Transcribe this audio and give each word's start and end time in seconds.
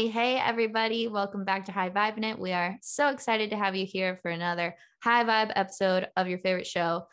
Hey, 0.00 0.08
hey, 0.08 0.38
everybody. 0.38 1.08
Welcome 1.08 1.44
back 1.44 1.66
to 1.66 1.72
High 1.72 1.90
Vibe 1.90 2.24
It. 2.24 2.38
We 2.38 2.52
are 2.52 2.78
so 2.80 3.08
excited 3.08 3.50
to 3.50 3.58
have 3.58 3.76
you 3.76 3.84
here 3.84 4.18
for 4.22 4.30
another 4.30 4.74
high 5.02 5.24
vibe 5.24 5.52
episode 5.54 6.08
of 6.16 6.26
your 6.26 6.38
favorite 6.38 6.66
show. 6.66 7.06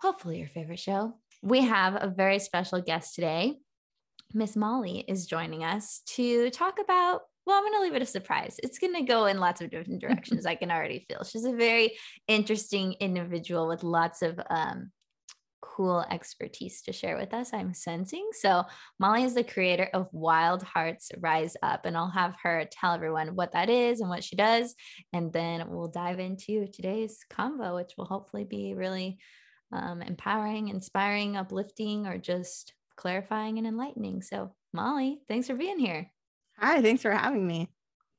Hopefully, 0.00 0.38
your 0.38 0.46
favorite 0.46 0.78
show. 0.78 1.14
We 1.42 1.62
have 1.62 1.96
a 2.00 2.06
very 2.06 2.38
special 2.38 2.80
guest 2.80 3.16
today. 3.16 3.56
Miss 4.32 4.54
Molly 4.54 5.04
is 5.08 5.26
joining 5.26 5.64
us 5.64 6.02
to 6.10 6.48
talk 6.50 6.78
about. 6.78 7.22
Well, 7.44 7.56
I'm 7.56 7.64
going 7.64 7.74
to 7.74 7.82
leave 7.82 7.96
it 7.96 8.02
a 8.02 8.06
surprise. 8.06 8.54
It's 8.62 8.78
going 8.78 8.94
to 8.94 9.02
go 9.02 9.26
in 9.26 9.40
lots 9.40 9.60
of 9.60 9.70
different 9.70 10.00
directions. 10.00 10.46
I 10.46 10.54
can 10.54 10.70
already 10.70 11.04
feel 11.08 11.24
she's 11.24 11.44
a 11.44 11.56
very 11.56 11.98
interesting 12.28 12.92
individual 13.00 13.66
with 13.66 13.82
lots 13.82 14.22
of 14.22 14.38
um, 14.48 14.92
cool 15.62 16.04
expertise 16.10 16.82
to 16.82 16.92
share 16.92 17.16
with 17.16 17.32
us, 17.32 17.54
I'm 17.54 17.72
sensing. 17.72 18.28
So, 18.32 18.64
Molly 18.98 19.22
is 19.22 19.34
the 19.34 19.44
creator 19.44 19.88
of 19.94 20.08
Wild 20.12 20.62
Hearts 20.62 21.10
Rise 21.18 21.56
Up, 21.62 21.86
and 21.86 21.96
I'll 21.96 22.10
have 22.10 22.34
her 22.42 22.68
tell 22.70 22.92
everyone 22.92 23.34
what 23.34 23.52
that 23.52 23.70
is 23.70 24.00
and 24.00 24.10
what 24.10 24.24
she 24.24 24.36
does. 24.36 24.74
And 25.14 25.32
then 25.32 25.70
we'll 25.70 25.88
dive 25.88 26.18
into 26.18 26.66
today's 26.66 27.20
convo, 27.30 27.76
which 27.76 27.92
will 27.96 28.04
hopefully 28.04 28.44
be 28.44 28.74
really 28.74 29.18
um, 29.72 30.02
empowering, 30.02 30.68
inspiring, 30.68 31.36
uplifting, 31.36 32.06
or 32.06 32.18
just 32.18 32.74
clarifying 32.96 33.56
and 33.56 33.66
enlightening. 33.66 34.20
So, 34.20 34.52
Molly, 34.74 35.20
thanks 35.28 35.46
for 35.46 35.54
being 35.54 35.78
here. 35.78 36.10
Hi, 36.58 36.82
thanks 36.82 37.02
for 37.02 37.12
having 37.12 37.46
me. 37.46 37.70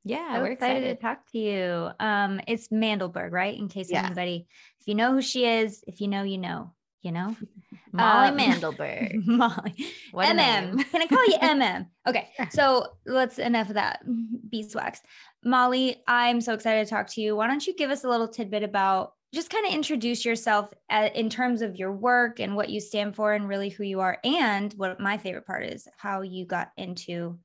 Yeah, 0.05 0.35
so 0.35 0.41
we're 0.41 0.51
excited. 0.51 0.83
excited. 0.83 0.95
to 0.95 1.01
talk 1.01 1.31
to 1.31 1.37
you. 1.37 1.89
Um, 1.99 2.41
it's 2.47 2.71
Mandelberg, 2.71 3.31
right? 3.31 3.57
In 3.57 3.69
case 3.69 3.89
yeah. 3.89 4.05
anybody, 4.05 4.47
if 4.81 4.87
you 4.87 4.95
know 4.95 5.13
who 5.13 5.21
she 5.21 5.45
is, 5.45 5.83
if 5.87 6.01
you 6.01 6.07
know, 6.07 6.23
you 6.23 6.37
know 6.37 6.73
you 7.03 7.11
know? 7.11 7.35
Molly 7.93 8.29
um, 8.29 8.37
Mandelberg. 8.37 9.21
Molly. 9.27 9.75
What 10.11 10.27
MM. 10.27 10.83
Can 10.91 11.01
I 11.01 11.07
call 11.07 11.25
you 11.25 11.37
MM? 11.37 11.87
Okay. 12.07 12.29
So 12.49 12.87
let's 13.05 13.37
enough 13.37 13.69
of 13.69 13.75
that 13.75 14.01
beeswax. 14.49 15.01
Molly, 15.43 16.01
I'm 16.07 16.41
so 16.41 16.53
excited 16.53 16.85
to 16.85 16.89
talk 16.89 17.07
to 17.11 17.21
you. 17.21 17.35
Why 17.35 17.47
don't 17.47 17.65
you 17.65 17.75
give 17.75 17.91
us 17.91 18.03
a 18.03 18.09
little 18.09 18.27
tidbit 18.27 18.63
about 18.63 19.13
just 19.33 19.49
kind 19.49 19.65
of 19.65 19.73
introduce 19.73 20.23
yourself 20.23 20.71
uh, 20.91 21.09
in 21.15 21.29
terms 21.29 21.61
of 21.61 21.75
your 21.75 21.91
work 21.91 22.39
and 22.39 22.55
what 22.55 22.69
you 22.69 22.79
stand 22.79 23.15
for 23.15 23.33
and 23.33 23.47
really 23.47 23.69
who 23.69 23.83
you 23.83 23.99
are 23.99 24.19
and 24.23 24.73
what 24.73 24.99
my 24.99 25.17
favorite 25.17 25.47
part 25.47 25.63
is 25.65 25.87
how 25.97 26.21
you 26.21 26.45
got 26.45 26.69
into 26.77 27.39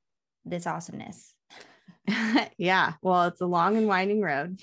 this 0.44 0.66
awesomeness 0.66 1.34
yeah, 2.58 2.94
well, 3.02 3.24
it's 3.24 3.40
a 3.40 3.46
long 3.46 3.76
and 3.76 3.86
winding 3.86 4.20
road. 4.20 4.60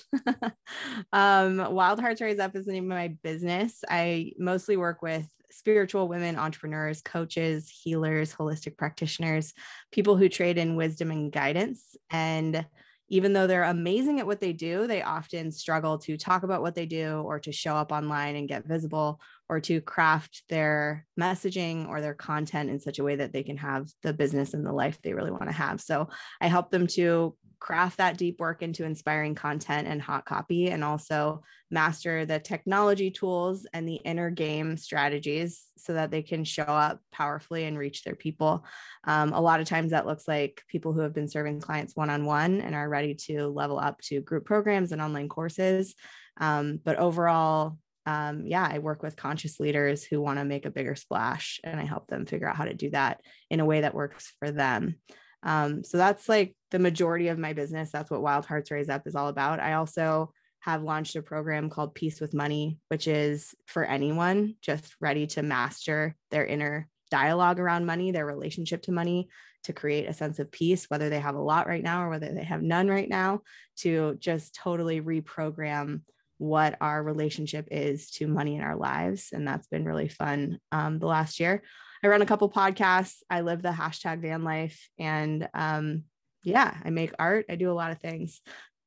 um, 1.13 1.73
Wild 1.73 1.99
Hearts 1.99 2.21
Rise 2.21 2.39
Up 2.39 2.55
is 2.55 2.65
the 2.65 2.71
name 2.71 2.91
of 2.91 2.97
my 2.97 3.09
business. 3.23 3.83
I 3.89 4.33
mostly 4.37 4.77
work 4.77 5.01
with 5.01 5.27
spiritual 5.51 6.07
women, 6.07 6.37
entrepreneurs, 6.37 7.01
coaches, 7.01 7.69
healers, 7.69 8.33
holistic 8.33 8.77
practitioners, 8.77 9.53
people 9.91 10.17
who 10.17 10.27
trade 10.27 10.57
in 10.57 10.75
wisdom 10.75 11.11
and 11.11 11.31
guidance. 11.31 11.95
And 12.09 12.65
even 13.09 13.33
though 13.33 13.47
they're 13.47 13.63
amazing 13.63 14.19
at 14.19 14.25
what 14.25 14.41
they 14.41 14.51
do, 14.51 14.87
they 14.87 15.01
often 15.01 15.51
struggle 15.51 15.97
to 15.99 16.17
talk 16.17 16.43
about 16.43 16.61
what 16.61 16.75
they 16.75 16.85
do 16.85 17.21
or 17.25 17.39
to 17.39 17.51
show 17.51 17.75
up 17.75 17.91
online 17.91 18.35
and 18.35 18.49
get 18.49 18.65
visible 18.65 19.21
or 19.47 19.59
to 19.59 19.81
craft 19.81 20.43
their 20.49 21.05
messaging 21.19 21.87
or 21.87 22.01
their 22.01 22.13
content 22.13 22.69
in 22.69 22.79
such 22.79 22.99
a 22.99 23.03
way 23.03 23.15
that 23.15 23.31
they 23.31 23.43
can 23.43 23.57
have 23.57 23.87
the 24.01 24.13
business 24.13 24.53
and 24.53 24.65
the 24.65 24.73
life 24.73 24.99
they 25.01 25.13
really 25.13 25.31
want 25.31 25.45
to 25.45 25.51
have. 25.51 25.79
So 25.81 26.09
I 26.41 26.47
help 26.47 26.71
them 26.71 26.87
to 26.87 27.35
craft 27.59 27.97
that 27.97 28.17
deep 28.17 28.39
work 28.39 28.61
into 28.61 28.85
inspiring 28.85 29.33
content 29.33 29.87
and 29.87 30.01
hot 30.01 30.25
copy, 30.25 30.69
and 30.69 30.83
also 30.83 31.41
master 31.71 32.25
the 32.25 32.37
technology 32.37 33.09
tools 33.09 33.65
and 33.73 33.87
the 33.87 33.95
inner 33.95 34.29
game 34.29 34.77
strategies 34.77 35.63
so 35.77 35.93
that 35.93 36.11
they 36.11 36.21
can 36.21 36.43
show 36.43 36.63
up 36.63 36.99
powerfully 37.11 37.63
and 37.65 37.77
reach 37.77 38.03
their 38.03 38.15
people. 38.15 38.63
Um, 39.05 39.33
a 39.33 39.41
lot 39.41 39.61
of 39.61 39.67
times 39.67 39.91
that 39.91 40.05
looks 40.05 40.27
like 40.27 40.61
people 40.67 40.93
who 40.93 40.99
have 41.01 41.13
been 41.13 41.27
serving 41.27 41.59
clients 41.59 41.95
one 41.95 42.09
on 42.11 42.25
one 42.25 42.61
and 42.61 42.75
are 42.75 42.87
ready 42.87 43.15
to 43.25 43.47
level 43.47 43.79
up 43.79 43.99
to 44.01 44.21
group 44.21 44.45
programs 44.45 44.91
and 44.91 45.01
online 45.01 45.29
courses. 45.29 45.95
Um, 46.37 46.79
but 46.83 46.97
overall, 46.97 47.79
um, 48.05 48.45
yeah, 48.45 48.67
I 48.69 48.79
work 48.79 49.01
with 49.01 49.15
conscious 49.15 49.59
leaders 49.59 50.03
who 50.03 50.21
want 50.21 50.39
to 50.39 50.45
make 50.45 50.65
a 50.65 50.71
bigger 50.71 50.95
splash 50.95 51.59
and 51.63 51.79
I 51.79 51.85
help 51.85 52.07
them 52.07 52.25
figure 52.25 52.47
out 52.47 52.55
how 52.55 52.65
to 52.65 52.73
do 52.73 52.91
that 52.91 53.21
in 53.49 53.59
a 53.59 53.65
way 53.65 53.81
that 53.81 53.95
works 53.95 54.33
for 54.39 54.51
them. 54.51 54.95
Um, 55.41 55.83
so 55.83 55.97
that's 55.97 56.27
like 56.29 56.55
the 56.71 56.79
majority 56.79 57.27
of 57.29 57.39
my 57.39 57.53
business. 57.53 57.91
That's 57.91 58.11
what 58.11 58.21
Wild 58.21 58.45
Hearts 58.45 58.71
Rise 58.71 58.89
Up 58.89 59.07
is 59.07 59.15
all 59.15 59.27
about. 59.27 59.59
I 59.59 59.73
also 59.73 60.31
have 60.59 60.83
launched 60.83 61.15
a 61.15 61.21
program 61.21 61.69
called 61.69 61.93
Peace 61.93 62.19
with 62.19 62.33
Money, 62.33 62.79
which 62.89 63.07
is 63.07 63.53
for 63.67 63.83
anyone 63.83 64.55
just 64.61 64.95
ready 64.99 65.27
to 65.27 65.43
master 65.43 66.15
their 66.31 66.45
inner 66.45 66.87
dialogue 67.11 67.59
around 67.59 67.85
money, 67.85 68.11
their 68.11 68.25
relationship 68.25 68.81
to 68.83 68.91
money, 68.91 69.29
to 69.63 69.73
create 69.73 70.07
a 70.09 70.13
sense 70.13 70.39
of 70.39 70.51
peace, 70.51 70.85
whether 70.89 71.09
they 71.09 71.19
have 71.19 71.35
a 71.35 71.41
lot 71.41 71.67
right 71.67 71.83
now 71.83 72.03
or 72.03 72.09
whether 72.09 72.33
they 72.33 72.43
have 72.43 72.61
none 72.61 72.87
right 72.87 73.09
now, 73.09 73.41
to 73.77 74.15
just 74.19 74.55
totally 74.55 75.01
reprogram 75.01 76.01
what 76.37 76.77
our 76.81 77.01
relationship 77.01 77.67
is 77.71 78.11
to 78.11 78.27
money 78.27 78.55
in 78.55 78.61
our 78.61 78.75
lives. 78.75 79.29
And 79.31 79.47
that's 79.47 79.67
been 79.67 79.85
really 79.85 80.07
fun 80.07 80.59
um, 80.71 80.99
the 80.99 81.07
last 81.07 81.39
year. 81.39 81.63
I 82.03 82.07
run 82.07 82.21
a 82.21 82.25
couple 82.25 82.49
podcasts. 82.49 83.17
I 83.29 83.41
live 83.41 83.61
the 83.61 83.69
hashtag 83.69 84.21
van 84.21 84.43
life. 84.43 84.89
And 84.99 85.47
um, 85.53 86.03
yeah, 86.43 86.75
I 86.83 86.89
make 86.89 87.13
art. 87.17 87.45
I 87.49 87.55
do 87.55 87.71
a 87.71 87.73
lot 87.73 87.91
of 87.91 87.99
things. 87.99 88.41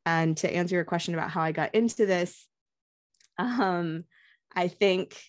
And 0.06 0.36
to 0.38 0.50
answer 0.50 0.74
your 0.74 0.84
question 0.84 1.14
about 1.14 1.30
how 1.30 1.42
I 1.42 1.52
got 1.52 1.74
into 1.74 2.06
this, 2.06 2.46
um, 3.38 4.04
I 4.54 4.68
think 4.68 5.20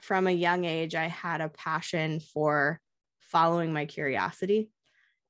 from 0.00 0.26
a 0.26 0.32
young 0.32 0.64
age, 0.64 0.94
I 0.94 1.08
had 1.08 1.40
a 1.40 1.48
passion 1.48 2.20
for 2.20 2.80
following 3.20 3.72
my 3.72 3.86
curiosity 3.86 4.70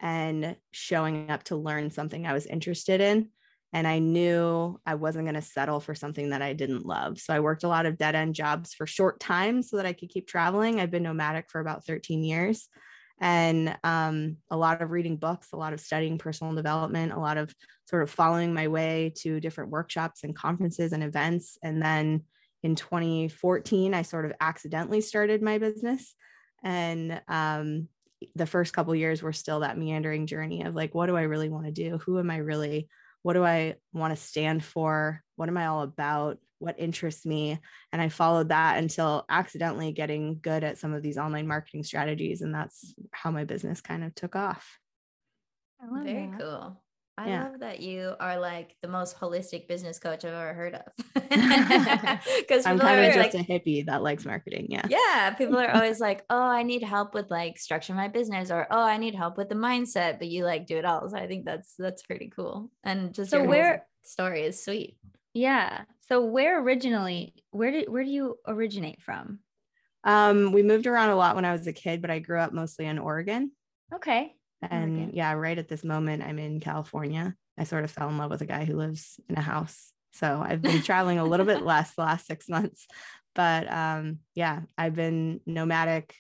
and 0.01 0.57
showing 0.73 1.31
up 1.31 1.45
to 1.45 1.57
learn 1.57 1.91
something 1.91 2.27
I 2.27 2.33
was 2.33 2.47
interested 2.47 3.01
in 3.01 3.29
and 3.75 3.89
I 3.89 3.99
knew 3.99 4.81
I 4.87 4.95
wasn't 4.95 5.25
going 5.25 5.35
to 5.35 5.43
settle 5.43 5.81
for 5.81 5.97
something 5.97 6.31
that 6.31 6.41
I 6.41 6.53
didn't 6.53 6.87
love. 6.87 7.19
So 7.19 7.35
I 7.35 7.41
worked 7.41 7.65
a 7.65 7.69
lot 7.69 7.87
of 7.87 7.99
dead 7.99 8.15
end 8.15 8.37
jobs 8.37 8.73
for 8.73 8.87
short 8.87 9.19
time 9.19 9.63
so 9.63 9.77
that 9.77 9.85
I 9.85 9.93
could 9.93 10.11
keep 10.11 10.29
traveling. 10.29 10.79
I've 10.79 10.93
been 10.93 11.03
nomadic 11.03 11.51
for 11.51 11.61
about 11.61 11.85
13 11.85 12.23
years 12.23 12.69
and 13.21 13.77
um, 13.83 14.37
a 14.49 14.57
lot 14.57 14.81
of 14.81 14.93
reading 14.93 15.17
books, 15.17 15.49
a 15.53 15.57
lot 15.57 15.73
of 15.73 15.81
studying 15.81 16.19
personal 16.19 16.55
development, 16.55 17.13
a 17.13 17.19
lot 17.19 17.37
of 17.37 17.53
sort 17.91 18.05
of 18.05 18.11
following 18.11 18.55
my 18.55 18.69
way 18.69 19.13
to 19.17 19.41
different 19.41 19.73
workshops 19.73 20.23
and 20.23 20.37
conferences 20.37 20.93
and 20.93 21.03
events. 21.03 21.59
And 21.61 21.83
then 21.83 22.23
in 22.63 22.77
2014, 22.77 23.93
I 23.93 24.03
sort 24.03 24.25
of 24.25 24.33
accidentally 24.41 25.01
started 25.01 25.43
my 25.43 25.59
business. 25.59 26.15
And 26.63 27.21
um, 27.27 27.89
the 28.37 28.47
first 28.47 28.73
couple 28.73 28.95
years 28.95 29.21
were 29.21 29.33
still 29.33 29.61
that 29.61 29.79
meandering 29.79 30.29
journey 30.29 30.63
of 30.63 30.77
like, 30.77 30.95
what 30.95 31.07
do 31.07 31.17
I 31.17 31.23
really 31.23 31.49
want 31.49 31.67
to 31.67 31.73
do? 31.73 31.99
Who 31.99 32.21
am 32.21 32.31
I 32.31 32.37
really? 32.37 32.89
What 33.25 33.33
do 33.33 33.43
I 33.43 33.77
want 33.95 34.15
to 34.15 34.23
stand 34.23 34.63
for? 34.63 35.23
What 35.37 35.49
am 35.49 35.57
I 35.57 35.67
all 35.67 35.81
about? 35.81 36.39
What 36.59 36.79
interests 36.79 37.25
me? 37.25 37.59
And 37.91 38.03
I 38.03 38.11
followed 38.11 38.51
that 38.51 38.77
until 38.77 39.25
accidentally 39.31 39.93
getting 39.93 40.39
good 40.43 40.63
at 40.63 40.77
some 40.77 40.93
of 40.93 41.03
these 41.03 41.17
online 41.17 41.47
marketing 41.47 41.85
strategies. 41.85 42.43
And 42.43 42.55
that's 42.55 42.95
how 43.13 43.31
my 43.31 43.45
business 43.45 43.81
kind 43.81 44.05
of 44.05 44.15
took 44.15 44.37
off. 44.37 44.79
Very 45.81 46.27
that. 46.27 46.39
cool. 46.39 46.84
I 47.17 47.29
yeah. 47.29 47.45
love 47.45 47.61
that 47.61 47.81
you 47.81 48.15
are 48.19 48.39
like 48.39 48.75
the 48.83 48.89
most 48.89 49.19
holistic 49.19 49.69
business 49.69 49.99
coach 50.01 50.25
I've 50.25 50.35
ever 50.35 50.53
heard 50.53 50.75
of. 50.75 50.83
Because 52.39 52.67
I'm 52.67 52.79
kind 52.79 53.01
of 53.01 53.15
just 53.15 53.35
like, 53.35 53.35
a 53.35 53.53
hippie 53.53 53.87
that 53.87 54.03
likes 54.03 54.25
marketing. 54.25 54.67
Yeah. 54.69 54.87
Yeah. 54.89 55.31
People 55.31 55.59
are 55.59 55.71
always 55.75 56.01
like, 56.01 56.25
oh, 56.29 56.43
I 56.43 56.63
need 56.65 56.83
help 56.83 57.15
with 57.15 57.31
like 57.31 57.57
structuring 57.57 57.97
my 57.97 58.09
business 58.09 58.51
or 58.51 58.67
oh, 58.71 58.83
I 58.83 58.97
need 58.97 59.15
help 59.15 59.37
with 59.37 59.49
the 59.49 59.55
mindset, 59.55 60.19
but 60.19 60.29
you 60.29 60.45
like 60.45 60.67
do 60.67 60.77
it 60.77 60.85
all. 60.85 61.09
So 61.09 61.17
I 61.17 61.27
think 61.27 61.45
that's 61.45 61.75
that's 61.79 62.03
pretty 62.03 62.33
cool. 62.35 62.71
And 62.83 63.15
just 63.15 63.31
so 63.31 63.45
where 63.45 63.87
story 64.03 64.43
is 64.43 64.63
sweet. 64.63 64.97
Yeah. 65.33 65.83
So 66.09 66.25
where 66.25 66.61
originally, 66.61 67.35
where 67.51 67.71
did 67.71 67.89
where 67.89 68.05
do 68.05 68.11
you 68.11 68.39
originate 68.47 69.03
from? 69.03 69.39
Um, 70.03 70.53
we 70.53 70.63
moved 70.63 70.87
around 70.87 71.11
a 71.11 71.17
lot 71.17 71.35
when 71.35 71.45
I 71.45 71.53
was 71.53 71.67
a 71.67 71.73
kid, 71.73 72.03
but 72.03 72.11
I 72.11 72.19
grew 72.19 72.39
up 72.39 72.53
mostly 72.53 72.87
in 72.87 72.99
Oregon. 72.99 73.53
Okay. 73.95 74.35
And 74.71 75.09
okay. 75.09 75.17
yeah, 75.17 75.33
right 75.33 75.59
at 75.59 75.69
this 75.69 75.85
moment, 75.85 76.23
I'm 76.23 76.39
in 76.39 76.61
California. 76.61 77.35
I 77.59 77.65
sort 77.65 77.85
of 77.85 77.91
fell 77.91 78.09
in 78.09 78.19
love 78.19 78.31
with 78.31 78.43
a 78.43 78.47
guy 78.47 78.65
who 78.65 78.77
lives 78.77 79.21
in 79.29 79.37
a 79.37 79.43
house. 79.43 79.93
So 80.13 80.45
I've 80.45 80.63
been 80.63 80.83
traveling 80.83 81.19
a 81.19 81.25
little 81.25 81.47
bit 81.47 81.63
less 81.63 81.95
the 81.95 82.03
last 82.03 82.27
six 82.27 82.49
months. 82.49 82.87
But 83.35 83.71
um, 83.71 84.19
yeah, 84.35 84.61
I've 84.79 84.95
been 84.95 85.41
nomadic 85.47 86.15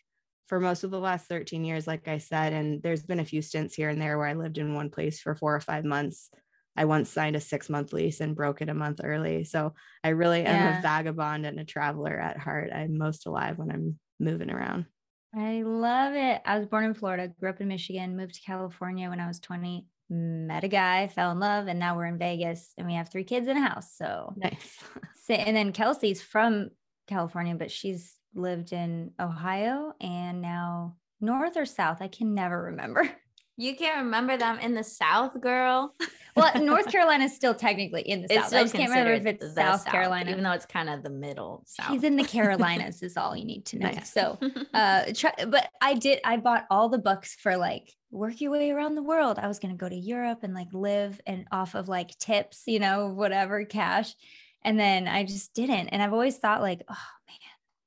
for 0.49 0.61
most 0.61 0.85
of 0.85 0.91
the 0.91 0.99
last 0.99 1.27
13 1.27 1.65
years, 1.65 1.87
like 1.87 2.09
I 2.09 2.19
said. 2.19 2.53
And 2.53 2.83
there's 2.83 3.03
been 3.03 3.21
a 3.21 3.25
few 3.25 3.41
stints 3.41 3.75
here 3.75 3.89
and 3.89 4.01
there 4.01 4.19
where 4.19 4.27
I 4.27 4.35
lived 4.35 4.59
in 4.59 4.75
one 4.75 4.91
place 4.91 5.21
for 5.21 5.35
four 5.35 5.55
or 5.55 5.61
five 5.61 5.85
months. 5.85 6.31
I 6.77 6.87
once 6.87 7.09
signed 7.09 7.37
a 7.37 7.41
six 7.41 7.71
month 7.71 7.93
lease 7.93 8.21
and 8.21 8.35
broke 8.35 8.61
it 8.61 8.69
a 8.69 8.75
month 8.75 9.01
early. 9.03 9.45
So 9.45 9.75
I 10.03 10.09
really 10.09 10.45
am 10.45 10.55
yeah. 10.55 10.79
a 10.79 10.83
vagabond 10.83 11.47
and 11.47 11.61
a 11.61 11.65
traveler 11.65 12.19
at 12.19 12.39
heart. 12.39 12.71
I'm 12.75 12.99
most 12.99 13.27
alive 13.27 13.59
when 13.59 13.71
I'm 13.71 13.99
moving 14.19 14.51
around. 14.51 14.87
I 15.37 15.63
love 15.63 16.15
it. 16.15 16.43
I 16.45 16.59
was 16.59 16.67
born 16.67 16.85
in 16.85 16.95
Florida, 16.95 17.29
grew 17.41 17.51
up 17.51 17.61
in 17.61 17.69
Michigan, 17.69 18.17
moved 18.17 18.35
to 18.37 18.41
California 18.41 19.09
when 19.09 19.21
I 19.21 19.27
was 19.27 19.41
20, 19.41 19.87
met 20.11 20.65
a 20.65 20.69
guy, 20.69 21.09
fell 21.09 21.33
in 21.33 21.41
love, 21.41 21.67
and 21.67 21.79
now 21.79 21.97
we're 21.97 22.07
in 22.07 22.19
Vegas 22.19 22.73
and 22.79 22.87
we 22.87 22.95
have 22.95 23.09
three 23.09 23.25
kids 23.25 23.49
in 23.49 23.57
a 23.57 23.69
house. 23.69 23.97
So 23.97 24.33
nice. 24.37 24.79
and 25.29 25.57
then 25.57 25.73
Kelsey's 25.73 26.23
from 26.23 26.71
California, 27.09 27.55
but 27.55 27.71
she's 27.71 28.15
lived 28.35 28.73
in 28.73 29.13
Ohio 29.21 29.93
and 30.01 30.41
now 30.41 30.97
north 31.21 31.57
or 31.57 31.67
south. 31.67 32.01
I 32.01 32.09
can 32.09 32.35
never 32.35 32.65
remember. 32.65 33.09
You 33.57 33.77
can't 33.77 34.05
remember 34.05 34.37
them 34.37 34.59
in 34.59 34.75
the 34.75 34.83
South, 34.83 35.41
girl. 35.41 35.95
well, 36.37 36.53
North 36.61 36.91
Carolina 36.91 37.25
is 37.25 37.37
still 37.37 37.55
technically 37.55 38.03
in 38.03 38.23
the 38.23 38.29
South. 38.29 38.53
I 38.53 38.63
just 38.63 38.75
can't 38.75 38.91
remember 38.91 39.13
if 39.13 39.27
it's 39.27 39.55
South, 39.55 39.83
South, 39.83 39.87
Carolina, 39.87 40.33
even 40.33 40.43
though 40.43 40.53
it's 40.53 40.67
kind 40.67 40.91
of 40.91 41.05
the 41.05 41.11
middle. 41.11 41.63
South. 41.67 41.91
He's 41.91 42.03
in 42.03 42.17
the 42.17 42.25
Carolinas, 42.25 43.03
is 43.03 43.17
all 43.17 43.37
you 43.37 43.45
need 43.45 43.65
to 43.67 43.79
know. 43.79 43.91
Nice. 43.91 44.13
So, 44.13 44.39
uh, 44.75 45.05
try, 45.15 45.33
but 45.47 45.69
I 45.81 45.95
did. 45.95 46.21
I 46.25 46.39
bought 46.39 46.67
all 46.69 46.89
the 46.89 46.99
books 46.99 47.37
for 47.37 47.57
like 47.57 47.93
work 48.11 48.41
your 48.41 48.51
way 48.51 48.71
around 48.71 48.97
the 48.97 49.03
world. 49.03 49.39
I 49.39 49.47
was 49.47 49.61
gonna 49.61 49.77
go 49.77 49.89
to 49.89 49.97
Europe 49.97 50.41
and 50.43 50.53
like 50.53 50.73
live 50.73 51.21
and 51.25 51.47
off 51.53 51.77
of 51.77 51.89
like 51.89 52.19
tips, 52.19 52.65
you 52.67 52.81
know, 52.81 53.09
whatever 53.09 53.65
cash, 53.65 54.17
and 54.63 54.79
then 54.81 55.07
I 55.07 55.23
just 55.23 55.55
didn't. 55.55 55.89
And 55.89 56.03
I've 56.03 56.13
always 56.13 56.39
thought 56.39 56.61
like, 56.61 56.83
oh 56.89 57.07
man, 57.29 57.39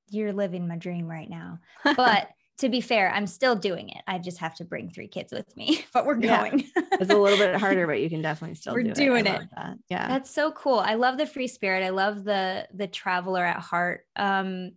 you're 0.09 0.31
living 0.31 0.65
my 0.65 0.77
dream 0.77 1.07
right 1.07 1.29
now, 1.29 1.59
but 1.83 2.29
to 2.59 2.69
be 2.69 2.81
fair, 2.81 3.11
I'm 3.11 3.27
still 3.27 3.55
doing 3.55 3.89
it. 3.89 4.01
I 4.07 4.17
just 4.17 4.39
have 4.39 4.55
to 4.55 4.65
bring 4.65 4.89
three 4.89 5.07
kids 5.07 5.31
with 5.31 5.55
me, 5.55 5.85
but 5.93 6.05
we're 6.05 6.15
going. 6.15 6.59
Yeah. 6.59 6.83
it's 6.93 7.11
a 7.11 7.17
little 7.17 7.37
bit 7.37 7.55
harder, 7.59 7.85
but 7.85 8.01
you 8.01 8.09
can 8.09 8.21
definitely 8.21 8.55
still 8.55 8.73
we're 8.73 8.83
do 8.83 8.93
doing 8.93 9.27
it. 9.27 9.41
That. 9.55 9.77
Yeah. 9.89 10.07
That's 10.07 10.31
so 10.31 10.51
cool. 10.51 10.79
I 10.79 10.95
love 10.95 11.17
the 11.17 11.27
free 11.27 11.47
spirit. 11.47 11.83
I 11.83 11.89
love 11.89 12.23
the 12.23 12.67
the 12.73 12.87
traveler 12.87 13.45
at 13.45 13.59
heart. 13.59 14.05
Um 14.15 14.71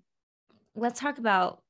let's 0.75 1.01
talk 1.01 1.19
about 1.19 1.63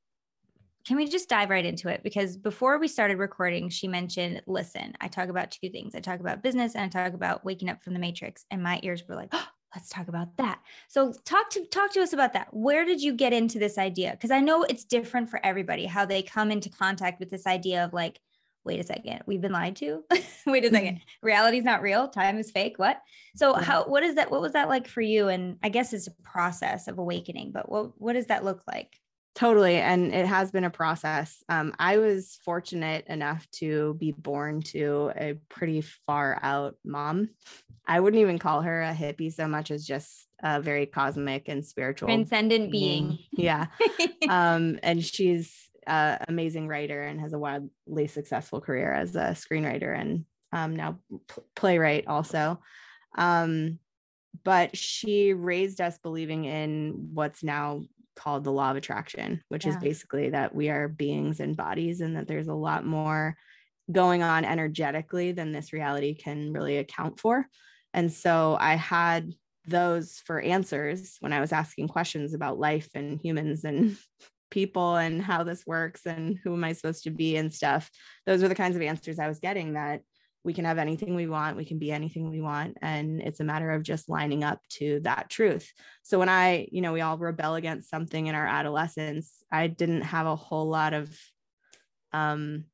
can 0.85 0.97
we 0.97 1.07
just 1.07 1.29
dive 1.29 1.49
right 1.49 1.65
into 1.65 1.89
it? 1.89 2.01
Because 2.03 2.37
before 2.37 2.79
we 2.79 2.87
started 2.87 3.19
recording, 3.19 3.69
she 3.69 3.87
mentioned, 3.87 4.41
listen, 4.47 4.93
I 4.99 5.07
talk 5.07 5.29
about 5.29 5.51
two 5.51 5.69
things. 5.69 5.93
I 5.93 5.99
talk 5.99 6.19
about 6.19 6.41
business 6.41 6.73
and 6.73 6.83
I 6.83 6.87
talk 6.87 7.13
about 7.13 7.45
waking 7.45 7.69
up 7.69 7.83
from 7.83 7.93
the 7.93 7.99
matrix. 7.99 8.45
And 8.49 8.63
my 8.63 8.79
ears 8.81 9.03
were 9.07 9.15
like, 9.15 9.29
oh, 9.31 9.45
let's 9.75 9.89
talk 9.89 10.07
about 10.07 10.35
that. 10.37 10.59
So 10.87 11.13
talk 11.25 11.49
to 11.51 11.65
talk 11.65 11.93
to 11.93 12.01
us 12.01 12.13
about 12.13 12.33
that. 12.33 12.47
Where 12.51 12.85
did 12.85 13.01
you 13.01 13.13
get 13.13 13.33
into 13.33 13.59
this 13.59 13.77
idea? 13.77 14.11
Because 14.11 14.31
I 14.31 14.39
know 14.39 14.63
it's 14.63 14.83
different 14.83 15.29
for 15.29 15.39
everybody 15.45 15.85
how 15.85 16.05
they 16.05 16.21
come 16.21 16.51
into 16.51 16.69
contact 16.69 17.19
with 17.19 17.29
this 17.29 17.47
idea 17.47 17.85
of 17.85 17.93
like, 17.93 18.19
wait 18.63 18.79
a 18.79 18.83
second, 18.83 19.21
we've 19.25 19.41
been 19.41 19.51
lied 19.51 19.75
to. 19.77 20.03
wait 20.45 20.65
a 20.65 20.69
second, 20.69 21.01
reality's 21.21 21.63
not 21.63 21.81
real. 21.81 22.07
Time 22.07 22.37
is 22.37 22.51
fake. 22.51 22.77
What? 22.77 23.01
So 23.35 23.53
how 23.53 23.85
what 23.85 24.03
is 24.03 24.15
that? 24.15 24.29
What 24.29 24.41
was 24.41 24.53
that 24.53 24.69
like 24.69 24.87
for 24.87 25.01
you? 25.01 25.29
And 25.29 25.57
I 25.63 25.69
guess 25.69 25.93
it's 25.93 26.07
a 26.07 26.21
process 26.23 26.87
of 26.87 26.97
awakening, 26.97 27.51
but 27.51 27.71
what 27.71 27.91
what 27.99 28.13
does 28.13 28.27
that 28.27 28.43
look 28.43 28.63
like? 28.67 28.97
Totally. 29.33 29.77
And 29.77 30.13
it 30.13 30.25
has 30.25 30.51
been 30.51 30.65
a 30.65 30.69
process. 30.69 31.41
Um, 31.47 31.73
I 31.79 31.97
was 31.97 32.37
fortunate 32.43 33.07
enough 33.07 33.49
to 33.51 33.93
be 33.93 34.11
born 34.11 34.61
to 34.63 35.13
a 35.15 35.35
pretty 35.49 35.81
far 35.81 36.37
out 36.43 36.75
mom. 36.83 37.29
I 37.87 37.99
wouldn't 37.99 38.21
even 38.21 38.39
call 38.39 38.61
her 38.61 38.83
a 38.83 38.93
hippie 38.93 39.33
so 39.33 39.47
much 39.47 39.71
as 39.71 39.85
just 39.85 40.27
a 40.43 40.61
very 40.61 40.85
cosmic 40.85 41.47
and 41.47 41.65
spiritual 41.65 42.07
transcendent 42.07 42.71
being. 42.71 43.19
Yeah. 43.31 43.67
um, 44.29 44.79
and 44.83 45.03
she's 45.03 45.69
an 45.87 46.19
amazing 46.27 46.67
writer 46.67 47.01
and 47.01 47.19
has 47.19 47.33
a 47.33 47.39
wildly 47.39 48.07
successful 48.07 48.61
career 48.61 48.93
as 48.93 49.15
a 49.15 49.35
screenwriter 49.35 49.99
and 49.99 50.25
um, 50.53 50.75
now 50.75 50.99
p- 51.09 51.41
playwright 51.55 52.07
also. 52.07 52.59
Um, 53.17 53.79
but 54.43 54.77
she 54.77 55.33
raised 55.33 55.81
us 55.81 55.97
believing 55.97 56.45
in 56.45 57.09
what's 57.13 57.43
now 57.43 57.83
called 58.15 58.43
the 58.43 58.51
law 58.51 58.71
of 58.71 58.77
attraction, 58.77 59.43
which 59.49 59.65
yeah. 59.65 59.71
is 59.71 59.77
basically 59.77 60.29
that 60.29 60.53
we 60.53 60.69
are 60.69 60.87
beings 60.87 61.39
and 61.39 61.57
bodies 61.57 62.01
and 62.01 62.15
that 62.15 62.27
there's 62.27 62.47
a 62.47 62.53
lot 62.53 62.85
more 62.85 63.35
going 63.91 64.23
on 64.23 64.45
energetically 64.45 65.31
than 65.31 65.51
this 65.51 65.73
reality 65.73 66.13
can 66.15 66.53
really 66.53 66.77
account 66.77 67.19
for. 67.19 67.47
And 67.93 68.11
so 68.11 68.57
I 68.59 68.75
had 68.75 69.33
those 69.67 70.21
for 70.25 70.39
answers 70.39 71.17
when 71.19 71.33
I 71.33 71.39
was 71.39 71.51
asking 71.51 71.87
questions 71.87 72.33
about 72.33 72.59
life 72.59 72.89
and 72.95 73.19
humans 73.21 73.63
and 73.63 73.97
people 74.51 74.97
and 74.97 75.21
how 75.21 75.43
this 75.43 75.65
works 75.65 76.05
and 76.05 76.37
who 76.43 76.53
am 76.53 76.63
I 76.63 76.73
supposed 76.73 77.03
to 77.05 77.11
be 77.11 77.37
and 77.37 77.53
stuff. 77.53 77.89
Those 78.25 78.41
were 78.41 78.49
the 78.49 78.55
kinds 78.55 78.75
of 78.75 78.81
answers 78.81 79.17
I 79.17 79.29
was 79.29 79.39
getting 79.39 79.73
that 79.73 80.01
we 80.43 80.53
can 80.53 80.65
have 80.65 80.77
anything 80.77 81.15
we 81.15 81.27
want 81.27 81.57
we 81.57 81.65
can 81.65 81.77
be 81.77 81.91
anything 81.91 82.29
we 82.29 82.41
want 82.41 82.77
and 82.81 83.21
it's 83.21 83.39
a 83.39 83.43
matter 83.43 83.71
of 83.71 83.83
just 83.83 84.09
lining 84.09 84.43
up 84.43 84.59
to 84.69 84.99
that 85.01 85.29
truth 85.29 85.71
so 86.03 86.17
when 86.17 86.29
i 86.29 86.67
you 86.71 86.81
know 86.81 86.93
we 86.93 87.01
all 87.01 87.17
rebel 87.17 87.55
against 87.55 87.89
something 87.89 88.27
in 88.27 88.35
our 88.35 88.47
adolescence 88.47 89.43
i 89.51 89.67
didn't 89.67 90.01
have 90.01 90.25
a 90.25 90.35
whole 90.35 90.67
lot 90.67 90.93
of 90.93 91.15
um 92.13 92.65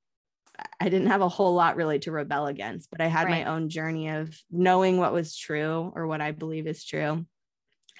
i 0.80 0.89
didn't 0.89 1.07
have 1.07 1.21
a 1.21 1.30
whole 1.30 1.54
lot 1.54 1.75
really 1.75 2.00
to 2.00 2.12
rebel 2.12 2.48
against 2.48 2.89
but 2.92 3.01
i 3.01 3.07
had 3.07 3.25
right. 3.25 3.45
my 3.45 3.51
own 3.51 3.69
journey 3.69 4.09
of 4.09 4.36
knowing 4.51 4.98
what 4.98 5.13
was 5.13 5.36
true 5.36 5.92
or 5.95 6.07
what 6.07 6.21
i 6.21 6.31
believe 6.31 6.68
is 6.68 6.83
true 6.83 7.25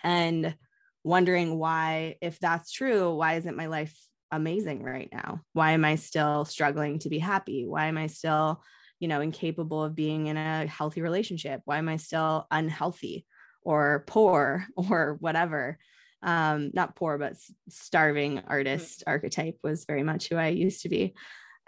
and 0.04 0.56
wondering 1.04 1.57
why 1.57 2.15
if 2.21 2.39
that's 2.39 2.71
true 2.71 3.15
why 3.15 3.36
isn't 3.36 3.57
my 3.57 3.68
life 3.68 3.95
amazing 4.31 4.83
right 4.83 5.09
now 5.13 5.42
why 5.54 5.71
am 5.71 5.86
i 5.86 5.95
still 5.95 6.44
struggling 6.44 7.00
to 7.00 7.09
be 7.09 7.19
happy 7.19 7.65
why 7.65 7.86
am 7.86 7.98
i 7.98 8.07
still 8.07 8.62
you 9.00 9.07
know, 9.07 9.21
incapable 9.21 9.83
of 9.83 9.95
being 9.95 10.27
in 10.27 10.38
a 10.38 10.65
healthy 10.65 11.01
relationship? 11.01 11.62
Why 11.65 11.77
am 11.77 11.89
I 11.89 11.98
still 11.98 12.48
unhealthy 12.50 13.25
or 13.62 14.03
poor 14.07 14.65
or 14.75 15.18
whatever? 15.19 15.77
Um, 16.24 16.71
not 16.74 16.95
poor, 16.95 17.18
but 17.18 17.33
starving 17.69 18.42
artist 18.48 19.01
mm-hmm. 19.01 19.10
archetype 19.10 19.57
was 19.63 19.86
very 19.86 20.03
much 20.03 20.30
who 20.30 20.36
I 20.36 20.48
used 20.48 20.81
to 20.81 20.89
be. 20.89 21.13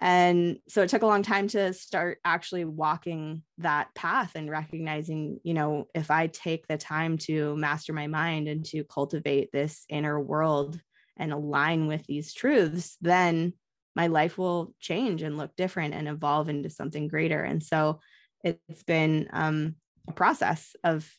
And 0.02 0.60
so 0.70 0.82
it 0.82 0.90
took 0.90 1.02
a 1.02 1.08
long 1.08 1.24
time 1.24 1.48
to 1.50 1.74
start 1.74 2.20
actually 2.24 2.64
walking 2.64 3.44
that 3.58 3.94
path 3.96 4.32
and 4.36 4.50
recognizing, 4.50 5.40
you 5.44 5.54
know, 5.54 5.88
if 5.94 6.10
I 6.10 6.28
take 6.28 6.68
the 6.68 6.78
time 6.78 7.18
to 7.20 7.56
master 7.58 7.92
my 7.92 8.08
mind 8.08 8.48
and 8.48 8.64
to 8.66 8.86
cultivate 8.86 9.52
this 9.52 9.84
inner 9.90 10.20
world 10.20 10.80
and 11.18 11.34
align 11.34 11.88
with 11.88 12.06
these 12.06 12.34
truths, 12.34 12.96
then 13.02 13.54
my 13.96 14.08
life 14.08 14.38
will 14.38 14.74
change 14.80 15.22
and 15.22 15.38
look 15.38 15.54
different 15.58 15.94
and 15.94 16.08
evolve 16.08 16.48
into 16.48 16.70
something 16.70 17.10
greater. 17.10 17.42
And 17.44 17.62
so 17.62 18.00
it's 18.42 18.84
been 18.84 19.28
um, 19.34 19.76
a 20.08 20.14
process 20.14 20.76
of 20.84 21.10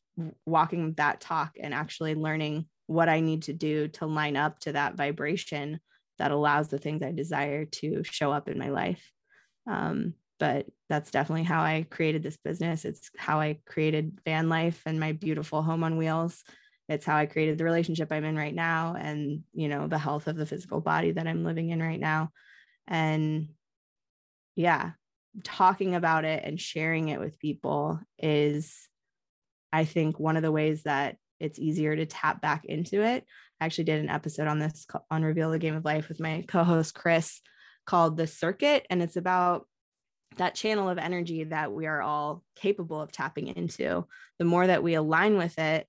walking 0.47 0.95
that 0.97 1.21
talk 1.21 1.53
and 1.63 1.75
actually 1.75 2.15
learning 2.15 2.67
what 2.87 3.11
I 3.11 3.21
need 3.21 3.43
to 3.43 3.53
do 3.53 3.89
to 3.89 4.07
line 4.07 4.37
up 4.37 4.59
to 4.61 4.73
that 4.73 4.97
vibration 4.97 5.81
that 6.21 6.31
allows 6.31 6.69
the 6.69 6.79
things 6.79 7.03
I 7.03 7.13
desire 7.13 7.65
to 7.65 8.03
show 8.05 8.31
up 8.31 8.49
in 8.49 8.59
my 8.59 8.69
life. 8.69 9.13
Um, 9.69 10.15
but 10.39 10.67
that's 10.89 11.11
definitely 11.11 11.45
how 11.45 11.63
I 11.63 11.87
created 11.91 12.23
this 12.23 12.37
business. 12.37 12.85
It's 12.85 13.11
how 13.19 13.41
I 13.41 13.59
created 13.67 14.21
van 14.25 14.49
life 14.49 14.81
and 14.87 15.01
my 15.01 15.13
beautiful 15.13 15.63
home 15.63 15.85
on 15.85 15.97
wheels. 15.97 16.45
It's 16.89 17.05
how 17.05 17.17
I 17.17 17.27
created 17.27 17.59
the 17.59 17.65
relationship 17.65 18.11
I'm 18.11 18.25
in 18.25 18.37
right 18.37 18.55
now 18.55 18.97
and, 18.99 19.43
you 19.53 19.69
know, 19.69 19.87
the 19.87 19.99
health 19.99 20.29
of 20.29 20.37
the 20.37 20.47
physical 20.47 20.81
body 20.81 21.13
that 21.13 21.27
I'm 21.27 21.45
living 21.45 21.71
in 21.71 21.83
right 21.83 22.01
now 22.01 22.31
and 22.91 23.49
yeah 24.57 24.91
talking 25.45 25.95
about 25.95 26.25
it 26.25 26.43
and 26.45 26.61
sharing 26.61 27.09
it 27.09 27.21
with 27.21 27.39
people 27.39 28.01
is 28.19 28.89
i 29.73 29.85
think 29.85 30.19
one 30.19 30.37
of 30.37 30.43
the 30.43 30.53
ways 30.53 30.83
that 30.83 31.17
it's 31.39 31.59
easier 31.59 31.95
to 31.95 32.05
tap 32.05 32.43
back 32.43 32.65
into 32.65 33.03
it 33.03 33.25
i 33.61 33.65
actually 33.67 33.85
did 33.85 34.01
an 34.01 34.11
episode 34.11 34.47
on 34.47 34.59
this 34.59 34.87
on 35.11 35.23
reveal 35.23 35.51
the 35.51 35.59
game 35.59 35.75
of 35.75 35.85
life 35.85 36.09
with 36.09 36.21
my 36.21 36.45
co-host 36.49 36.95
chris 36.95 37.41
called 37.87 38.17
the 38.17 38.27
circuit 38.27 38.87
and 38.91 39.03
it's 39.03 39.17
about 39.17 39.67
that 40.37 40.55
channel 40.55 40.89
of 40.89 40.99
energy 40.99 41.45
that 41.45 41.73
we 41.73 41.87
are 41.87 42.01
all 42.01 42.45
capable 42.55 43.01
of 43.01 43.11
tapping 43.11 43.49
into 43.49 44.07
the 44.39 44.45
more 44.45 44.67
that 44.67 44.83
we 44.83 44.95
align 44.95 45.37
with 45.37 45.59
it 45.59 45.87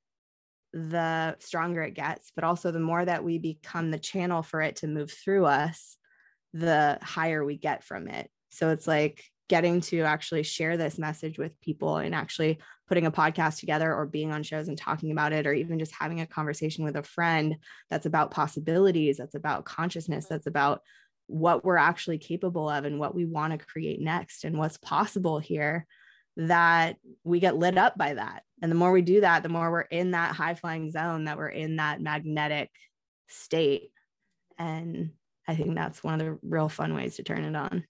the 0.73 1.35
stronger 1.39 1.83
it 1.83 1.93
gets 1.93 2.31
but 2.33 2.43
also 2.43 2.71
the 2.71 2.79
more 2.79 3.03
that 3.03 3.23
we 3.23 3.37
become 3.37 3.91
the 3.91 3.99
channel 3.99 4.41
for 4.41 4.61
it 4.61 4.77
to 4.77 4.87
move 4.87 5.11
through 5.11 5.45
us 5.45 5.97
the 6.53 6.97
higher 7.01 7.43
we 7.43 7.57
get 7.57 7.83
from 7.83 8.07
it. 8.07 8.29
So 8.49 8.69
it's 8.69 8.87
like 8.87 9.23
getting 9.51 9.81
to 9.81 9.99
actually 10.03 10.43
share 10.43 10.77
this 10.77 10.97
message 10.97 11.37
with 11.37 11.59
people 11.59 11.97
and 11.97 12.15
actually 12.15 12.57
putting 12.87 13.05
a 13.05 13.11
podcast 13.11 13.59
together 13.59 13.93
or 13.93 14.05
being 14.05 14.31
on 14.31 14.43
shows 14.43 14.69
and 14.69 14.77
talking 14.77 15.11
about 15.11 15.33
it 15.33 15.45
or 15.45 15.51
even 15.51 15.77
just 15.77 15.93
having 15.93 16.21
a 16.21 16.25
conversation 16.25 16.85
with 16.85 16.95
a 16.95 17.03
friend 17.03 17.57
that's 17.89 18.05
about 18.05 18.31
possibilities 18.31 19.17
that's 19.17 19.35
about 19.35 19.65
consciousness 19.65 20.25
that's 20.25 20.47
about 20.47 20.79
what 21.27 21.65
we're 21.65 21.75
actually 21.75 22.17
capable 22.17 22.69
of 22.69 22.85
and 22.85 22.97
what 22.97 23.13
we 23.13 23.25
want 23.25 23.51
to 23.51 23.65
create 23.65 23.99
next 23.99 24.45
and 24.45 24.57
what's 24.57 24.77
possible 24.77 25.37
here 25.37 25.85
that 26.37 26.95
we 27.25 27.41
get 27.41 27.57
lit 27.57 27.77
up 27.77 27.97
by 27.97 28.13
that 28.13 28.43
and 28.61 28.71
the 28.71 28.75
more 28.77 28.93
we 28.93 29.01
do 29.01 29.19
that 29.19 29.43
the 29.43 29.49
more 29.49 29.69
we're 29.69 29.81
in 29.81 30.11
that 30.11 30.33
high 30.33 30.55
flying 30.55 30.89
zone 30.89 31.25
that 31.25 31.37
we're 31.37 31.49
in 31.49 31.75
that 31.75 31.99
magnetic 31.99 32.69
state 33.27 33.91
and 34.57 35.11
I 35.45 35.55
think 35.55 35.75
that's 35.75 36.01
one 36.01 36.13
of 36.13 36.25
the 36.25 36.39
real 36.41 36.69
fun 36.69 36.93
ways 36.93 37.17
to 37.17 37.23
turn 37.23 37.43
it 37.43 37.55
on. 37.57 37.83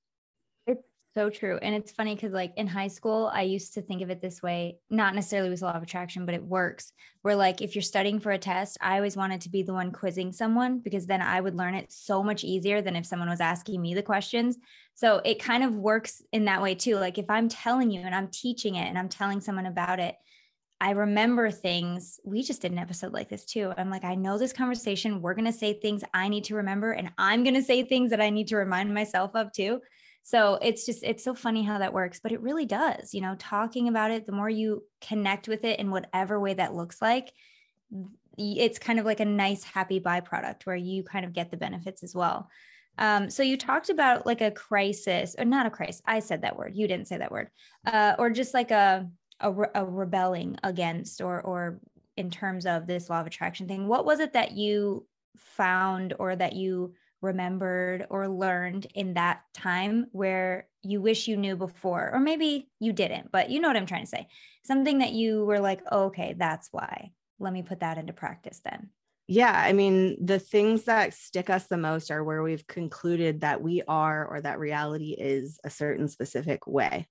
So 1.14 1.30
true. 1.30 1.60
And 1.62 1.76
it's 1.76 1.92
funny 1.92 2.16
because, 2.16 2.32
like, 2.32 2.54
in 2.56 2.68
high 2.68 2.88
school, 2.88 3.30
I 3.34 3.42
used 3.42 3.74
to 3.74 3.82
think 3.82 4.02
of 4.02 4.10
it 4.10 4.22
this 4.22 4.42
way, 4.42 4.78
not 4.90 5.14
necessarily 5.14 5.50
with 5.50 5.62
law 5.62 5.74
of 5.74 5.84
attraction, 5.84 6.26
but 6.26 6.36
it 6.36 6.44
works. 6.44 6.94
Where, 7.22 7.36
like, 7.36 7.62
if 7.62 7.76
you're 7.76 7.82
studying 7.82 8.22
for 8.22 8.32
a 8.32 8.38
test, 8.38 8.78
I 8.80 8.96
always 8.96 9.18
wanted 9.18 9.42
to 9.42 9.50
be 9.50 9.62
the 9.62 9.74
one 9.74 9.92
quizzing 9.92 10.32
someone 10.32 10.80
because 10.80 11.06
then 11.06 11.22
I 11.22 11.42
would 11.42 11.56
learn 11.56 11.76
it 11.76 11.92
so 11.92 12.24
much 12.24 12.46
easier 12.46 12.82
than 12.82 12.96
if 12.96 13.06
someone 13.06 13.28
was 13.28 13.42
asking 13.42 13.82
me 13.82 13.94
the 13.94 14.02
questions. 14.02 14.58
So 14.94 15.22
it 15.26 15.44
kind 15.44 15.66
of 15.66 15.76
works 15.76 16.22
in 16.32 16.46
that 16.46 16.62
way 16.62 16.76
too. 16.76 16.96
Like, 16.96 17.18
if 17.18 17.30
I'm 17.30 17.50
telling 17.50 17.92
you 17.92 18.00
and 18.00 18.16
I'm 18.16 18.30
teaching 18.30 18.76
it 18.76 18.88
and 18.88 18.98
I'm 18.98 19.10
telling 19.10 19.42
someone 19.42 19.66
about 19.66 20.00
it, 20.00 20.16
I 20.80 20.92
remember 20.92 21.52
things. 21.52 22.22
We 22.24 22.42
just 22.42 22.62
did 22.62 22.72
an 22.72 22.80
episode 22.80 23.12
like 23.12 23.28
this 23.28 23.44
too. 23.44 23.74
I'm 23.78 23.90
like, 23.90 24.06
I 24.06 24.16
know 24.16 24.38
this 24.38 24.54
conversation. 24.54 25.22
We're 25.22 25.36
going 25.36 25.46
to 25.46 25.52
say 25.52 25.74
things 25.74 26.04
I 26.14 26.30
need 26.30 26.46
to 26.46 26.56
remember, 26.56 26.94
and 26.94 27.12
I'm 27.18 27.44
going 27.44 27.56
to 27.56 27.62
say 27.62 27.84
things 27.84 28.12
that 28.12 28.22
I 28.22 28.30
need 28.30 28.48
to 28.48 28.56
remind 28.56 28.94
myself 28.94 29.36
of 29.36 29.52
too. 29.52 29.82
So 30.24 30.60
it's 30.62 30.86
just, 30.86 31.04
it's 31.04 31.24
so 31.24 31.34
funny 31.34 31.64
how 31.64 31.80
that 31.80 31.94
works, 31.94 32.20
but 32.22 32.32
it 32.32 32.42
really 32.42 32.66
does. 32.66 33.14
You 33.14 33.22
know, 33.22 33.36
talking 33.38 33.88
about 33.88 34.12
it, 34.12 34.26
the 34.26 34.32
more 34.32 34.50
you 34.50 34.84
connect 35.02 35.48
with 35.48 35.64
it 35.66 35.80
in 35.80 35.92
whatever 35.92 36.40
way 36.40 36.54
that 36.54 36.76
looks 36.76 37.02
like, 37.02 37.34
it's 38.38 38.80
kind 38.80 39.00
of 39.00 39.06
like 39.06 39.20
a 39.20 39.26
nice, 39.26 39.64
happy 39.64 40.00
byproduct 40.00 40.66
where 40.66 40.76
you 40.76 41.04
kind 41.04 41.26
of 41.26 41.34
get 41.34 41.52
the 41.52 41.58
benefits 41.58 42.04
as 42.04 42.16
well. 42.16 42.50
Um, 42.98 43.30
so 43.30 43.42
you 43.42 43.58
talked 43.58 43.90
about 43.90 44.26
like 44.26 44.42
a 44.42 44.52
crisis, 44.52 45.36
or 45.40 45.46
not 45.46 45.66
a 45.66 45.70
crisis. 45.70 46.02
I 46.06 46.20
said 46.20 46.42
that 46.42 46.58
word. 46.58 46.76
You 46.76 46.88
didn't 46.88 47.08
say 47.08 47.18
that 47.18 47.32
word. 47.32 47.50
Uh, 47.86 48.16
or 48.20 48.30
just 48.30 48.54
like 48.54 48.72
a, 48.72 49.08
a, 49.40 49.54
a 49.76 49.86
rebelling 49.86 50.58
against, 50.64 51.22
or 51.22 51.42
or 51.42 51.80
in 52.16 52.30
terms 52.30 52.66
of 52.66 52.88
this 52.88 53.10
law 53.10 53.22
of 53.22 53.28
attraction 53.28 53.68
thing. 53.68 53.88
What 53.88 54.06
was 54.06 54.20
it 54.20 54.34
that 54.34 54.52
you 54.52 55.08
found, 55.38 56.14
or 56.20 56.36
that 56.36 56.54
you 56.54 56.94
remembered 57.22 58.08
or 58.10 58.28
learned 58.28 58.88
in 58.96 59.14
that 59.14 59.42
time 59.54 60.08
where 60.12 60.68
you 60.82 61.02
wish 61.02 61.28
you 61.28 61.38
knew 61.38 61.56
before 61.56 62.10
or 62.14 62.20
maybe 62.20 62.68
you 62.80 62.92
didn't 62.92 63.32
but 63.32 63.50
you 63.50 63.60
know 63.60 63.68
what 63.68 63.78
i'm 63.78 63.86
trying 63.86 64.04
to 64.04 64.10
say. 64.10 64.28
Something 64.64 65.00
that 65.00 65.14
you 65.14 65.46
were 65.46 65.60
like 65.60 65.82
oh, 65.92 66.06
okay 66.06 66.36
that's 66.38 66.70
why. 66.72 67.12
Let 67.40 67.54
me 67.54 67.64
put 67.64 67.80
that 67.80 67.98
into 67.98 68.14
practice 68.14 68.62
then. 68.64 68.90
Yeah 69.28 69.54
i 69.54 69.74
mean 69.74 70.24
the 70.24 70.40
things 70.40 70.84
that 70.86 71.14
stick 71.14 71.50
us 71.50 71.68
the 71.68 71.78
most 71.78 72.12
are 72.12 72.24
where 72.24 72.44
we've 72.44 72.66
concluded 72.68 73.42
that 73.42 73.62
we 73.62 73.84
are 73.88 74.26
or 74.26 74.42
that 74.42 74.60
reality 74.60 75.16
is 75.18 75.60
a 75.64 75.70
certain 75.70 76.08
specific 76.08 76.66
way. 76.68 77.08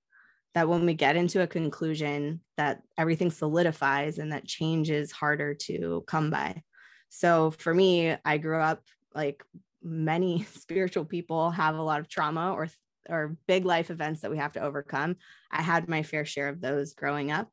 That 0.54 0.68
when 0.68 0.84
we 0.84 0.94
get 0.94 1.14
into 1.14 1.42
a 1.42 1.46
conclusion 1.46 2.40
that 2.56 2.82
everything 2.98 3.30
solidifies 3.30 4.18
and 4.18 4.32
that 4.32 4.46
change 4.46 4.90
is 4.90 5.12
harder 5.12 5.54
to 5.54 6.02
come 6.08 6.30
by. 6.30 6.62
So 7.08 7.52
for 7.52 7.72
me 7.72 8.16
i 8.24 8.38
grew 8.38 8.60
up 8.60 8.82
like 9.14 9.42
many 9.82 10.44
spiritual 10.54 11.04
people 11.04 11.50
have 11.50 11.76
a 11.76 11.82
lot 11.82 12.00
of 12.00 12.08
trauma 12.08 12.52
or 12.52 12.68
or 13.08 13.36
big 13.46 13.64
life 13.64 13.90
events 13.90 14.20
that 14.20 14.30
we 14.30 14.36
have 14.36 14.52
to 14.52 14.60
overcome. 14.60 15.16
I 15.50 15.62
had 15.62 15.88
my 15.88 16.02
fair 16.02 16.24
share 16.24 16.48
of 16.48 16.60
those 16.60 16.92
growing 16.94 17.32
up 17.32 17.48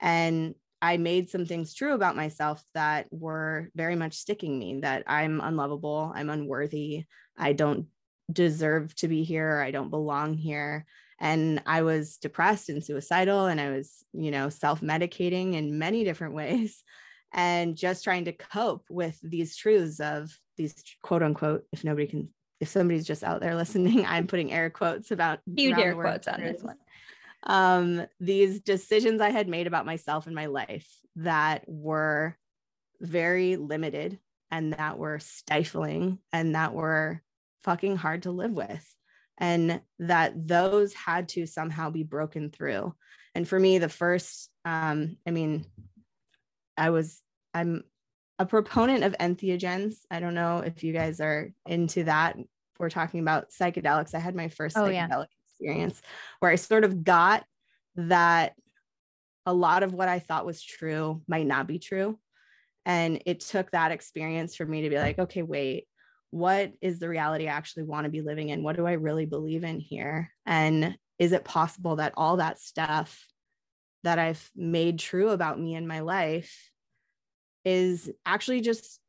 and 0.00 0.54
I 0.80 0.98
made 0.98 1.30
some 1.30 1.46
things 1.46 1.74
true 1.74 1.94
about 1.94 2.14
myself 2.14 2.62
that 2.74 3.06
were 3.10 3.70
very 3.74 3.96
much 3.96 4.14
sticking 4.14 4.58
me 4.58 4.80
that 4.80 5.02
I'm 5.06 5.40
unlovable, 5.40 6.12
I'm 6.14 6.28
unworthy, 6.28 7.06
I 7.38 7.54
don't 7.54 7.86
deserve 8.30 8.94
to 8.96 9.08
be 9.08 9.24
here, 9.24 9.60
I 9.60 9.70
don't 9.70 9.90
belong 9.90 10.34
here. 10.34 10.84
And 11.18 11.62
I 11.64 11.82
was 11.82 12.18
depressed 12.18 12.68
and 12.68 12.84
suicidal 12.84 13.46
and 13.46 13.60
I 13.60 13.70
was, 13.70 14.04
you 14.12 14.30
know, 14.30 14.50
self-medicating 14.50 15.54
in 15.54 15.78
many 15.78 16.04
different 16.04 16.34
ways 16.42 16.84
and 17.32 17.76
just 17.76 18.04
trying 18.04 18.26
to 18.26 18.32
cope 18.32 18.84
with 18.90 19.18
these 19.22 19.56
truths 19.56 20.00
of 20.00 20.38
these 20.56 20.74
quote 21.02 21.22
unquote, 21.22 21.64
if 21.72 21.84
nobody 21.84 22.06
can, 22.06 22.28
if 22.60 22.68
somebody's 22.68 23.06
just 23.06 23.24
out 23.24 23.40
there 23.40 23.54
listening, 23.56 24.06
I'm 24.06 24.26
putting 24.26 24.52
air 24.52 24.70
quotes 24.70 25.10
about 25.10 25.40
huge 25.46 25.78
air 25.78 25.94
quotes 25.94 26.28
on 26.28 26.40
this 26.40 26.62
one. 26.62 26.76
Um, 27.46 28.06
these 28.20 28.60
decisions 28.60 29.20
I 29.20 29.30
had 29.30 29.48
made 29.48 29.66
about 29.66 29.86
myself 29.86 30.26
and 30.26 30.34
my 30.34 30.46
life 30.46 30.88
that 31.16 31.64
were 31.66 32.36
very 33.00 33.56
limited 33.56 34.18
and 34.50 34.72
that 34.74 34.98
were 34.98 35.18
stifling 35.18 36.18
and 36.32 36.54
that 36.54 36.74
were 36.74 37.22
fucking 37.64 37.96
hard 37.96 38.22
to 38.22 38.30
live 38.30 38.52
with. 38.52 38.94
And 39.38 39.80
that 39.98 40.46
those 40.46 40.94
had 40.94 41.28
to 41.30 41.46
somehow 41.46 41.90
be 41.90 42.04
broken 42.04 42.50
through. 42.50 42.94
And 43.34 43.48
for 43.48 43.58
me, 43.58 43.78
the 43.78 43.88
first, 43.88 44.48
um, 44.64 45.16
I 45.26 45.32
mean, 45.32 45.66
I 46.76 46.90
was, 46.90 47.20
I'm 47.52 47.82
a 48.38 48.46
proponent 48.46 49.04
of 49.04 49.12
entheogens. 49.18 49.96
I 50.10 50.20
don't 50.20 50.34
know 50.34 50.58
if 50.58 50.82
you 50.82 50.92
guys 50.92 51.20
are 51.20 51.50
into 51.66 52.04
that. 52.04 52.36
We're 52.78 52.90
talking 52.90 53.20
about 53.20 53.50
psychedelics. 53.50 54.14
I 54.14 54.18
had 54.18 54.34
my 54.34 54.48
first 54.48 54.76
oh, 54.76 54.82
psychedelic 54.82 54.90
yeah. 54.90 55.24
experience 55.52 56.02
where 56.40 56.50
I 56.50 56.56
sort 56.56 56.84
of 56.84 57.04
got 57.04 57.44
that 57.96 58.54
a 59.46 59.54
lot 59.54 59.82
of 59.82 59.92
what 59.92 60.08
I 60.08 60.18
thought 60.18 60.46
was 60.46 60.62
true 60.62 61.22
might 61.28 61.46
not 61.46 61.66
be 61.66 61.78
true. 61.78 62.18
And 62.86 63.22
it 63.26 63.40
took 63.40 63.70
that 63.70 63.92
experience 63.92 64.56
for 64.56 64.66
me 64.66 64.82
to 64.82 64.90
be 64.90 64.98
like, 64.98 65.18
okay, 65.18 65.42
wait, 65.42 65.86
what 66.30 66.72
is 66.80 66.98
the 66.98 67.08
reality 67.08 67.46
I 67.46 67.52
actually 67.52 67.84
want 67.84 68.04
to 68.04 68.10
be 68.10 68.20
living 68.20 68.48
in? 68.48 68.62
What 68.62 68.76
do 68.76 68.86
I 68.86 68.92
really 68.92 69.26
believe 69.26 69.64
in 69.64 69.80
here? 69.80 70.30
And 70.44 70.96
is 71.18 71.32
it 71.32 71.44
possible 71.44 71.96
that 71.96 72.14
all 72.16 72.38
that 72.38 72.58
stuff 72.58 73.26
that 74.02 74.18
I've 74.18 74.50
made 74.54 74.98
true 74.98 75.30
about 75.30 75.60
me 75.60 75.76
in 75.76 75.86
my 75.86 76.00
life 76.00 76.70
is 77.64 78.10
actually 78.26 78.60
just 78.60 79.00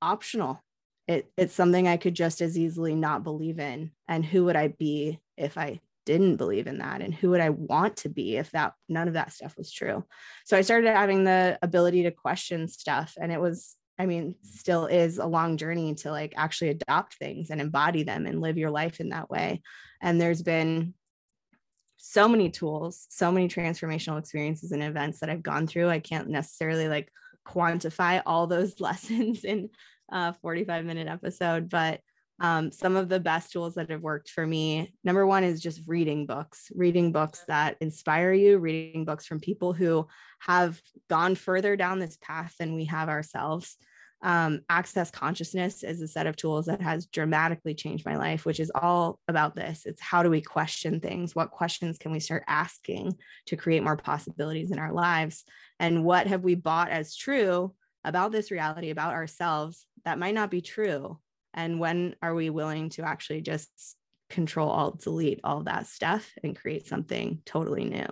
optional. 0.00 0.62
It, 1.06 1.30
it's 1.36 1.54
something 1.54 1.88
I 1.88 1.96
could 1.96 2.14
just 2.14 2.40
as 2.40 2.58
easily 2.58 2.94
not 2.94 3.24
believe 3.24 3.58
in. 3.58 3.92
And 4.06 4.24
who 4.24 4.44
would 4.44 4.56
I 4.56 4.68
be 4.68 5.20
if 5.36 5.56
I 5.56 5.80
didn't 6.04 6.36
believe 6.36 6.66
in 6.66 6.78
that? 6.78 7.02
And 7.02 7.14
who 7.14 7.30
would 7.30 7.40
I 7.40 7.50
want 7.50 7.98
to 7.98 8.08
be 8.08 8.36
if 8.36 8.50
that 8.52 8.74
none 8.88 9.08
of 9.08 9.14
that 9.14 9.32
stuff 9.32 9.56
was 9.56 9.72
true? 9.72 10.04
So 10.44 10.56
I 10.56 10.62
started 10.62 10.94
having 10.94 11.24
the 11.24 11.58
ability 11.62 12.04
to 12.04 12.10
question 12.10 12.68
stuff. 12.68 13.16
And 13.20 13.32
it 13.32 13.40
was, 13.40 13.76
I 13.98 14.06
mean, 14.06 14.34
still 14.42 14.86
is 14.86 15.18
a 15.18 15.26
long 15.26 15.56
journey 15.56 15.94
to 15.96 16.10
like 16.10 16.34
actually 16.36 16.70
adopt 16.70 17.14
things 17.14 17.50
and 17.50 17.60
embody 17.60 18.04
them 18.04 18.26
and 18.26 18.40
live 18.40 18.58
your 18.58 18.70
life 18.70 19.00
in 19.00 19.10
that 19.10 19.30
way. 19.30 19.62
And 20.00 20.20
there's 20.20 20.42
been 20.42 20.94
so 21.98 22.28
many 22.28 22.48
tools, 22.48 23.06
so 23.10 23.32
many 23.32 23.48
transformational 23.48 24.18
experiences 24.18 24.72
and 24.72 24.82
events 24.82 25.20
that 25.20 25.30
I've 25.30 25.42
gone 25.42 25.66
through. 25.66 25.90
I 25.90 25.98
can't 25.98 26.28
necessarily 26.28 26.88
like 26.88 27.12
quantify 27.48 28.22
all 28.26 28.46
those 28.46 28.80
lessons 28.80 29.44
in 29.44 29.70
a 30.10 30.32
45 30.34 30.84
minute 30.84 31.08
episode, 31.08 31.68
but 31.68 32.00
um, 32.40 32.70
some 32.70 32.96
of 32.96 33.08
the 33.08 33.18
best 33.18 33.52
tools 33.52 33.74
that 33.74 33.90
have 33.90 34.00
worked 34.00 34.30
for 34.30 34.46
me 34.46 34.94
number 35.02 35.26
one 35.26 35.42
is 35.42 35.60
just 35.60 35.80
reading 35.88 36.24
books 36.24 36.70
reading 36.76 37.10
books 37.10 37.42
that 37.48 37.76
inspire 37.80 38.32
you 38.32 38.58
reading 38.58 39.04
books 39.04 39.26
from 39.26 39.40
people 39.40 39.72
who 39.72 40.06
have 40.38 40.80
gone 41.10 41.34
further 41.34 41.74
down 41.74 41.98
this 41.98 42.16
path 42.22 42.54
than 42.58 42.76
we 42.76 42.84
have 42.84 43.08
ourselves 43.08 43.76
um, 44.22 44.60
access 44.68 45.10
consciousness 45.10 45.84
is 45.84 46.02
a 46.02 46.08
set 46.08 46.26
of 46.26 46.34
tools 46.34 46.66
that 46.66 46.80
has 46.80 47.06
dramatically 47.06 47.74
changed 47.74 48.04
my 48.04 48.16
life 48.16 48.44
which 48.44 48.58
is 48.58 48.72
all 48.74 49.20
about 49.28 49.54
this. 49.54 49.86
It's 49.86 50.00
how 50.00 50.22
do 50.22 50.30
we 50.30 50.40
question 50.40 51.00
things? 51.00 51.36
What 51.36 51.52
questions 51.52 51.98
can 51.98 52.10
we 52.10 52.18
start 52.18 52.42
asking 52.48 53.16
to 53.46 53.56
create 53.56 53.82
more 53.82 53.96
possibilities 53.96 54.72
in 54.72 54.78
our 54.78 54.92
lives? 54.92 55.44
And 55.78 56.04
what 56.04 56.26
have 56.26 56.42
we 56.42 56.56
bought 56.56 56.90
as 56.90 57.14
true 57.14 57.74
about 58.04 58.32
this 58.32 58.50
reality 58.50 58.90
about 58.90 59.14
ourselves 59.14 59.86
that 60.04 60.18
might 60.18 60.34
not 60.34 60.50
be 60.50 60.62
true? 60.62 61.20
And 61.54 61.78
when 61.78 62.16
are 62.20 62.34
we 62.34 62.50
willing 62.50 62.90
to 62.90 63.02
actually 63.02 63.42
just 63.42 63.70
control 64.30 64.68
alt 64.68 65.00
delete 65.00 65.40
all 65.44 65.62
that 65.62 65.86
stuff 65.86 66.30
and 66.42 66.58
create 66.58 66.86
something 66.86 67.40
totally 67.46 67.84
new 67.84 68.06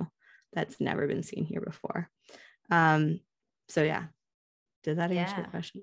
that's 0.53 0.81
never 0.81 1.09
been 1.09 1.25
seen 1.25 1.45
here 1.45 1.61
before? 1.61 2.09
Um 2.71 3.19
so 3.69 3.83
yeah. 3.83 4.05
Did 4.85 4.99
that 4.99 5.11
answer 5.11 5.35
yeah. 5.35 5.41
your 5.41 5.51
question 5.51 5.83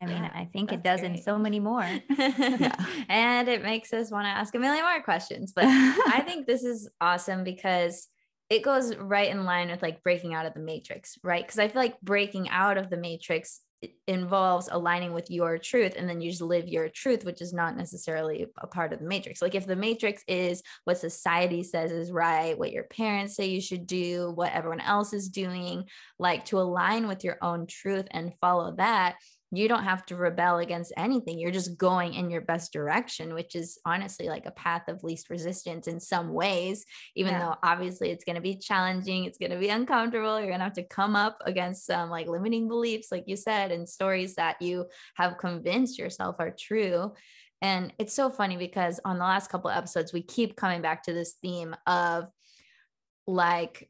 I 0.00 0.06
mean, 0.06 0.22
I 0.22 0.48
think 0.52 0.72
it 0.72 0.82
does 0.82 1.00
great. 1.00 1.12
in 1.12 1.22
so 1.22 1.38
many 1.38 1.58
more. 1.58 1.82
yeah. 2.18 2.74
And 3.08 3.48
it 3.48 3.62
makes 3.62 3.92
us 3.92 4.10
want 4.10 4.26
to 4.26 4.30
ask 4.30 4.54
a 4.54 4.58
million 4.58 4.84
more 4.84 5.02
questions. 5.02 5.52
But 5.54 5.64
I 5.66 6.22
think 6.24 6.46
this 6.46 6.62
is 6.62 6.88
awesome 7.00 7.42
because 7.42 8.06
it 8.48 8.62
goes 8.62 8.96
right 8.96 9.30
in 9.30 9.44
line 9.44 9.70
with 9.70 9.82
like 9.82 10.02
breaking 10.02 10.34
out 10.34 10.46
of 10.46 10.54
the 10.54 10.60
matrix, 10.60 11.18
right? 11.22 11.44
Because 11.44 11.58
I 11.58 11.68
feel 11.68 11.82
like 11.82 12.00
breaking 12.00 12.48
out 12.48 12.78
of 12.78 12.90
the 12.90 12.96
matrix 12.96 13.60
involves 14.08 14.68
aligning 14.72 15.12
with 15.12 15.30
your 15.30 15.56
truth 15.56 15.94
and 15.96 16.08
then 16.08 16.20
you 16.20 16.30
just 16.30 16.42
live 16.42 16.66
your 16.66 16.88
truth 16.88 17.24
which 17.24 17.40
is 17.40 17.52
not 17.52 17.76
necessarily 17.76 18.44
a 18.58 18.66
part 18.66 18.92
of 18.92 18.98
the 18.98 19.06
matrix 19.06 19.40
like 19.40 19.54
if 19.54 19.68
the 19.68 19.76
matrix 19.76 20.24
is 20.26 20.64
what 20.82 20.98
society 20.98 21.62
says 21.62 21.92
is 21.92 22.10
right 22.10 22.58
what 22.58 22.72
your 22.72 22.82
parents 22.82 23.36
say 23.36 23.46
you 23.46 23.60
should 23.60 23.86
do 23.86 24.32
what 24.34 24.52
everyone 24.52 24.80
else 24.80 25.12
is 25.12 25.28
doing 25.28 25.84
like 26.18 26.44
to 26.44 26.58
align 26.58 27.06
with 27.06 27.22
your 27.22 27.38
own 27.40 27.68
truth 27.68 28.08
and 28.10 28.34
follow 28.40 28.74
that 28.74 29.14
you 29.50 29.66
don't 29.66 29.84
have 29.84 30.04
to 30.06 30.16
rebel 30.16 30.58
against 30.58 30.92
anything. 30.96 31.38
You're 31.38 31.50
just 31.50 31.78
going 31.78 32.14
in 32.14 32.30
your 32.30 32.42
best 32.42 32.72
direction, 32.72 33.32
which 33.32 33.56
is 33.56 33.78
honestly 33.86 34.28
like 34.28 34.44
a 34.44 34.50
path 34.50 34.88
of 34.88 35.02
least 35.02 35.30
resistance 35.30 35.86
in 35.86 36.00
some 36.00 36.32
ways, 36.34 36.84
even 37.16 37.32
yeah. 37.32 37.40
though 37.40 37.54
obviously 37.62 38.10
it's 38.10 38.24
going 38.24 38.36
to 38.36 38.42
be 38.42 38.56
challenging. 38.56 39.24
It's 39.24 39.38
going 39.38 39.52
to 39.52 39.58
be 39.58 39.70
uncomfortable. 39.70 40.38
You're 40.38 40.48
going 40.48 40.58
to 40.58 40.64
have 40.64 40.74
to 40.74 40.82
come 40.82 41.16
up 41.16 41.38
against 41.46 41.86
some 41.86 42.10
like 42.10 42.28
limiting 42.28 42.68
beliefs, 42.68 43.08
like 43.10 43.24
you 43.26 43.36
said, 43.36 43.72
and 43.72 43.88
stories 43.88 44.34
that 44.34 44.60
you 44.60 44.86
have 45.14 45.38
convinced 45.38 45.98
yourself 45.98 46.36
are 46.38 46.54
true. 46.58 47.14
And 47.62 47.92
it's 47.98 48.14
so 48.14 48.30
funny 48.30 48.56
because 48.56 49.00
on 49.04 49.18
the 49.18 49.24
last 49.24 49.50
couple 49.50 49.70
episodes, 49.70 50.12
we 50.12 50.22
keep 50.22 50.56
coming 50.56 50.82
back 50.82 51.04
to 51.04 51.12
this 51.12 51.34
theme 51.42 51.74
of 51.86 52.26
like 53.26 53.88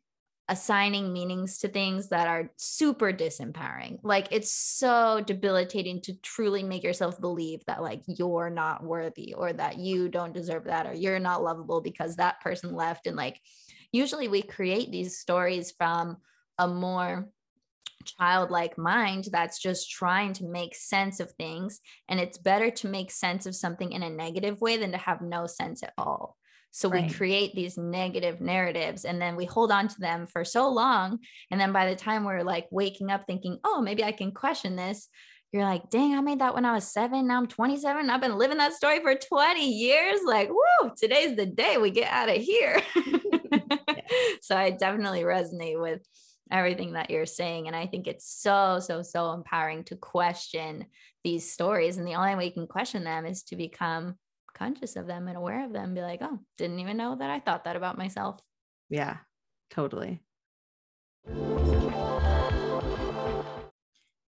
assigning 0.49 1.13
meanings 1.13 1.59
to 1.59 1.69
things 1.69 2.09
that 2.09 2.27
are 2.27 2.51
super 2.57 3.13
disempowering. 3.13 3.99
Like 4.03 4.29
it's 4.31 4.51
so 4.51 5.23
debilitating 5.25 6.01
to 6.03 6.15
truly 6.23 6.63
make 6.63 6.83
yourself 6.83 7.21
believe 7.21 7.61
that 7.67 7.83
like 7.83 8.03
you're 8.07 8.49
not 8.49 8.83
worthy 8.83 9.35
or 9.35 9.53
that 9.53 9.79
you 9.79 10.09
don't 10.09 10.33
deserve 10.33 10.65
that 10.65 10.87
or 10.87 10.95
you're 10.95 11.19
not 11.19 11.43
lovable 11.43 11.83
because 11.83 12.17
that 12.17 12.41
person 12.41 12.75
left. 12.75 13.07
And 13.07 13.17
like 13.17 13.39
usually 13.93 14.29
we 14.29 14.41
create 14.41 14.91
these 14.91 15.19
stories 15.19 15.73
from 15.77 16.17
a 16.59 16.67
more 16.67 17.29
childlike 18.05 18.79
mind 18.79 19.27
that's 19.31 19.61
just 19.61 19.91
trying 19.91 20.33
to 20.33 20.47
make 20.47 20.75
sense 20.75 21.21
of 21.21 21.31
things. 21.33 21.81
And 22.09 22.19
it's 22.19 22.39
better 22.39 22.71
to 22.71 22.89
make 22.89 23.11
sense 23.11 23.45
of 23.45 23.55
something 23.55 23.93
in 23.93 24.03
a 24.03 24.09
negative 24.09 24.63
way 24.63 24.79
than 24.79 24.93
to 24.93 24.99
have 24.99 25.21
no 25.21 25.47
sense 25.47 25.83
at 25.83 25.93
all 25.99 26.39
So 26.71 26.89
right. 26.89 27.09
we 27.09 27.13
create 27.13 27.55
these 27.55 27.77
negative 27.77 28.41
narratives 28.41 29.05
and 29.05 29.21
then 29.21 29.37
we 29.37 29.45
hold 29.45 29.73
on 29.73 29.89
to 29.89 30.01
them 30.01 30.27
for 30.27 30.45
so 30.45 30.69
long. 30.69 31.19
And 31.51 31.61
then 31.61 31.73
by 31.73 31.89
the 31.89 31.97
time 31.97 32.25
we're 32.25 32.43
like 32.43 32.67
waking 32.71 33.11
up 33.11 33.25
thinking, 33.27 33.59
oh, 33.65 33.81
maybe 33.81 34.05
I 34.05 34.13
can 34.13 34.33
question 34.33 34.77
this, 34.77 35.09
you're 35.53 35.65
like, 35.65 35.89
dang, 35.89 36.15
I 36.15 36.21
made 36.21 36.41
that 36.41 36.55
when 36.55 36.67
I 36.67 36.75
was 36.75 36.93
seven. 36.93 37.27
Now 37.27 37.39
I'm 37.39 37.47
27. 37.47 38.11
I've 38.11 38.21
been 38.21 38.37
living 38.37 38.59
that 38.59 38.75
story 38.75 39.01
for 39.01 39.15
20 39.15 39.67
years. 39.67 40.21
Like, 40.27 40.51
whoo, 40.51 40.93
today's 40.97 41.37
the 41.37 41.47
day 41.47 41.79
we 41.79 41.91
get 41.91 42.13
out 42.13 42.29
of 42.29 42.37
here. 42.37 42.83
so 44.43 44.57
I 44.57 44.71
definitely 44.71 45.23
resonate 45.23 45.81
with 45.81 46.03
everything 46.51 46.93
that 46.93 47.11
you're 47.11 47.27
saying. 47.27 47.67
And 47.67 47.77
I 47.77 47.87
think 47.87 48.07
it's 48.07 48.31
so, 48.31 48.81
so, 48.81 49.03
so 49.03 49.33
empowering 49.33 49.85
to 49.85 49.97
question 49.97 50.87
these 51.25 51.51
stories. 51.51 51.99
And 51.99 52.07
the 52.07 52.15
only 52.15 52.35
way 52.35 52.47
you 52.47 52.53
can 52.53 52.67
question 52.67 53.05
them 53.05 53.27
is 53.27 53.43
to 53.45 53.57
become 53.57 54.17
conscious 54.59 54.97
of 54.97 55.07
them 55.07 55.29
and 55.29 55.37
aware 55.37 55.65
of 55.65 55.73
them. 55.73 55.95
Be 55.95 56.01
like, 56.01 56.21
oh, 56.23 56.39
didn't 56.57 56.81
even 56.81 56.97
know 56.97 57.17
that 57.17 57.31
I 57.31 57.41
thought 57.41 57.65
that 57.65 57.77
about 57.77 57.99
myself. 57.99 58.41
Yeah, 58.91 59.19
totally. 59.71 60.23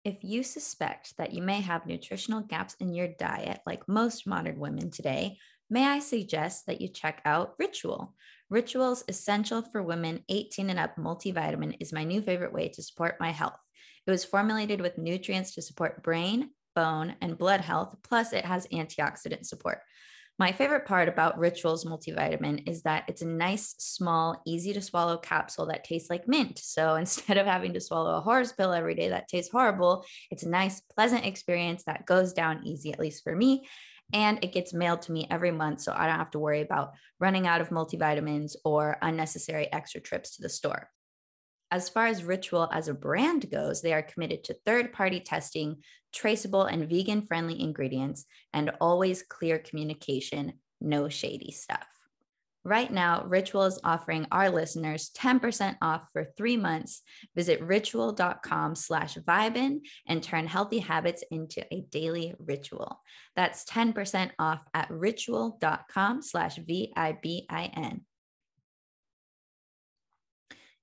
If 0.04 0.24
you 0.24 0.42
suspect 0.42 1.16
that 1.18 1.34
you 1.34 1.42
may 1.42 1.60
have 1.60 1.86
nutritional 1.86 2.40
gaps 2.40 2.74
in 2.80 2.94
your 2.94 3.08
diet, 3.08 3.60
like 3.66 3.88
most 3.88 4.26
modern 4.26 4.58
women 4.58 4.90
today, 4.90 5.36
may 5.68 5.86
I 5.86 5.98
suggest 5.98 6.66
that 6.66 6.80
you 6.80 6.88
check 6.88 7.20
out 7.24 7.54
Ritual. 7.58 8.14
Ritual's 8.48 9.04
Essential 9.08 9.62
for 9.62 9.82
Women 9.82 10.24
18 10.28 10.70
and 10.70 10.78
Up 10.78 10.96
multivitamin 10.96 11.76
is 11.80 11.92
my 11.92 12.04
new 12.04 12.22
favorite 12.22 12.52
way 12.52 12.68
to 12.70 12.82
support 12.82 13.16
my 13.20 13.30
health. 13.30 13.58
It 14.06 14.10
was 14.10 14.24
formulated 14.24 14.80
with 14.80 14.98
nutrients 14.98 15.54
to 15.54 15.62
support 15.62 16.02
brain, 16.02 16.50
bone, 16.74 17.14
and 17.20 17.38
blood 17.38 17.60
health, 17.60 17.94
plus, 18.02 18.32
it 18.32 18.44
has 18.44 18.66
antioxidant 18.68 19.44
support. 19.44 19.80
My 20.40 20.52
favorite 20.52 20.86
part 20.86 21.06
about 21.06 21.38
Rituals 21.38 21.84
multivitamin 21.84 22.66
is 22.66 22.80
that 22.84 23.04
it's 23.08 23.20
a 23.20 23.26
nice, 23.26 23.74
small, 23.76 24.40
easy 24.46 24.72
to 24.72 24.80
swallow 24.80 25.18
capsule 25.18 25.66
that 25.66 25.84
tastes 25.84 26.08
like 26.08 26.26
mint. 26.26 26.58
So 26.58 26.94
instead 27.04 27.36
of 27.36 27.46
having 27.46 27.74
to 27.74 27.80
swallow 27.80 28.16
a 28.16 28.22
horse 28.22 28.50
pill 28.50 28.72
every 28.72 28.94
day 28.94 29.10
that 29.10 29.28
tastes 29.28 29.52
horrible, 29.52 30.02
it's 30.30 30.42
a 30.42 30.48
nice, 30.48 30.80
pleasant 30.80 31.26
experience 31.26 31.84
that 31.84 32.06
goes 32.06 32.32
down 32.32 32.66
easy, 32.66 32.90
at 32.90 32.98
least 32.98 33.22
for 33.22 33.36
me. 33.36 33.68
And 34.14 34.42
it 34.42 34.54
gets 34.54 34.72
mailed 34.72 35.02
to 35.02 35.12
me 35.12 35.26
every 35.30 35.50
month. 35.50 35.82
So 35.82 35.92
I 35.94 36.06
don't 36.06 36.16
have 36.16 36.30
to 36.30 36.38
worry 36.38 36.62
about 36.62 36.92
running 37.18 37.46
out 37.46 37.60
of 37.60 37.68
multivitamins 37.68 38.56
or 38.64 38.96
unnecessary 39.02 39.70
extra 39.70 40.00
trips 40.00 40.36
to 40.36 40.42
the 40.42 40.48
store. 40.48 40.88
As 41.70 41.88
far 41.88 42.06
as 42.06 42.24
Ritual 42.24 42.68
as 42.72 42.88
a 42.88 42.94
brand 42.94 43.50
goes, 43.50 43.80
they 43.80 43.92
are 43.92 44.02
committed 44.02 44.44
to 44.44 44.56
third 44.66 44.92
party 44.92 45.20
testing, 45.20 45.82
traceable 46.12 46.64
and 46.64 46.88
vegan 46.88 47.22
friendly 47.26 47.60
ingredients, 47.60 48.24
and 48.52 48.72
always 48.80 49.22
clear 49.22 49.58
communication, 49.58 50.54
no 50.80 51.08
shady 51.08 51.52
stuff. 51.52 51.86
Right 52.62 52.92
now, 52.92 53.24
Ritual 53.24 53.64
is 53.64 53.78
offering 53.84 54.26
our 54.30 54.50
listeners 54.50 55.10
10% 55.16 55.76
off 55.80 56.02
for 56.12 56.26
three 56.36 56.58
months. 56.58 57.00
Visit 57.34 57.62
ritual.com 57.62 58.74
slash 58.74 59.14
vibin 59.16 59.80
and 60.06 60.22
turn 60.22 60.46
healthy 60.46 60.80
habits 60.80 61.24
into 61.30 61.64
a 61.72 61.86
daily 61.90 62.34
ritual. 62.38 63.00
That's 63.34 63.64
10% 63.64 64.32
off 64.38 64.60
at 64.74 64.90
ritual.com 64.90 66.20
slash 66.20 66.56
V-I-B-I-N 66.56 68.02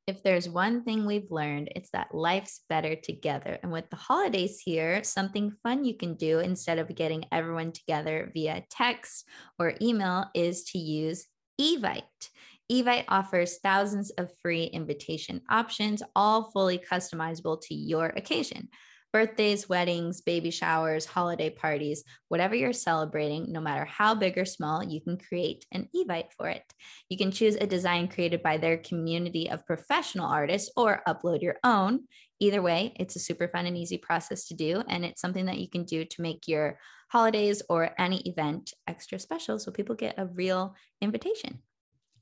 if 0.07 0.23
there's 0.23 0.47
one 0.47 0.83
thing 0.83 1.05
we've 1.05 1.29
learned, 1.29 1.69
it's 1.75 1.89
that 1.89 2.15
life's 2.15 2.61
better 2.69 2.95
together. 2.95 3.59
And 3.61 3.73
with 3.73 3.89
the 3.89 3.97
holidays 3.97 4.61
here, 4.63 5.03
something 5.03 5.51
fun 5.61 5.83
you 5.83 5.97
can 5.97 6.15
do 6.15 6.39
instead 6.39 6.79
of 6.79 6.95
getting 6.95 7.25
everyone 7.29 7.73
together 7.73 8.31
via 8.33 8.63
text 8.69 9.27
or 9.59 9.73
email 9.81 10.25
is 10.33 10.63
to 10.71 10.77
use 10.77 11.27
Evite. 11.59 12.29
Evite 12.71 13.05
offers 13.09 13.57
thousands 13.57 14.09
of 14.11 14.31
free 14.41 14.63
invitation 14.63 15.41
options, 15.49 16.01
all 16.15 16.51
fully 16.51 16.79
customizable 16.79 17.59
to 17.61 17.75
your 17.75 18.07
occasion 18.07 18.69
birthdays, 19.13 19.69
weddings, 19.69 20.21
baby 20.21 20.51
showers, 20.51 21.05
holiday 21.05 21.49
parties, 21.49 22.03
whatever 22.27 22.55
you're 22.55 22.73
celebrating, 22.73 23.51
no 23.51 23.59
matter 23.59 23.85
how 23.85 24.13
big 24.13 24.37
or 24.37 24.45
small, 24.45 24.83
you 24.83 25.01
can 25.01 25.17
create 25.17 25.65
an 25.71 25.87
Evite 25.95 26.31
for 26.37 26.49
it. 26.49 26.63
You 27.09 27.17
can 27.17 27.31
choose 27.31 27.55
a 27.55 27.67
design 27.67 28.07
created 28.07 28.43
by 28.43 28.57
their 28.57 28.77
community 28.77 29.49
of 29.49 29.65
professional 29.65 30.27
artists 30.27 30.71
or 30.75 31.01
upload 31.07 31.41
your 31.41 31.57
own. 31.63 32.01
Either 32.39 32.61
way, 32.61 32.93
it's 32.97 33.15
a 33.15 33.19
super 33.19 33.47
fun 33.47 33.65
and 33.65 33.77
easy 33.77 33.97
process 33.97 34.47
to 34.47 34.53
do. 34.53 34.83
And 34.87 35.03
it's 35.03 35.21
something 35.21 35.45
that 35.45 35.59
you 35.59 35.69
can 35.69 35.85
do 35.85 36.05
to 36.05 36.21
make 36.21 36.47
your 36.47 36.77
holidays 37.09 37.63
or 37.69 37.91
any 37.97 38.19
event 38.29 38.73
extra 38.87 39.17
special 39.17 39.59
so 39.59 39.71
people 39.71 39.95
get 39.95 40.15
a 40.17 40.25
real 40.27 40.75
invitation. 41.01 41.59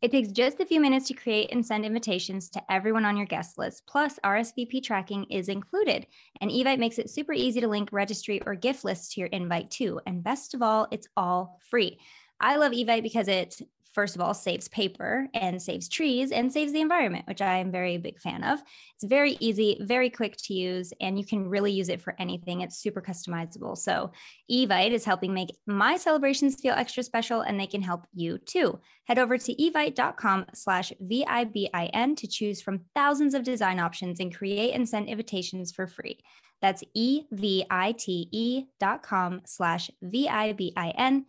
It 0.02 0.12
takes 0.12 0.30
just 0.30 0.60
a 0.60 0.66
few 0.66 0.80
minutes 0.80 1.08
to 1.08 1.14
create 1.14 1.52
and 1.52 1.66
send 1.66 1.86
invitations 1.86 2.50
to 2.50 2.72
everyone 2.72 3.06
on 3.06 3.18
your 3.18 3.26
guest 3.26 3.58
list. 3.58 3.84
Plus, 3.88 4.20
RSVP 4.24 4.84
tracking 4.84 5.24
is 5.26 5.50
included. 5.50 6.06
And 6.42 6.52
Evite 6.52 6.80
makes 6.80 7.00
it 7.00 7.10
super 7.10 7.34
easy 7.34 7.62
to 7.62 7.68
link 7.68 7.90
registry 7.92 8.42
or 8.46 8.56
gift 8.56 8.84
lists 8.84 9.14
to 9.14 9.22
your 9.22 9.30
invite 9.30 9.72
too. 9.72 10.00
And 10.06 10.24
best 10.24 10.54
of 10.54 10.62
all, 10.62 10.88
it's 10.92 11.08
all 11.16 11.60
free. 11.70 11.98
I 12.40 12.58
love 12.58 12.74
Evite 12.74 13.04
because 13.04 13.28
it 13.28 13.60
first 13.96 14.16
of 14.16 14.22
all, 14.22 14.34
saves 14.34 14.68
paper 14.68 15.28
and 15.34 15.60
saves 15.60 15.88
trees 15.88 16.32
and 16.32 16.52
saves 16.52 16.74
the 16.74 16.82
environment, 16.82 17.26
which 17.28 17.42
I 17.42 17.58
am 17.58 17.72
very 17.72 17.98
big 17.98 18.20
fan 18.20 18.44
of. 18.44 18.62
It's 18.94 19.06
very 19.06 19.38
easy, 19.40 19.78
very 19.82 20.10
quick 20.10 20.36
to 20.44 20.54
use, 20.54 20.94
and 21.00 21.18
you 21.18 21.26
can 21.26 21.48
really 21.48 21.72
use 21.72 21.88
it 21.88 22.02
for 22.02 22.14
anything. 22.20 22.62
It's 22.62 22.78
super 22.78 23.02
customizable. 23.02 23.78
So, 23.78 24.12
Evite 24.52 24.92
is 24.92 25.06
helping 25.06 25.34
make 25.34 25.56
my 25.66 25.96
celebrations 25.96 26.60
feel 26.62 26.74
extra 26.74 27.02
special, 27.02 27.42
and 27.42 27.60
they 27.60 27.68
can 27.68 27.82
help 27.82 28.06
you 28.14 28.38
too. 28.38 28.80
Head 29.06 29.18
over 29.18 29.38
to 29.38 29.56
evite.com 29.56 30.48
slash 30.54 30.92
VIBIN 31.02 32.16
to 32.18 32.28
choose 32.28 32.62
from 32.62 32.82
thousands 32.94 33.34
of 33.34 33.44
design 33.44 33.80
options 33.80 34.20
and 34.20 34.36
create 34.36 34.74
and 34.74 34.88
send 34.88 35.08
invitations 35.08 35.72
for 35.72 35.88
free. 35.88 36.20
That's 36.62 36.84
E-V-I-T-E 36.94 38.66
dot 38.80 39.04
com 39.04 39.42
slash 39.46 39.92
V-I-B-I-N, 40.02 41.26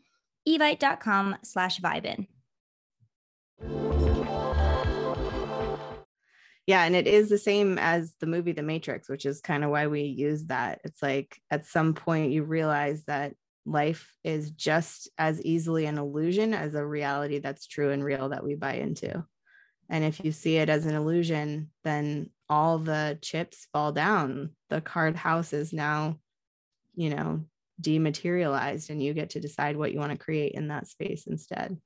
evite.com 0.48 1.36
slash 1.42 1.80
vibin. 1.80 2.26
Yeah, 6.66 6.82
and 6.82 6.96
it 6.96 7.06
is 7.06 7.28
the 7.28 7.38
same 7.38 7.78
as 7.78 8.14
the 8.20 8.26
movie 8.26 8.52
The 8.52 8.62
Matrix, 8.62 9.08
which 9.08 9.24
is 9.24 9.40
kind 9.40 9.62
of 9.62 9.70
why 9.70 9.86
we 9.86 10.02
use 10.02 10.46
that. 10.46 10.80
It's 10.82 11.00
like 11.00 11.40
at 11.48 11.66
some 11.66 11.94
point 11.94 12.32
you 12.32 12.42
realize 12.42 13.04
that 13.04 13.34
life 13.64 14.12
is 14.24 14.50
just 14.50 15.08
as 15.16 15.40
easily 15.42 15.86
an 15.86 15.98
illusion 15.98 16.54
as 16.54 16.74
a 16.74 16.84
reality 16.84 17.38
that's 17.38 17.66
true 17.66 17.90
and 17.92 18.02
real 18.02 18.30
that 18.30 18.44
we 18.44 18.56
buy 18.56 18.74
into. 18.74 19.24
And 19.88 20.04
if 20.04 20.24
you 20.24 20.32
see 20.32 20.56
it 20.56 20.68
as 20.68 20.86
an 20.86 20.96
illusion, 20.96 21.70
then 21.84 22.30
all 22.48 22.78
the 22.78 23.18
chips 23.22 23.68
fall 23.72 23.92
down. 23.92 24.50
The 24.68 24.80
card 24.80 25.14
house 25.14 25.52
is 25.52 25.72
now, 25.72 26.18
you 26.96 27.10
know, 27.10 27.44
dematerialized, 27.80 28.90
and 28.90 29.00
you 29.00 29.14
get 29.14 29.30
to 29.30 29.40
decide 29.40 29.76
what 29.76 29.92
you 29.92 30.00
want 30.00 30.12
to 30.12 30.18
create 30.18 30.52
in 30.52 30.68
that 30.68 30.88
space 30.88 31.28
instead. 31.28 31.76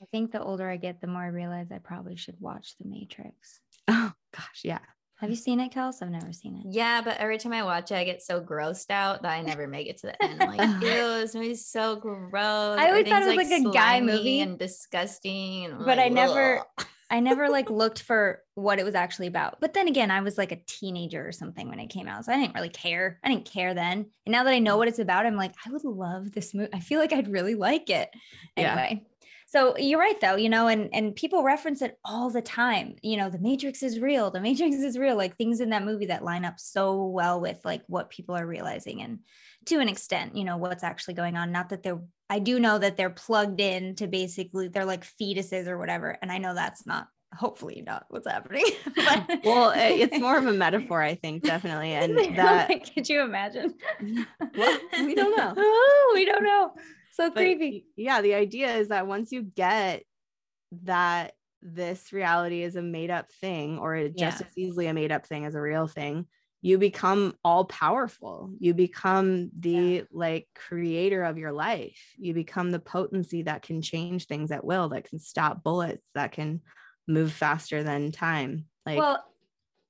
I 0.00 0.06
think 0.12 0.30
the 0.30 0.42
older 0.42 0.68
I 0.68 0.76
get, 0.76 1.00
the 1.00 1.08
more 1.08 1.22
I 1.22 1.28
realize 1.28 1.72
I 1.72 1.78
probably 1.78 2.16
should 2.16 2.36
watch 2.38 2.74
The 2.78 2.88
Matrix. 2.88 3.60
Oh 3.88 4.12
gosh, 4.34 4.60
yeah. 4.64 4.78
Have 5.20 5.28
you 5.28 5.36
seen 5.36 5.60
it, 5.60 5.70
Kels? 5.70 6.02
I've 6.02 6.10
never 6.10 6.32
seen 6.32 6.56
it. 6.56 6.62
Yeah, 6.70 7.02
but 7.02 7.18
every 7.18 7.36
time 7.36 7.52
I 7.52 7.62
watch 7.62 7.90
it, 7.90 7.96
I 7.96 8.04
get 8.04 8.22
so 8.22 8.40
grossed 8.40 8.90
out 8.90 9.20
that 9.20 9.30
I 9.30 9.42
never 9.42 9.66
make 9.66 9.86
it 9.86 9.98
to 9.98 10.06
the 10.06 10.22
end. 10.24 10.42
I'm 10.42 10.56
like, 10.56 10.70
ew, 10.82 11.20
this 11.20 11.34
movie's 11.34 11.66
so 11.66 11.96
gross. 11.96 12.78
I 12.78 12.88
always 12.88 13.06
thought 13.06 13.22
it 13.22 13.26
was 13.26 13.36
like, 13.36 13.50
like 13.50 13.66
a 13.66 13.70
guy 13.70 14.00
movie 14.00 14.40
and 14.40 14.58
disgusting. 14.58 15.66
And 15.66 15.78
but 15.80 15.98
like, 15.98 15.98
I 15.98 16.08
never, 16.08 16.62
I 17.10 17.20
never 17.20 17.50
like 17.50 17.68
looked 17.70 18.00
for 18.00 18.40
what 18.54 18.78
it 18.78 18.84
was 18.86 18.94
actually 18.94 19.26
about. 19.26 19.60
But 19.60 19.74
then 19.74 19.88
again, 19.88 20.10
I 20.10 20.22
was 20.22 20.38
like 20.38 20.52
a 20.52 20.60
teenager 20.66 21.28
or 21.28 21.32
something 21.32 21.68
when 21.68 21.80
it 21.80 21.88
came 21.88 22.08
out, 22.08 22.24
so 22.24 22.32
I 22.32 22.36
didn't 22.36 22.54
really 22.54 22.70
care. 22.70 23.20
I 23.22 23.28
didn't 23.28 23.44
care 23.44 23.74
then. 23.74 24.06
And 24.24 24.32
now 24.32 24.44
that 24.44 24.54
I 24.54 24.58
know 24.58 24.76
mm. 24.76 24.78
what 24.78 24.88
it's 24.88 25.00
about, 25.00 25.26
I'm 25.26 25.36
like, 25.36 25.52
I 25.66 25.70
would 25.70 25.84
love 25.84 26.32
this 26.32 26.54
movie. 26.54 26.72
I 26.72 26.80
feel 26.80 26.98
like 26.98 27.12
I'd 27.12 27.30
really 27.30 27.56
like 27.56 27.90
it. 27.90 28.08
Anyway. 28.56 29.04
So 29.50 29.76
you're 29.76 29.98
right 29.98 30.20
though, 30.20 30.36
you 30.36 30.48
know, 30.48 30.68
and 30.68 30.88
and 30.94 31.16
people 31.16 31.42
reference 31.42 31.82
it 31.82 31.98
all 32.04 32.30
the 32.30 32.40
time. 32.40 32.94
You 33.02 33.16
know, 33.16 33.28
the 33.28 33.40
Matrix 33.40 33.82
is 33.82 33.98
real. 33.98 34.30
The 34.30 34.40
Matrix 34.40 34.76
is 34.76 34.96
real. 34.96 35.16
Like 35.16 35.36
things 35.36 35.60
in 35.60 35.70
that 35.70 35.84
movie 35.84 36.06
that 36.06 36.22
line 36.22 36.44
up 36.44 36.60
so 36.60 37.06
well 37.06 37.40
with 37.40 37.58
like 37.64 37.82
what 37.88 38.10
people 38.10 38.36
are 38.36 38.46
realizing 38.46 39.02
and 39.02 39.18
to 39.66 39.80
an 39.80 39.88
extent, 39.88 40.36
you 40.36 40.44
know, 40.44 40.56
what's 40.56 40.84
actually 40.84 41.14
going 41.14 41.36
on. 41.36 41.50
Not 41.50 41.70
that 41.70 41.82
they're 41.82 42.00
I 42.28 42.38
do 42.38 42.60
know 42.60 42.78
that 42.78 42.96
they're 42.96 43.10
plugged 43.10 43.60
in 43.60 43.96
to 43.96 44.06
basically 44.06 44.68
they're 44.68 44.84
like 44.84 45.04
fetuses 45.04 45.66
or 45.66 45.78
whatever. 45.78 46.16
And 46.22 46.30
I 46.30 46.38
know 46.38 46.54
that's 46.54 46.86
not 46.86 47.08
hopefully 47.34 47.82
not 47.84 48.06
what's 48.08 48.28
happening. 48.28 48.66
but 48.94 49.40
well, 49.42 49.70
uh, 49.70 49.74
it's 49.76 50.20
more 50.20 50.38
of 50.38 50.46
a 50.46 50.52
metaphor, 50.66 51.02
I 51.02 51.16
think, 51.16 51.42
definitely. 51.42 51.90
And 51.90 52.16
that 52.36 52.94
could 52.94 53.08
you 53.08 53.22
imagine? 53.22 53.74
well, 54.56 54.78
we 55.00 55.16
don't 55.16 55.36
know. 55.36 55.54
Oh, 55.56 56.12
we 56.14 56.24
don't 56.24 56.44
know 56.44 56.72
so 57.20 57.30
but, 57.30 57.34
creepy. 57.34 57.86
Yeah, 57.96 58.22
the 58.22 58.34
idea 58.34 58.74
is 58.76 58.88
that 58.88 59.06
once 59.06 59.32
you 59.32 59.42
get 59.42 60.04
that 60.82 61.34
this 61.62 62.12
reality 62.12 62.62
is 62.62 62.76
a 62.76 62.82
made 62.82 63.10
up 63.10 63.30
thing 63.40 63.78
or 63.78 64.08
just 64.08 64.40
yeah. 64.40 64.46
as 64.46 64.56
easily 64.56 64.86
a 64.86 64.94
made 64.94 65.12
up 65.12 65.26
thing 65.26 65.44
as 65.44 65.54
a 65.54 65.60
real 65.60 65.86
thing, 65.86 66.26
you 66.62 66.78
become 66.78 67.34
all 67.42 67.64
powerful 67.64 68.50
you 68.58 68.74
become 68.74 69.50
the 69.58 69.70
yeah. 69.70 70.02
like 70.12 70.46
creator 70.54 71.22
of 71.22 71.38
your 71.38 71.52
life 71.52 72.14
you 72.18 72.34
become 72.34 72.70
the 72.70 72.78
potency 72.78 73.42
that 73.42 73.62
can 73.62 73.80
change 73.80 74.26
things 74.26 74.50
at 74.50 74.64
will 74.64 74.90
that 74.90 75.08
can 75.08 75.18
stop 75.18 75.62
bullets 75.62 76.06
that 76.14 76.32
can 76.32 76.60
move 77.08 77.32
faster 77.32 77.82
than 77.82 78.12
time 78.12 78.66
like 78.84 78.98
well 78.98 79.24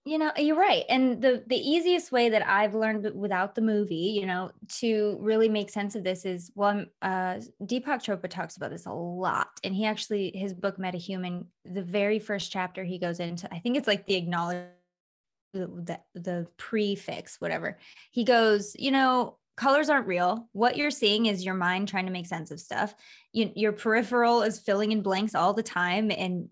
you 0.05 0.17
know 0.17 0.33
you're 0.37 0.57
right 0.57 0.85
and 0.89 1.21
the 1.21 1.45
the 1.47 1.57
easiest 1.57 2.11
way 2.11 2.31
that 2.31 2.47
i've 2.49 2.75
learned 2.75 3.11
without 3.15 3.55
the 3.55 3.61
movie 3.61 3.95
you 3.95 4.25
know 4.25 4.51
to 4.69 5.19
really 5.21 5.49
make 5.49 5.69
sense 5.69 5.95
of 5.95 6.03
this 6.03 6.25
is 6.25 6.51
well 6.55 6.85
uh 7.03 7.39
deepak 7.65 8.03
chopra 8.03 8.29
talks 8.29 8.57
about 8.57 8.71
this 8.71 8.87
a 8.87 8.93
lot 8.93 9.49
and 9.63 9.75
he 9.75 9.85
actually 9.85 10.33
his 10.35 10.55
book 10.55 10.79
metahuman 10.79 11.45
the 11.67 11.83
very 11.83 12.19
first 12.19 12.51
chapter 12.51 12.83
he 12.83 12.99
goes 12.99 13.21
into 13.21 13.53
i 13.53 13.59
think 13.59 13.77
it's 13.77 13.89
like 13.89 14.07
the 14.07 14.15
acknowledgement 14.15 14.73
the, 15.53 15.99
the 16.15 16.47
prefix 16.57 17.41
whatever 17.41 17.77
he 18.13 18.25
goes 18.25 18.77
you 18.79 18.91
know 18.91 19.37
colors 19.61 19.91
aren't 19.91 20.07
real. 20.07 20.49
What 20.53 20.79
you're 20.79 20.91
seeing 20.91 21.27
is 21.27 21.45
your 21.45 21.55
mind 21.55 21.87
trying 21.87 22.07
to 22.07 22.13
make 22.13 22.27
sense 22.27 22.51
of 22.51 22.59
stuff. 22.59 22.95
You, 23.35 23.53
your 23.55 23.73
peripheral 23.73 24.41
is 24.41 24.59
filling 24.59 24.91
in 24.91 25.03
blanks 25.03 25.35
all 25.35 25.53
the 25.53 25.63
time 25.63 26.11
and 26.11 26.49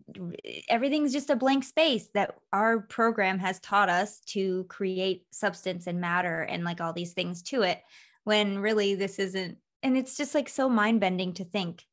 everything's 0.68 1.14
just 1.14 1.30
a 1.30 1.36
blank 1.36 1.64
space 1.64 2.08
that 2.12 2.34
our 2.52 2.80
program 2.80 3.38
has 3.38 3.60
taught 3.60 3.88
us 3.88 4.20
to 4.26 4.64
create 4.64 5.24
substance 5.30 5.86
and 5.86 6.02
matter 6.02 6.42
and 6.42 6.64
like 6.64 6.82
all 6.82 6.92
these 6.92 7.14
things 7.14 7.40
to 7.44 7.62
it 7.62 7.80
when 8.24 8.58
really 8.58 8.94
this 8.94 9.18
isn't 9.18 9.56
and 9.82 9.96
it's 9.96 10.18
just 10.18 10.34
like 10.34 10.50
so 10.50 10.68
mind 10.68 11.00
bending 11.00 11.32
to 11.32 11.44
think 11.44 11.86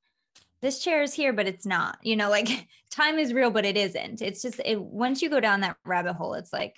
this 0.60 0.80
chair 0.80 1.01
is 1.01 1.13
here 1.13 1.32
but 1.32 1.47
it's 1.47 1.65
not. 1.65 1.97
You 2.04 2.17
know 2.17 2.30
like 2.30 2.67
time 2.91 3.19
is 3.19 3.32
real 3.32 3.51
but 3.51 3.63
it 3.63 3.78
isn't. 3.78 4.21
It's 4.21 4.41
just 4.41 4.60
it, 4.65 4.82
once 4.82 5.21
you 5.21 5.30
go 5.30 5.39
down 5.39 5.62
that 5.62 5.78
rabbit 5.86 6.15
hole 6.15 6.34
it's 6.34 6.51
like 6.51 6.75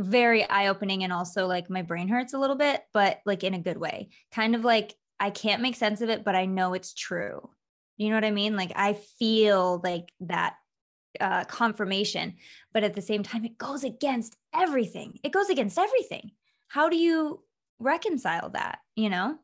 very 0.00 0.48
eye 0.48 0.68
opening 0.68 1.04
and 1.04 1.12
also 1.12 1.46
like 1.46 1.70
my 1.70 1.82
brain 1.82 2.08
hurts 2.08 2.32
a 2.32 2.38
little 2.38 2.56
bit, 2.56 2.82
but 2.92 3.20
like 3.26 3.44
in 3.44 3.54
a 3.54 3.58
good 3.58 3.78
way. 3.78 4.10
Kind 4.32 4.54
of 4.54 4.64
like 4.64 4.94
I 5.18 5.30
can't 5.30 5.62
make 5.62 5.76
sense 5.76 6.00
of 6.00 6.08
it, 6.08 6.24
but 6.24 6.34
I 6.34 6.46
know 6.46 6.74
it's 6.74 6.94
true. 6.94 7.50
You 7.96 8.08
know 8.08 8.14
what 8.14 8.24
I 8.24 8.30
mean? 8.30 8.56
Like 8.56 8.72
I 8.74 8.94
feel 9.18 9.80
like 9.84 10.12
that 10.20 10.54
uh, 11.20 11.44
confirmation, 11.44 12.36
but 12.72 12.84
at 12.84 12.94
the 12.94 13.02
same 13.02 13.22
time, 13.22 13.44
it 13.44 13.58
goes 13.58 13.84
against 13.84 14.36
everything. 14.54 15.18
It 15.22 15.32
goes 15.32 15.50
against 15.50 15.78
everything. 15.78 16.30
How 16.68 16.88
do 16.88 16.96
you 16.96 17.42
reconcile 17.78 18.50
that? 18.50 18.78
You 18.96 19.10
know? 19.10 19.38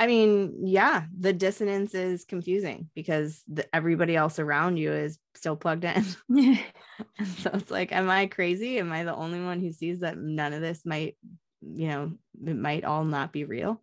I 0.00 0.06
mean, 0.06 0.60
yeah, 0.62 1.06
the 1.18 1.32
dissonance 1.32 1.92
is 1.92 2.24
confusing 2.24 2.88
because 2.94 3.42
the, 3.48 3.66
everybody 3.74 4.14
else 4.14 4.38
around 4.38 4.76
you 4.76 4.92
is 4.92 5.18
still 5.34 5.56
plugged 5.56 5.84
in. 5.84 6.04
so 7.38 7.50
it's 7.52 7.70
like, 7.70 7.90
am 7.90 8.08
I 8.08 8.26
crazy? 8.26 8.78
Am 8.78 8.92
I 8.92 9.02
the 9.02 9.14
only 9.14 9.40
one 9.40 9.60
who 9.60 9.72
sees 9.72 10.00
that 10.00 10.16
none 10.16 10.52
of 10.52 10.60
this 10.60 10.86
might, 10.86 11.16
you 11.60 11.88
know, 11.88 12.12
it 12.46 12.56
might 12.56 12.84
all 12.84 13.04
not 13.04 13.32
be 13.32 13.42
real? 13.42 13.82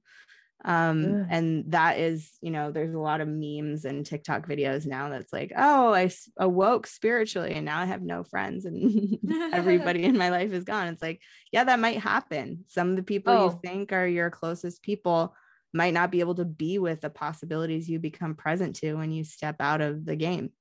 Um, 0.63 1.21
Ugh. 1.21 1.27
and 1.29 1.71
that 1.73 1.99
is, 1.99 2.31
you 2.41 2.49
know, 2.49 2.71
there's 2.71 2.95
a 2.95 2.99
lot 2.99 3.19
of 3.19 3.27
memes 3.27 3.83
and 3.83 4.05
TikTok 4.05 4.47
videos 4.47 4.85
now 4.87 5.09
that's 5.09 5.33
like, 5.33 5.51
oh, 5.55 5.93
I 5.93 6.09
awoke 6.37 6.87
spiritually 6.87 7.53
and 7.53 7.65
now 7.65 7.79
I 7.79 7.85
have 7.85 8.01
no 8.01 8.23
friends 8.23 8.65
and 8.65 9.19
everybody 9.53 10.05
in 10.05 10.17
my 10.17 10.29
life 10.29 10.53
is 10.53 10.63
gone. 10.63 10.87
It's 10.87 11.03
like, 11.03 11.21
yeah, 11.51 11.65
that 11.65 11.79
might 11.79 11.99
happen. 11.99 12.63
Some 12.67 12.91
of 12.91 12.95
the 12.95 13.03
people 13.03 13.33
oh. 13.33 13.45
you 13.45 13.59
think 13.63 13.91
are 13.91 14.07
your 14.07 14.31
closest 14.31 14.81
people 14.81 15.35
might 15.75 15.93
not 15.93 16.09
be 16.09 16.21
able 16.21 16.35
to 16.35 16.45
be 16.45 16.79
with 16.79 17.01
the 17.01 17.09
possibilities 17.09 17.89
you 17.89 17.99
become 17.99 18.33
present 18.33 18.77
to 18.77 18.95
when 18.95 19.11
you 19.11 19.23
step 19.25 19.57
out 19.59 19.81
of 19.81 20.05
the 20.05 20.15
game. 20.15 20.51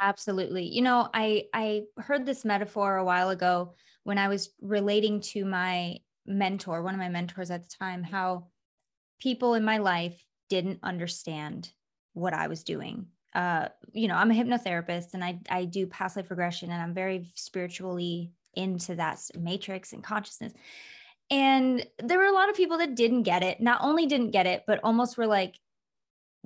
Absolutely. 0.00 0.66
You 0.66 0.82
know 0.82 1.08
i 1.14 1.44
i 1.54 1.82
heard 1.96 2.26
this 2.26 2.44
metaphor 2.44 2.96
a 2.96 3.04
while 3.04 3.30
ago 3.30 3.74
when 4.04 4.18
i 4.18 4.28
was 4.28 4.50
relating 4.60 5.20
to 5.20 5.44
my 5.44 5.96
mentor 6.26 6.82
one 6.82 6.94
of 6.94 7.00
my 7.00 7.08
mentors 7.08 7.50
at 7.50 7.62
the 7.62 7.68
time 7.80 8.02
how 8.02 8.48
people 9.20 9.54
in 9.54 9.64
my 9.64 9.78
life 9.78 10.22
didn't 10.50 10.80
understand 10.82 11.72
what 12.12 12.34
i 12.34 12.48
was 12.48 12.64
doing. 12.64 13.06
Uh 13.34 13.68
you 13.92 14.08
know 14.08 14.16
i'm 14.16 14.30
a 14.30 14.34
hypnotherapist 14.34 15.14
and 15.14 15.24
i 15.24 15.40
i 15.50 15.64
do 15.64 15.86
past 15.86 16.16
life 16.16 16.30
regression 16.30 16.70
and 16.70 16.82
i'm 16.82 16.94
very 16.94 17.30
spiritually 17.34 18.32
into 18.54 18.94
that 18.96 19.20
matrix 19.38 19.92
and 19.92 20.02
consciousness 20.04 20.52
and 21.30 21.86
there 21.98 22.18
were 22.18 22.24
a 22.24 22.32
lot 22.32 22.48
of 22.48 22.56
people 22.56 22.78
that 22.78 22.94
didn't 22.94 23.24
get 23.24 23.42
it. 23.42 23.60
Not 23.60 23.80
only 23.82 24.06
didn't 24.06 24.30
get 24.30 24.46
it, 24.46 24.64
but 24.66 24.80
almost 24.84 25.18
were 25.18 25.26
like 25.26 25.58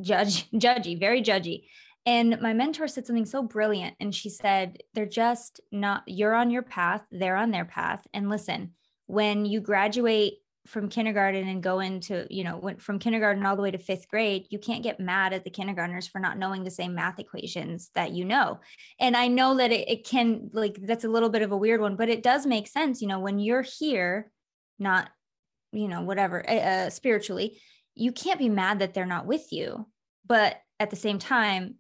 judge, 0.01 0.51
judgy, 0.55 0.99
very 0.99 1.23
judgy. 1.23 1.65
And 2.07 2.41
my 2.41 2.55
mentor 2.55 2.89
said 2.89 3.07
something 3.07 3.27
so 3.27 3.43
brilliant. 3.43 3.95
And 4.01 4.15
she 4.15 4.31
said, 4.31 4.79
they're 4.95 5.05
just 5.05 5.61
not, 5.71 6.03
you're 6.07 6.35
on 6.35 6.51
your 6.51 6.63
path, 6.63 7.03
they're 7.11 7.37
on 7.37 7.51
their 7.51 7.67
path. 7.67 8.07
And 8.15 8.31
listen, 8.31 8.73
when 9.07 9.45
you 9.45 9.61
graduate 9.61 10.35
from 10.67 10.89
kindergarten 10.89 11.49
and 11.49 11.63
go 11.63 11.81
into, 11.81 12.27
you 12.31 12.45
know, 12.45 12.57
went 12.57 12.81
from 12.81 12.99
kindergarten 12.99 13.45
all 13.45 13.57
the 13.57 13.63
way 13.63 13.71
to 13.71 13.79
fifth 13.79 14.09
grade, 14.09 14.47
you 14.51 14.59
can't 14.59 14.83
get 14.83 15.01
mad 15.01 15.33
at 15.33 15.45
the 15.45 15.51
kindergartners 15.51 16.07
for 16.07 16.21
not 16.21 16.39
knowing 16.39 16.65
the 16.65 16.71
same 16.71 16.95
math 16.95 17.19
equations 17.19 17.91
that 17.95 18.13
you 18.13 18.25
know. 18.25 18.61
And 18.99 19.17
I 19.17 19.29
know 19.29 19.57
that 19.57 19.73
it, 19.73 19.89
it 19.89 20.07
can, 20.07 20.49
like, 20.53 20.79
that's 20.81 21.05
a 21.05 21.09
little 21.09 21.29
bit 21.29 21.43
of 21.43 21.53
a 21.53 21.57
weird 21.57 21.81
one, 21.81 21.97
but 21.97 22.09
it 22.09 22.23
does 22.23 22.47
make 22.47 22.67
sense. 22.67 23.03
You 23.03 23.09
know, 23.09 23.21
when 23.21 23.39
you're 23.39 23.63
here, 23.63 24.31
not, 24.81 25.11
you 25.73 25.89
know, 25.89 26.03
whatever, 26.03 26.49
uh, 26.49 26.91
spiritually, 26.91 27.61
you 27.95 28.13
can't 28.13 28.39
be 28.39 28.49
mad 28.49 28.79
that 28.79 28.95
they're 28.95 29.07
not 29.07 29.27
with 29.27 29.53
you. 29.53 29.87
But 30.27 30.57
at 30.79 30.91
the 30.91 30.97
same 30.97 31.19
time, 31.19 31.77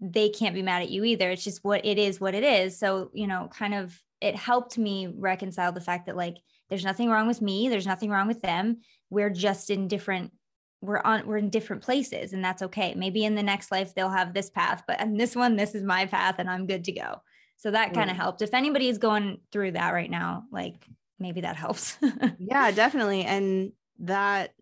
they 0.00 0.28
can't 0.28 0.54
be 0.54 0.62
mad 0.62 0.82
at 0.82 0.90
you 0.90 1.04
either. 1.04 1.30
It's 1.30 1.44
just 1.44 1.64
what 1.64 1.84
it 1.84 1.98
is, 1.98 2.20
what 2.20 2.34
it 2.34 2.44
is. 2.44 2.78
So, 2.78 3.10
you 3.12 3.26
know, 3.26 3.48
kind 3.52 3.74
of 3.74 4.00
it 4.20 4.36
helped 4.36 4.78
me 4.78 5.08
reconcile 5.16 5.72
the 5.72 5.80
fact 5.80 6.06
that 6.06 6.16
like 6.16 6.36
there's 6.68 6.84
nothing 6.84 7.08
wrong 7.08 7.26
with 7.26 7.40
me, 7.40 7.68
there's 7.68 7.86
nothing 7.86 8.10
wrong 8.10 8.28
with 8.28 8.42
them. 8.42 8.78
We're 9.10 9.30
just 9.30 9.70
in 9.70 9.88
different 9.88 10.32
we're 10.80 11.00
on 11.00 11.26
we're 11.26 11.38
in 11.38 11.50
different 11.50 11.82
places 11.82 12.32
and 12.32 12.44
that's 12.44 12.62
okay. 12.62 12.94
Maybe 12.94 13.24
in 13.24 13.34
the 13.34 13.42
next 13.42 13.72
life 13.72 13.94
they'll 13.94 14.10
have 14.10 14.32
this 14.32 14.50
path, 14.50 14.84
but 14.86 15.00
in 15.00 15.16
this 15.16 15.34
one 15.34 15.56
this 15.56 15.74
is 15.74 15.82
my 15.82 16.06
path 16.06 16.36
and 16.38 16.48
I'm 16.48 16.66
good 16.66 16.84
to 16.84 16.92
go. 16.92 17.20
So 17.56 17.72
that 17.72 17.92
kind 17.92 18.08
of 18.08 18.16
helped. 18.16 18.40
If 18.40 18.54
anybody 18.54 18.88
is 18.88 18.98
going 18.98 19.40
through 19.50 19.72
that 19.72 19.92
right 19.92 20.10
now, 20.10 20.44
like 20.52 20.86
maybe 21.18 21.42
that 21.42 21.56
helps. 21.56 21.98
yeah, 22.38 22.70
definitely. 22.70 23.24
And 23.24 23.72
that 24.00 24.52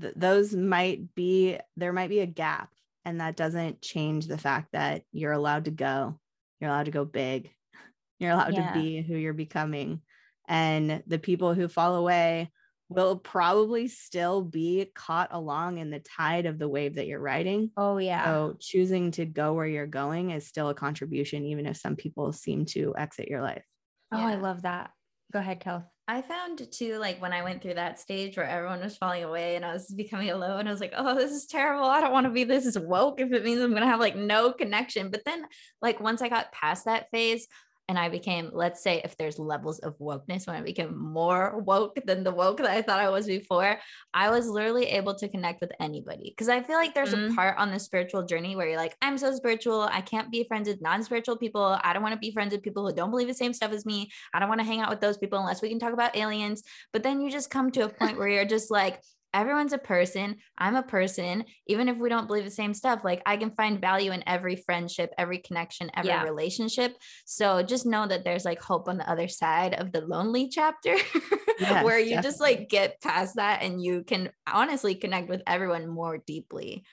th- 0.00 0.14
those 0.16 0.54
might 0.54 1.14
be 1.14 1.58
there 1.76 1.92
might 1.92 2.08
be 2.08 2.20
a 2.20 2.26
gap 2.26 2.70
and 3.04 3.20
that 3.20 3.36
doesn't 3.36 3.82
change 3.82 4.26
the 4.26 4.38
fact 4.38 4.68
that 4.72 5.02
you're 5.12 5.32
allowed 5.32 5.66
to 5.66 5.70
go. 5.70 6.18
You're 6.60 6.70
allowed 6.70 6.86
to 6.86 6.90
go 6.90 7.04
big. 7.04 7.50
You're 8.20 8.32
allowed 8.32 8.54
yeah. 8.54 8.72
to 8.72 8.80
be 8.80 9.02
who 9.02 9.16
you're 9.16 9.34
becoming. 9.34 10.00
And 10.46 11.02
the 11.06 11.18
people 11.18 11.52
who 11.52 11.66
fall 11.66 11.96
away 11.96 12.50
will 12.88 13.16
probably 13.16 13.88
still 13.88 14.40
be 14.40 14.90
caught 14.94 15.30
along 15.32 15.78
in 15.78 15.90
the 15.90 15.98
tide 15.98 16.46
of 16.46 16.58
the 16.58 16.68
wave 16.68 16.94
that 16.94 17.06
you're 17.06 17.20
riding. 17.20 17.70
Oh, 17.76 17.98
yeah. 17.98 18.24
So 18.24 18.56
choosing 18.60 19.10
to 19.12 19.26
go 19.26 19.52
where 19.52 19.66
you're 19.66 19.86
going 19.86 20.30
is 20.30 20.46
still 20.46 20.68
a 20.68 20.74
contribution, 20.74 21.44
even 21.46 21.66
if 21.66 21.76
some 21.76 21.96
people 21.96 22.32
seem 22.32 22.66
to 22.66 22.94
exit 22.96 23.28
your 23.28 23.42
life. 23.42 23.64
Oh, 24.12 24.18
yeah. 24.18 24.26
I 24.26 24.34
love 24.36 24.62
that. 24.62 24.90
Go 25.32 25.38
ahead, 25.38 25.60
Kel. 25.60 25.90
I 26.06 26.20
found 26.20 26.70
too, 26.70 26.98
like 26.98 27.20
when 27.22 27.32
I 27.32 27.42
went 27.42 27.62
through 27.62 27.74
that 27.74 27.98
stage 27.98 28.36
where 28.36 28.46
everyone 28.46 28.80
was 28.80 28.96
falling 28.96 29.24
away 29.24 29.56
and 29.56 29.64
I 29.64 29.72
was 29.72 29.86
becoming 29.86 30.30
alone, 30.30 30.68
I 30.68 30.70
was 30.70 30.80
like, 30.80 30.92
oh, 30.94 31.14
this 31.14 31.32
is 31.32 31.46
terrible. 31.46 31.86
I 31.86 32.00
don't 32.00 32.12
want 32.12 32.26
to 32.26 32.32
be 32.32 32.44
this 32.44 32.66
is 32.66 32.78
woke 32.78 33.20
if 33.20 33.32
it 33.32 33.42
means 33.42 33.62
I'm 33.62 33.70
going 33.70 33.82
to 33.82 33.88
have 33.88 34.00
like 34.00 34.16
no 34.16 34.52
connection. 34.52 35.10
But 35.10 35.22
then, 35.24 35.46
like, 35.80 36.00
once 36.00 36.20
I 36.20 36.28
got 36.28 36.52
past 36.52 36.84
that 36.84 37.10
phase, 37.10 37.46
and 37.88 37.98
I 37.98 38.08
became, 38.08 38.50
let's 38.52 38.82
say, 38.82 39.02
if 39.04 39.16
there's 39.16 39.38
levels 39.38 39.78
of 39.80 39.98
wokeness, 39.98 40.46
when 40.46 40.56
I 40.56 40.62
became 40.62 40.96
more 40.96 41.58
woke 41.60 41.98
than 42.06 42.24
the 42.24 42.32
woke 42.32 42.56
that 42.58 42.70
I 42.70 42.80
thought 42.80 43.00
I 43.00 43.10
was 43.10 43.26
before, 43.26 43.78
I 44.14 44.30
was 44.30 44.48
literally 44.48 44.86
able 44.86 45.14
to 45.16 45.28
connect 45.28 45.60
with 45.60 45.70
anybody. 45.80 46.30
Because 46.30 46.48
I 46.48 46.62
feel 46.62 46.76
like 46.76 46.94
there's 46.94 47.12
mm-hmm. 47.12 47.32
a 47.32 47.34
part 47.34 47.58
on 47.58 47.70
the 47.70 47.78
spiritual 47.78 48.24
journey 48.24 48.56
where 48.56 48.66
you're 48.66 48.78
like, 48.78 48.96
I'm 49.02 49.18
so 49.18 49.34
spiritual. 49.34 49.82
I 49.82 50.00
can't 50.00 50.30
be 50.30 50.44
friends 50.44 50.66
with 50.66 50.80
non 50.80 51.02
spiritual 51.02 51.36
people. 51.36 51.78
I 51.82 51.92
don't 51.92 52.02
want 52.02 52.14
to 52.14 52.18
be 52.18 52.32
friends 52.32 52.52
with 52.52 52.62
people 52.62 52.88
who 52.88 52.94
don't 52.94 53.10
believe 53.10 53.28
the 53.28 53.34
same 53.34 53.52
stuff 53.52 53.72
as 53.72 53.84
me. 53.84 54.10
I 54.32 54.38
don't 54.38 54.48
want 54.48 54.60
to 54.60 54.66
hang 54.66 54.80
out 54.80 54.90
with 54.90 55.00
those 55.00 55.18
people 55.18 55.38
unless 55.38 55.60
we 55.60 55.68
can 55.68 55.78
talk 55.78 55.92
about 55.92 56.16
aliens. 56.16 56.62
But 56.92 57.02
then 57.02 57.20
you 57.20 57.30
just 57.30 57.50
come 57.50 57.70
to 57.72 57.84
a 57.84 57.88
point 57.88 58.16
where 58.18 58.28
you're 58.28 58.46
just 58.46 58.70
like, 58.70 59.02
everyone's 59.34 59.72
a 59.72 59.78
person. 59.78 60.36
I'm 60.56 60.76
a 60.76 60.82
person. 60.82 61.44
Even 61.66 61.88
if 61.88 61.98
we 61.98 62.08
don't 62.08 62.28
believe 62.28 62.44
the 62.44 62.50
same 62.50 62.72
stuff, 62.72 63.00
like 63.04 63.20
I 63.26 63.36
can 63.36 63.50
find 63.50 63.80
value 63.80 64.12
in 64.12 64.22
every 64.26 64.56
friendship, 64.56 65.12
every 65.18 65.38
connection, 65.38 65.90
every 65.94 66.10
yeah. 66.10 66.22
relationship. 66.22 66.96
So 67.26 67.62
just 67.62 67.84
know 67.84 68.06
that 68.06 68.24
there's 68.24 68.44
like 68.44 68.62
hope 68.62 68.88
on 68.88 68.96
the 68.96 69.10
other 69.10 69.28
side 69.28 69.74
of 69.74 69.92
the 69.92 70.02
lonely 70.02 70.48
chapter 70.48 70.96
yes, 71.60 71.84
where 71.84 71.98
you 71.98 72.14
definitely. 72.14 72.28
just 72.28 72.40
like 72.40 72.68
get 72.70 73.00
past 73.02 73.36
that 73.36 73.62
and 73.62 73.82
you 73.82 74.04
can 74.04 74.30
honestly 74.50 74.94
connect 74.94 75.28
with 75.28 75.42
everyone 75.46 75.88
more 75.88 76.18
deeply. 76.18 76.84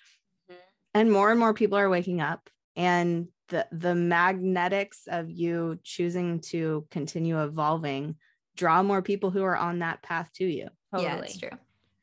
Mm-hmm. 0.51 0.59
And 0.95 1.11
more 1.11 1.29
and 1.31 1.39
more 1.39 1.53
people 1.53 1.77
are 1.77 1.89
waking 1.89 2.19
up 2.19 2.49
and 2.75 3.27
the 3.49 3.67
the 3.71 3.93
magnetics 3.93 5.01
of 5.07 5.29
you 5.29 5.77
choosing 5.83 6.39
to 6.39 6.87
continue 6.89 7.43
evolving 7.43 8.15
draw 8.55 8.81
more 8.81 9.01
people 9.01 9.29
who 9.29 9.43
are 9.43 9.57
on 9.57 9.79
that 9.79 10.01
path 10.01 10.29
to 10.35 10.45
you. 10.45 10.69
Totally. 10.93 11.09
Yeah, 11.09 11.21
it's 11.21 11.37
true 11.37 11.49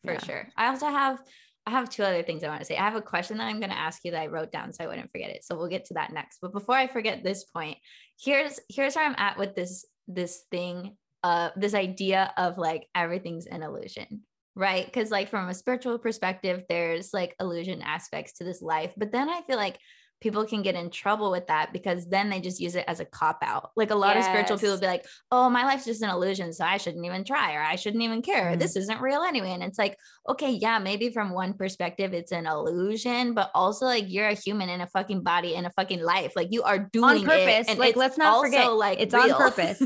for 0.09 0.15
yeah. 0.15 0.25
sure. 0.25 0.49
I 0.57 0.69
also 0.69 0.87
have 0.87 1.23
I 1.67 1.71
have 1.71 1.91
two 1.91 2.03
other 2.03 2.23
things 2.23 2.43
I 2.43 2.49
want 2.49 2.61
to 2.61 2.65
say. 2.65 2.79
I 2.79 2.85
have 2.85 2.97
a 2.97 3.03
question 3.03 3.37
that 3.39 3.45
I'm 3.45 3.61
going 3.61 3.71
to 3.71 3.79
ask 3.79 4.03
you 4.03 4.13
that 4.13 4.23
I 4.23 4.29
wrote 4.29 4.51
down 4.51 4.73
so 4.73 4.83
I 4.83 4.87
wouldn't 4.87 5.11
forget 5.11 5.31
it. 5.31 5.45
So 5.45 5.55
we'll 5.55 5.69
get 5.69 5.85
to 5.87 5.95
that 5.95 6.15
next. 6.15 6.39
But 6.41 6.55
before 6.55 6.77
I 6.77 6.87
forget 6.87 7.23
this 7.23 7.45
point, 7.45 7.77
here's 8.19 8.59
here's 8.71 8.97
where 8.97 9.05
I'm 9.05 9.15
at 9.19 9.39
with 9.39 9.55
this 9.55 9.85
this 10.07 10.45
thing 10.51 10.97
uh 11.25 11.51
this 11.57 11.75
idea 11.75 12.33
of 12.37 12.59
like 12.59 12.87
everything's 12.95 13.47
an 13.47 13.63
illusion 13.63 14.23
right 14.55 14.87
because 14.87 15.11
like 15.11 15.29
from 15.29 15.49
a 15.49 15.55
spiritual 15.55 15.99
perspective 15.99 16.65
there's 16.69 17.13
like 17.13 17.35
illusion 17.41 17.83
aspects 17.83 18.35
to 18.35 18.45
this 18.45 18.63
life 18.63 18.93
but 18.97 19.13
then 19.13 19.29
i 19.29 19.41
feel 19.43 19.57
like 19.57 19.79
people 20.21 20.45
can 20.45 20.63
get 20.63 20.75
in 20.75 20.91
trouble 20.91 21.31
with 21.31 21.47
that 21.47 21.73
because 21.73 22.07
then 22.07 22.31
they 22.31 22.41
just 22.41 22.61
use 22.61 22.75
it 22.75 22.85
as 22.89 23.01
a 23.01 23.05
cop 23.05 23.39
out. 23.43 23.71
Like 23.77 23.91
a 23.91 23.95
lot 23.95 24.17
yes. 24.17 24.27
of 24.27 24.31
spiritual 24.31 24.59
people 24.59 24.79
be 24.79 24.87
like, 24.87 25.07
"Oh, 25.31 25.49
my 25.49 25.65
life's 25.65 25.85
just 25.85 26.03
an 26.03 26.11
illusion, 26.11 26.53
so 26.53 26.65
I 26.65 26.77
shouldn't 26.77 27.05
even 27.05 27.25
try 27.25 27.55
or 27.55 27.61
I 27.61 27.77
shouldn't 27.77 28.03
even 28.03 28.23
care. 28.23 28.51
Mm-hmm. 28.51 28.59
This 28.59 28.77
isn't 28.77 29.01
real 29.01 29.23
anyway." 29.23 29.51
And 29.51 29.63
it's 29.63 29.79
like, 29.79 29.97
"Okay, 30.29 30.53
yeah, 30.53 30.79
maybe 30.79 31.11
from 31.11 31.31
one 31.31 31.55
perspective 31.55 32.13
it's 32.15 32.33
an 32.33 32.47
illusion, 32.47 33.35
but 33.35 33.51
also 33.55 33.87
like 33.87 34.05
you're 34.09 34.29
a 34.29 34.35
human 34.35 34.69
in 34.69 34.81
a 34.81 34.87
fucking 34.87 35.23
body 35.23 35.55
in 35.55 35.65
a 35.65 35.71
fucking 35.71 36.03
life. 36.03 36.33
Like 36.37 36.49
you 36.51 36.63
are 36.63 36.79
doing 36.79 37.05
on 37.05 37.25
purpose. 37.25 37.69
and 37.69 37.79
like 37.79 37.97
let's 37.97 38.19
not 38.19 38.43
forget 38.43 38.73
like 38.73 39.01
it's 39.01 39.15
real. 39.15 39.35
on 39.35 39.39
purpose. 39.39 39.83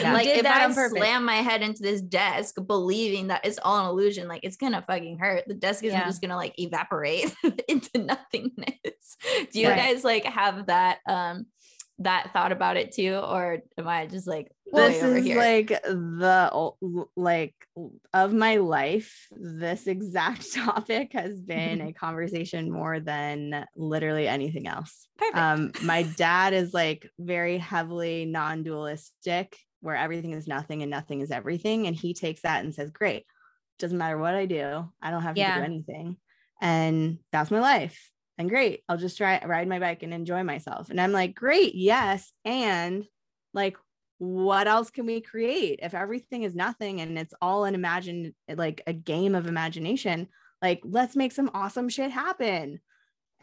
yeah. 0.00 0.12
Like 0.12 0.26
if 0.26 0.46
I 0.46 0.70
slam 0.88 1.24
my 1.24 1.36
head 1.36 1.62
into 1.62 1.82
this 1.82 2.00
desk 2.00 2.56
believing 2.66 3.28
that 3.28 3.44
it's 3.44 3.58
all 3.62 3.84
an 3.84 3.90
illusion, 3.90 4.28
like 4.28 4.40
it's 4.44 4.56
going 4.56 4.72
to 4.72 4.82
fucking 4.82 5.18
hurt. 5.18 5.44
The 5.46 5.54
desk 5.54 5.84
isn't 5.84 5.98
yeah. 5.98 6.06
just 6.06 6.20
going 6.20 6.30
to 6.30 6.36
like 6.36 6.58
evaporate 6.58 7.34
into 7.68 7.98
nothingness. 7.98 9.16
Do 9.58 9.62
you 9.62 9.70
right. 9.70 9.92
guys 9.92 10.04
like 10.04 10.24
have 10.24 10.66
that 10.66 10.98
um 11.08 11.46
that 12.00 12.30
thought 12.32 12.52
about 12.52 12.76
it 12.76 12.92
too 12.92 13.16
or 13.16 13.58
am 13.76 13.88
i 13.88 14.06
just 14.06 14.26
like 14.26 14.52
this 14.72 15.02
is 15.02 15.24
here? 15.24 15.36
like 15.36 15.68
the 15.68 16.70
like 17.16 17.54
of 18.14 18.32
my 18.32 18.58
life 18.58 19.26
this 19.32 19.88
exact 19.88 20.54
topic 20.54 21.12
has 21.12 21.40
been 21.40 21.80
a 21.80 21.92
conversation 22.04 22.70
more 22.70 23.00
than 23.00 23.66
literally 23.74 24.28
anything 24.28 24.68
else 24.68 25.08
Perfect. 25.16 25.36
um 25.36 25.72
my 25.82 26.04
dad 26.04 26.54
is 26.54 26.72
like 26.72 27.10
very 27.18 27.58
heavily 27.58 28.24
non-dualistic 28.26 29.56
where 29.80 29.96
everything 29.96 30.34
is 30.34 30.46
nothing 30.46 30.82
and 30.82 30.90
nothing 30.90 31.20
is 31.20 31.32
everything 31.32 31.88
and 31.88 31.96
he 31.96 32.14
takes 32.14 32.42
that 32.42 32.64
and 32.64 32.72
says 32.72 32.92
great 32.92 33.26
doesn't 33.80 33.98
matter 33.98 34.18
what 34.18 34.34
i 34.36 34.46
do 34.46 34.88
i 35.02 35.10
don't 35.10 35.22
have 35.22 35.34
to 35.34 35.40
yeah. 35.40 35.58
do 35.58 35.64
anything 35.64 36.16
and 36.60 37.18
that's 37.32 37.50
my 37.50 37.60
life 37.60 38.10
and 38.38 38.48
great 38.48 38.82
i'll 38.88 38.96
just 38.96 39.18
try 39.18 39.42
ride 39.44 39.68
my 39.68 39.78
bike 39.78 40.02
and 40.02 40.14
enjoy 40.14 40.42
myself. 40.42 40.90
And 40.90 41.00
i'm 41.00 41.12
like 41.12 41.34
great 41.34 41.74
yes 41.74 42.32
and 42.44 43.06
like 43.52 43.76
what 44.18 44.66
else 44.66 44.90
can 44.90 45.06
we 45.06 45.20
create? 45.20 45.78
If 45.80 45.94
everything 45.94 46.42
is 46.42 46.56
nothing 46.56 47.00
and 47.00 47.16
it's 47.16 47.34
all 47.40 47.64
an 47.64 47.76
imagined 47.76 48.34
like 48.52 48.82
a 48.86 48.92
game 48.92 49.36
of 49.36 49.46
imagination 49.46 50.28
like 50.60 50.80
let's 50.84 51.14
make 51.14 51.30
some 51.30 51.50
awesome 51.54 51.88
shit 51.88 52.10
happen. 52.10 52.80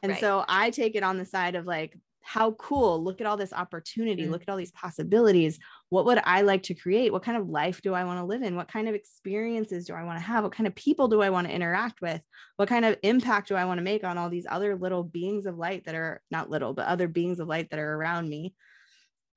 And 0.03 0.11
right. 0.11 0.19
so 0.21 0.43
i 0.47 0.69
take 0.69 0.95
it 0.95 1.03
on 1.03 1.17
the 1.17 1.25
side 1.25 1.55
of 1.55 1.65
like 1.65 1.97
how 2.27 2.53
cool 2.53 3.03
look 3.03 3.21
at 3.21 3.27
all 3.27 3.37
this 3.37 3.53
opportunity 3.53 4.23
mm-hmm. 4.23 4.31
look 4.31 4.41
at 4.41 4.49
all 4.49 4.57
these 4.57 4.71
possibilities. 4.71 5.59
What 5.89 6.05
would 6.05 6.19
i 6.23 6.41
like 6.41 6.63
to 6.63 6.73
create? 6.73 7.13
What 7.13 7.21
kind 7.21 7.37
of 7.37 7.49
life 7.49 7.83
do 7.83 7.93
i 7.93 8.03
want 8.03 8.19
to 8.19 8.25
live 8.25 8.41
in? 8.41 8.55
What 8.55 8.67
kind 8.67 8.89
of 8.89 8.95
experiences 8.95 9.85
do 9.85 9.93
i 9.93 10.03
want 10.03 10.17
to 10.17 10.25
have? 10.25 10.43
What 10.43 10.51
kind 10.51 10.65
of 10.65 10.73
people 10.73 11.07
do 11.07 11.21
i 11.21 11.29
want 11.29 11.47
to 11.47 11.53
interact 11.53 12.01
with? 12.01 12.19
What 12.55 12.67
kind 12.67 12.83
of 12.83 12.97
impact 13.03 13.49
do 13.49 13.55
i 13.55 13.65
want 13.65 13.77
to 13.77 13.83
make 13.83 14.03
on 14.03 14.17
all 14.17 14.31
these 14.31 14.47
other 14.49 14.75
little 14.75 15.03
beings 15.03 15.45
of 15.45 15.59
light 15.59 15.85
that 15.85 15.93
are 15.93 16.19
not 16.31 16.49
little 16.49 16.73
but 16.73 16.87
other 16.87 17.07
beings 17.07 17.39
of 17.39 17.47
light 17.47 17.69
that 17.69 17.79
are 17.79 17.93
around 17.93 18.27
me? 18.27 18.55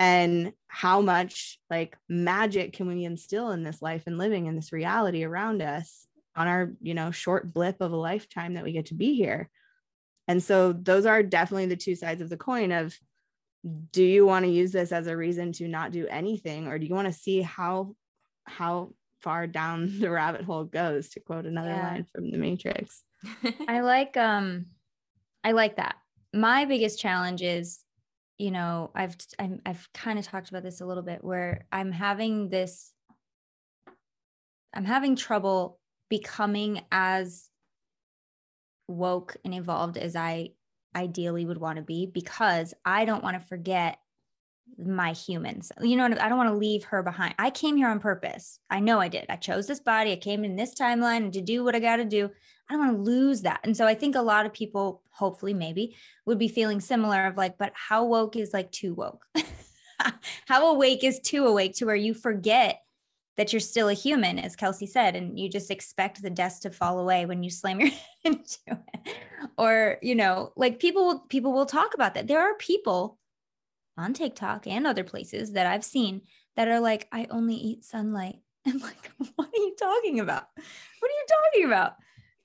And 0.01 0.55
how 0.69 1.03
much 1.03 1.59
like 1.69 1.95
magic 2.09 2.73
can 2.73 2.89
we 2.89 3.05
instill 3.05 3.51
in 3.51 3.65
this 3.65 3.83
life 3.83 4.05
and 4.07 4.17
living 4.17 4.47
in 4.47 4.57
this 4.57 4.73
reality 4.73 5.25
around 5.25 5.61
us 5.61 6.07
on 6.35 6.49
our 6.49 6.73
you 6.81 6.95
know 6.95 7.11
short 7.11 7.53
blip 7.53 7.83
of 7.83 7.93
a 7.93 7.97
lifetime 7.97 8.55
that 8.55 8.65
we 8.65 8.73
get 8.73 8.87
to 8.87 8.95
be 8.95 9.15
here 9.15 9.51
and 10.29 10.43
so 10.43 10.73
those 10.73 11.07
are 11.07 11.23
definitely 11.23 11.67
the 11.67 11.77
two 11.77 11.97
sides 11.97 12.21
of 12.21 12.29
the 12.29 12.37
coin 12.37 12.71
of 12.71 12.97
do 13.91 14.05
you 14.05 14.25
want 14.25 14.45
to 14.45 14.51
use 14.51 14.71
this 14.71 14.93
as 14.93 15.07
a 15.07 15.17
reason 15.17 15.53
to 15.53 15.67
not 15.67 15.91
do 15.91 16.07
anything? 16.07 16.69
Or 16.69 16.79
do 16.79 16.87
you 16.87 16.95
want 16.95 17.09
to 17.09 17.13
see 17.13 17.43
how 17.43 17.97
how 18.45 18.93
far 19.21 19.47
down 19.47 19.91
the 20.01 20.11
rabbit 20.11 20.43
hole 20.43 20.65
goes 20.65 21.09
to 21.11 21.21
quote 21.21 21.47
another 21.47 21.71
yeah. 21.71 21.89
line 21.89 22.07
from 22.15 22.31
the 22.31 22.39
matrix? 22.39 23.03
I 23.69 23.81
like 23.81 24.17
um 24.17 24.67
i 25.43 25.53
like 25.53 25.77
that. 25.77 25.97
My 26.35 26.67
biggest 26.67 27.01
challenge 27.01 27.43
is 27.43 27.81
you 28.37 28.53
know 28.53 28.91
i've 28.95 29.17
i 29.39 29.51
have 29.67 29.89
kind 29.93 30.19
of 30.19 30.25
talked 30.25 30.49
about 30.49 30.63
this 30.63 30.81
a 30.81 30.87
little 30.87 31.03
bit 31.03 31.25
where 31.25 31.67
i'm 31.73 31.91
having 31.91 32.49
this 32.49 32.93
i'm 34.73 34.85
having 34.85 35.17
trouble 35.17 35.81
becoming 36.09 36.81
as 36.93 37.48
woke 38.89 39.37
and 39.45 39.55
evolved 39.55 39.97
as 39.97 40.17
I 40.17 40.51
ideally 40.97 41.45
would 41.45 41.59
want 41.59 41.77
to 41.77 41.83
be 41.83 42.07
because 42.07 42.75
I 42.85 43.05
don't 43.05 43.23
want 43.23 43.41
to 43.41 43.47
forget 43.47 43.99
my 44.77 45.13
humans. 45.13 45.73
You 45.81 45.97
know, 45.97 46.05
I 46.05 46.29
don't 46.29 46.39
want 46.39 46.51
to 46.51 46.57
leave 46.57 46.85
her 46.85 47.03
behind. 47.03 47.35
I 47.39 47.51
came 47.51 47.77
here 47.77 47.89
on 47.89 48.01
purpose. 48.01 48.59
I 48.71 48.81
know 48.81 49.01
I 49.01 49.09
did. 49.09 49.27
I 49.29 49.37
chose 49.37 49.67
this 49.67 49.81
body. 49.81 50.13
I 50.13 50.17
came 50.17 50.45
in 50.45 50.57
this 50.57 50.75
timeline 50.75 51.33
to 51.33 51.41
do 51.41 51.65
what 51.65 51.75
I 51.75 51.81
got 51.81 51.97
to 51.97 52.05
do. 52.05 52.31
I 52.69 52.75
don't 52.75 52.87
want 52.87 52.97
to 52.97 53.11
lose 53.11 53.43
that. 53.43 53.61
And 53.65 53.77
so 53.77 53.87
I 53.87 53.95
think 53.95 54.15
a 54.15 54.23
lot 54.23 54.47
of 54.47 54.53
people, 54.53 55.03
hopefully, 55.11 55.55
maybe, 55.55 55.97
would 56.27 56.39
be 56.39 56.49
feeling 56.49 56.81
similar 56.81 57.27
of 57.27 57.37
like, 57.37 57.57
but 57.59 57.73
how 57.75 58.05
woke 58.05 58.37
is 58.37 58.53
like 58.53 58.71
too 58.71 58.95
woke? 58.95 59.25
how 60.47 60.75
awake 60.75 61.03
is 61.03 61.19
too 61.21 61.47
awake 61.47 61.75
to 61.77 61.87
where 61.87 61.97
you 61.97 62.15
forget 62.15 62.81
that 63.39 63.53
you're 63.53 63.61
still 63.61 63.89
a 63.89 63.95
human, 63.95 64.37
as 64.39 64.57
Kelsey 64.57 64.87
said, 64.87 65.15
and 65.15 65.39
you 65.39 65.49
just 65.49 65.71
expect 65.71 66.21
the 66.21 66.29
desk 66.29 66.63
to 66.63 66.71
fall 66.71 66.99
away 66.99 67.25
when 67.25 67.45
you 67.45 67.51
slam 67.51 67.79
your 67.79 67.89
head 67.91 68.01
into 68.25 68.59
it. 68.67 69.15
Or, 69.57 69.97
you 70.03 70.17
know, 70.17 70.53
like 70.57 70.81
people 70.81 71.07
will 71.07 71.21
people 71.21 71.53
will 71.53 71.65
talk 71.65 71.95
about 71.95 72.15
that. 72.15 72.27
There 72.27 72.41
are 72.41 72.57
people 72.57 73.17
on 73.97 74.13
TikTok 74.13 74.67
and 74.67 74.87
other 74.87 75.05
places 75.05 75.53
that 75.53 75.67
I've 75.67 75.85
seen 75.85 76.23
that 76.57 76.67
are 76.67 76.81
like, 76.81 77.07
I 77.13 77.29
only 77.31 77.55
eat 77.55 77.85
sunlight. 77.85 78.37
And 78.67 78.83
like, 78.83 79.11
what 79.37 79.49
are 79.49 79.57
you 79.57 79.75
talking 79.79 80.21
about? 80.21 80.45
What 80.99 81.11
are 81.11 81.15
you 81.15 81.27
talking 81.29 81.65
about? 81.65 81.95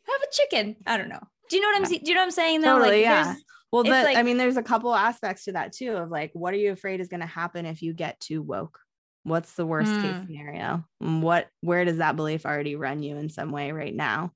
Have 0.04 0.22
a 0.22 0.32
chicken. 0.32 0.78
I 0.86 0.96
don't 0.96 1.10
know. 1.10 1.20
Do 1.50 1.58
you 1.58 1.62
know 1.62 1.68
what 1.68 1.82
I'm 1.82 1.84
Do 1.84 2.00
you 2.06 2.14
know 2.14 2.22
what 2.22 2.26
I'm 2.26 2.32
saying 2.32 2.62
though? 2.62 2.78
Totally, 2.78 2.98
like, 2.98 3.02
yeah. 3.02 3.36
Well, 3.74 3.84
but, 3.84 4.06
like, 4.06 4.16
I 4.16 4.24
mean, 4.24 4.38
there's 4.38 4.56
a 4.56 4.64
couple 4.64 4.96
aspects 4.96 5.46
to 5.46 5.54
that 5.54 5.74
too 5.74 5.98
of 5.98 6.12
like, 6.12 6.32
what 6.34 6.54
are 6.54 6.58
you 6.58 6.72
afraid 6.72 7.02
is 7.02 7.10
going 7.10 7.22
to 7.22 7.26
happen 7.26 7.66
if 7.66 7.82
you 7.82 7.92
get 7.92 8.20
too 8.22 8.42
woke? 8.42 8.80
What's 9.24 9.54
the 9.54 9.66
worst 9.66 9.92
mm. 9.92 10.02
case 10.02 10.28
scenario? 10.28 10.84
What 11.00 11.48
where 11.62 11.86
does 11.86 11.98
that 11.98 12.16
belief 12.16 12.46
already 12.46 12.76
run 12.76 13.04
you 13.04 13.18
in 13.18 13.30
some 13.30 13.52
way 13.52 13.72
right 13.72 13.96
now? 13.96 14.34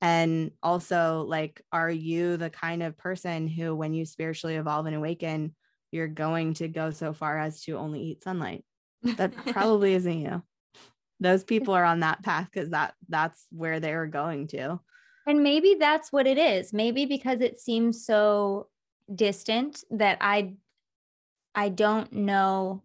And 0.00 0.50
also, 0.62 1.24
like, 1.26 1.62
are 1.72 1.90
you 1.90 2.36
the 2.36 2.50
kind 2.50 2.82
of 2.82 2.98
person 2.98 3.48
who, 3.48 3.74
when 3.74 3.94
you 3.94 4.04
spiritually 4.04 4.56
evolve 4.56 4.86
and 4.86 4.94
awaken, 4.94 5.54
you're 5.90 6.08
going 6.08 6.54
to 6.54 6.68
go 6.68 6.90
so 6.90 7.12
far 7.12 7.38
as 7.38 7.62
to 7.62 7.78
only 7.78 8.02
eat 8.02 8.22
sunlight? 8.22 8.64
That 9.02 9.34
probably 9.46 9.94
isn't 9.94 10.20
you. 10.20 10.42
Those 11.20 11.44
people 11.44 11.72
are 11.74 11.84
on 11.84 12.00
that 12.00 12.22
path 12.22 12.48
because 12.52 12.70
that 12.70 12.94
that's 13.08 13.46
where 13.50 13.80
they 13.80 13.94
were 13.94 14.06
going 14.06 14.48
to. 14.48 14.80
And 15.26 15.42
maybe 15.42 15.76
that's 15.80 16.12
what 16.12 16.26
it 16.26 16.38
is. 16.38 16.72
Maybe 16.72 17.06
because 17.06 17.40
it 17.40 17.58
seems 17.58 18.04
so 18.04 18.68
distant 19.12 19.82
that 19.90 20.18
I 20.20 20.54
I 21.54 21.70
don't 21.70 22.12
know 22.12 22.82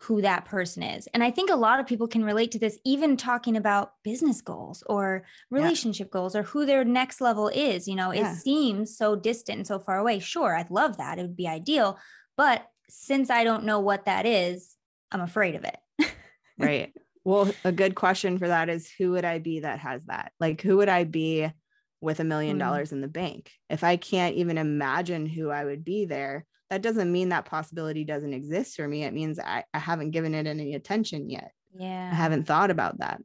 who 0.00 0.22
that 0.22 0.44
person 0.44 0.82
is. 0.82 1.08
And 1.08 1.22
I 1.22 1.30
think 1.30 1.50
a 1.50 1.56
lot 1.56 1.80
of 1.80 1.86
people 1.86 2.06
can 2.06 2.24
relate 2.24 2.52
to 2.52 2.58
this, 2.58 2.78
even 2.84 3.16
talking 3.16 3.56
about 3.56 3.92
business 4.04 4.40
goals 4.40 4.82
or 4.86 5.24
relationship 5.50 6.08
yeah. 6.08 6.12
goals 6.12 6.36
or 6.36 6.42
who 6.44 6.66
their 6.66 6.84
next 6.84 7.20
level 7.20 7.48
is. 7.48 7.88
You 7.88 7.96
know, 7.96 8.12
yeah. 8.12 8.32
it 8.32 8.36
seems 8.36 8.96
so 8.96 9.16
distant 9.16 9.58
and 9.58 9.66
so 9.66 9.78
far 9.78 9.98
away. 9.98 10.18
Sure, 10.20 10.56
I'd 10.56 10.70
love 10.70 10.98
that. 10.98 11.18
It 11.18 11.22
would 11.22 11.36
be 11.36 11.48
ideal. 11.48 11.98
But 12.36 12.66
since 12.88 13.28
I 13.30 13.44
don't 13.44 13.64
know 13.64 13.80
what 13.80 14.04
that 14.04 14.24
is, 14.24 14.76
I'm 15.10 15.20
afraid 15.20 15.54
of 15.54 15.64
it. 15.64 16.10
right. 16.58 16.92
Well, 17.24 17.50
a 17.62 17.72
good 17.72 17.94
question 17.94 18.38
for 18.38 18.48
that 18.48 18.70
is 18.70 18.90
who 18.90 19.10
would 19.10 19.26
I 19.26 19.38
be 19.38 19.60
that 19.60 19.80
has 19.80 20.02
that? 20.06 20.32
Like, 20.40 20.62
who 20.62 20.78
would 20.78 20.88
I 20.88 21.04
be 21.04 21.52
with 22.00 22.20
a 22.20 22.24
million 22.24 22.56
mm. 22.56 22.60
dollars 22.60 22.90
in 22.90 23.02
the 23.02 23.08
bank? 23.08 23.50
If 23.68 23.84
I 23.84 23.98
can't 23.98 24.36
even 24.36 24.56
imagine 24.56 25.26
who 25.26 25.50
I 25.50 25.62
would 25.62 25.84
be 25.84 26.06
there, 26.06 26.46
that 26.70 26.82
doesn't 26.82 27.10
mean 27.10 27.30
that 27.30 27.46
possibility 27.46 28.04
doesn't 28.04 28.34
exist 28.34 28.76
for 28.76 28.86
me. 28.86 29.04
It 29.04 29.14
means 29.14 29.38
I, 29.38 29.64
I 29.72 29.78
haven't 29.78 30.10
given 30.10 30.34
it 30.34 30.46
any 30.46 30.74
attention 30.74 31.30
yet. 31.30 31.52
Yeah. 31.74 32.10
I 32.10 32.14
haven't 32.14 32.44
thought 32.44 32.70
about 32.70 32.98
that. 32.98 33.20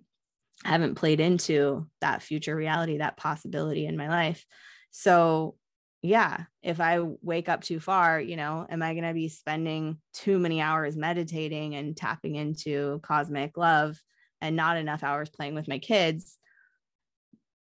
I 0.66 0.70
haven't 0.70 0.96
played 0.96 1.20
into 1.20 1.88
that 2.02 2.22
future 2.22 2.56
reality, 2.56 3.00
that 3.00 3.18
possibility 3.18 3.86
in 3.86 3.98
my 3.98 4.08
life. 4.08 4.46
So, 4.92 5.56
yeah, 6.02 6.46
if 6.62 6.80
I 6.80 7.00
wake 7.00 7.50
up 7.50 7.62
too 7.62 7.80
far, 7.80 8.20
you 8.20 8.36
know, 8.36 8.66
am 8.70 8.82
I 8.82 8.94
going 8.94 9.06
to 9.06 9.14
be 9.14 9.30
spending 9.30 9.98
too 10.14 10.40
many 10.40 10.62
hours 10.62 10.96
meditating 10.96 11.76
and 11.76 11.98
tapping 11.98 12.36
into 12.36 13.00
cosmic 13.04 13.58
love 13.58 13.98
and 14.40 14.56
not 14.56 14.78
enough 14.78 15.04
hours 15.04 15.30
playing 15.30 15.56
with 15.56 15.68
my 15.68 15.80
kids? 15.80 16.38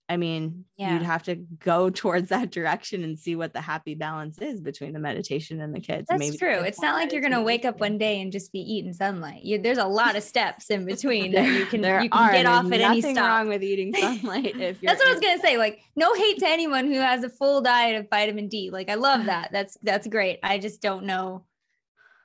I 0.07 0.17
mean, 0.17 0.65
yeah. 0.77 0.93
you'd 0.93 1.01
have 1.01 1.23
to 1.23 1.35
go 1.35 1.89
towards 1.89 2.29
that 2.29 2.51
direction 2.51 3.03
and 3.03 3.17
see 3.17 3.35
what 3.35 3.53
the 3.53 3.61
happy 3.61 3.95
balance 3.95 4.37
is 4.37 4.61
between 4.61 4.93
the 4.93 4.99
meditation 4.99 5.59
and 5.61 5.73
the 5.73 5.79
kids. 5.79 6.07
That's 6.09 6.19
Maybe 6.19 6.37
true. 6.37 6.59
It's 6.59 6.81
not 6.81 6.95
like 6.95 7.11
you're 7.11 7.21
going 7.21 7.33
to 7.33 7.41
wake 7.41 7.65
up 7.65 7.79
one 7.79 7.97
day 7.97 8.21
and 8.21 8.31
just 8.31 8.51
be 8.51 8.59
eating 8.59 8.93
sunlight. 8.93 9.43
You, 9.43 9.59
there's 9.59 9.79
a 9.79 9.85
lot 9.85 10.15
of 10.15 10.23
steps 10.23 10.69
in 10.69 10.85
between 10.85 11.31
that 11.31 11.47
you 11.47 11.65
can, 11.65 11.83
you 11.83 12.09
can 12.09 12.11
are. 12.11 12.31
get 12.31 12.45
off 12.45 12.71
at 12.71 12.81
any 12.81 13.01
stop. 13.01 13.17
wrong 13.17 13.47
with 13.47 13.63
eating 13.63 13.93
sunlight. 13.99 14.55
If 14.55 14.81
that's 14.81 14.99
what 14.99 15.07
I 15.07 15.11
was 15.11 15.21
going 15.21 15.37
to 15.37 15.41
say. 15.41 15.57
Like, 15.57 15.79
no 15.95 16.13
hate 16.13 16.39
to 16.39 16.47
anyone 16.47 16.85
who 16.85 16.99
has 16.99 17.23
a 17.23 17.29
full 17.29 17.61
diet 17.61 17.99
of 17.99 18.09
vitamin 18.09 18.47
D. 18.47 18.69
Like, 18.71 18.89
I 18.89 18.95
love 18.95 19.25
that. 19.27 19.49
That's 19.51 19.77
that's 19.81 20.07
great. 20.07 20.39
I 20.43 20.59
just 20.59 20.81
don't 20.81 21.05
know 21.05 21.45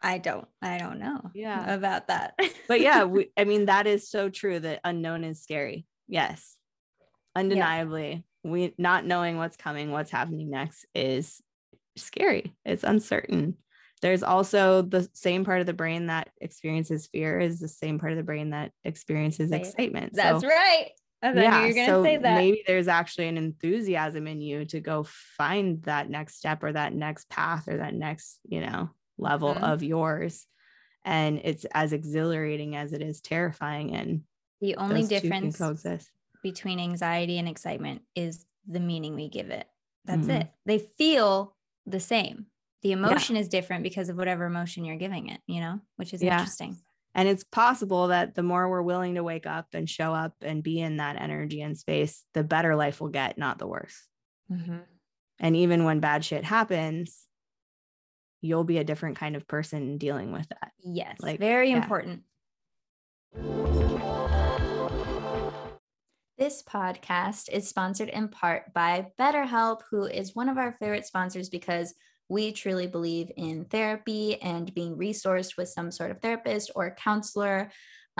I 0.02 0.18
don't, 0.18 0.46
I 0.62 0.78
don't 0.78 0.98
know. 0.98 1.30
Yeah. 1.34 1.74
About 1.74 2.08
that. 2.08 2.34
but 2.68 2.80
yeah, 2.80 3.04
we, 3.04 3.30
I 3.36 3.44
mean, 3.44 3.66
that 3.66 3.86
is 3.86 4.08
so 4.08 4.28
true 4.28 4.58
that 4.60 4.80
unknown 4.84 5.24
is 5.24 5.42
scary. 5.42 5.86
Yes. 6.08 6.56
Undeniably, 7.36 8.24
yeah. 8.44 8.50
we 8.50 8.74
not 8.78 9.06
knowing 9.06 9.36
what's 9.36 9.56
coming, 9.56 9.90
what's 9.90 10.10
happening 10.10 10.50
next 10.50 10.86
is 10.94 11.40
scary. 11.96 12.54
It's 12.64 12.84
uncertain. 12.84 13.56
There's 14.02 14.22
also 14.22 14.82
the 14.82 15.08
same 15.12 15.44
part 15.44 15.60
of 15.60 15.66
the 15.66 15.74
brain 15.74 16.06
that 16.06 16.30
experiences 16.40 17.06
fear 17.06 17.38
is 17.38 17.60
the 17.60 17.68
same 17.68 17.98
part 17.98 18.12
of 18.12 18.18
the 18.18 18.24
brain 18.24 18.50
that 18.50 18.72
experiences 18.82 19.52
excitement. 19.52 20.14
That's 20.14 20.40
so, 20.40 20.48
right. 20.48 20.90
I 21.22 21.34
yeah, 21.34 21.66
you're 21.66 21.74
gonna 21.74 21.86
so 21.86 22.02
say 22.02 22.16
that. 22.16 22.36
Maybe 22.36 22.62
there's 22.66 22.88
actually 22.88 23.28
an 23.28 23.36
enthusiasm 23.36 24.26
in 24.26 24.40
you 24.40 24.64
to 24.66 24.80
go 24.80 25.04
find 25.36 25.82
that 25.82 26.08
next 26.08 26.36
step 26.36 26.62
or 26.62 26.72
that 26.72 26.94
next 26.94 27.28
path 27.28 27.68
or 27.68 27.76
that 27.76 27.92
next, 27.92 28.38
you 28.48 28.62
know, 28.62 28.88
level 29.18 29.54
mm-hmm. 29.54 29.64
of 29.64 29.82
yours. 29.82 30.46
And 31.04 31.40
it's 31.44 31.66
as 31.72 31.92
exhilarating 31.92 32.74
as 32.76 32.94
it 32.94 33.02
is 33.02 33.20
terrifying. 33.20 33.94
And 33.94 34.22
the 34.62 34.76
only 34.76 35.06
difference 35.06 35.60
between 36.42 36.80
anxiety 36.80 37.38
and 37.38 37.48
excitement 37.48 38.02
is 38.14 38.44
the 38.66 38.80
meaning 38.80 39.14
we 39.14 39.28
give 39.28 39.50
it. 39.50 39.66
That's 40.04 40.22
mm-hmm. 40.22 40.42
it. 40.42 40.50
They 40.66 40.78
feel 40.78 41.54
the 41.86 42.00
same. 42.00 42.46
The 42.82 42.92
emotion 42.92 43.36
yeah. 43.36 43.42
is 43.42 43.48
different 43.48 43.82
because 43.82 44.08
of 44.08 44.16
whatever 44.16 44.46
emotion 44.46 44.84
you're 44.84 44.96
giving 44.96 45.28
it, 45.28 45.40
you 45.46 45.60
know, 45.60 45.80
which 45.96 46.14
is 46.14 46.22
yeah. 46.22 46.38
interesting. 46.38 46.78
And 47.14 47.28
it's 47.28 47.44
possible 47.44 48.08
that 48.08 48.34
the 48.34 48.42
more 48.42 48.68
we're 48.68 48.82
willing 48.82 49.16
to 49.16 49.24
wake 49.24 49.46
up 49.46 49.68
and 49.74 49.90
show 49.90 50.14
up 50.14 50.34
and 50.40 50.62
be 50.62 50.80
in 50.80 50.98
that 50.98 51.20
energy 51.20 51.60
and 51.60 51.76
space, 51.76 52.24
the 52.34 52.44
better 52.44 52.76
life 52.76 53.00
will 53.00 53.08
get, 53.08 53.36
not 53.36 53.58
the 53.58 53.66
worse. 53.66 54.06
Mm-hmm. 54.50 54.78
And 55.40 55.56
even 55.56 55.84
when 55.84 56.00
bad 56.00 56.24
shit 56.24 56.44
happens, 56.44 57.26
you'll 58.40 58.64
be 58.64 58.78
a 58.78 58.84
different 58.84 59.18
kind 59.18 59.36
of 59.36 59.46
person 59.46 59.98
dealing 59.98 60.32
with 60.32 60.48
that. 60.48 60.72
Yes. 60.82 61.16
Like 61.20 61.40
very 61.40 61.70
yeah. 61.70 61.76
important. 61.76 62.22
This 66.40 66.62
podcast 66.62 67.50
is 67.52 67.68
sponsored 67.68 68.08
in 68.08 68.28
part 68.28 68.72
by 68.72 69.08
BetterHelp, 69.20 69.82
who 69.90 70.06
is 70.06 70.34
one 70.34 70.48
of 70.48 70.56
our 70.56 70.72
favorite 70.80 71.04
sponsors 71.04 71.50
because 71.50 71.92
we 72.30 72.50
truly 72.50 72.86
believe 72.86 73.30
in 73.36 73.66
therapy 73.66 74.40
and 74.40 74.74
being 74.74 74.96
resourced 74.96 75.58
with 75.58 75.68
some 75.68 75.90
sort 75.90 76.10
of 76.10 76.22
therapist 76.22 76.70
or 76.74 76.96
counselor 76.98 77.70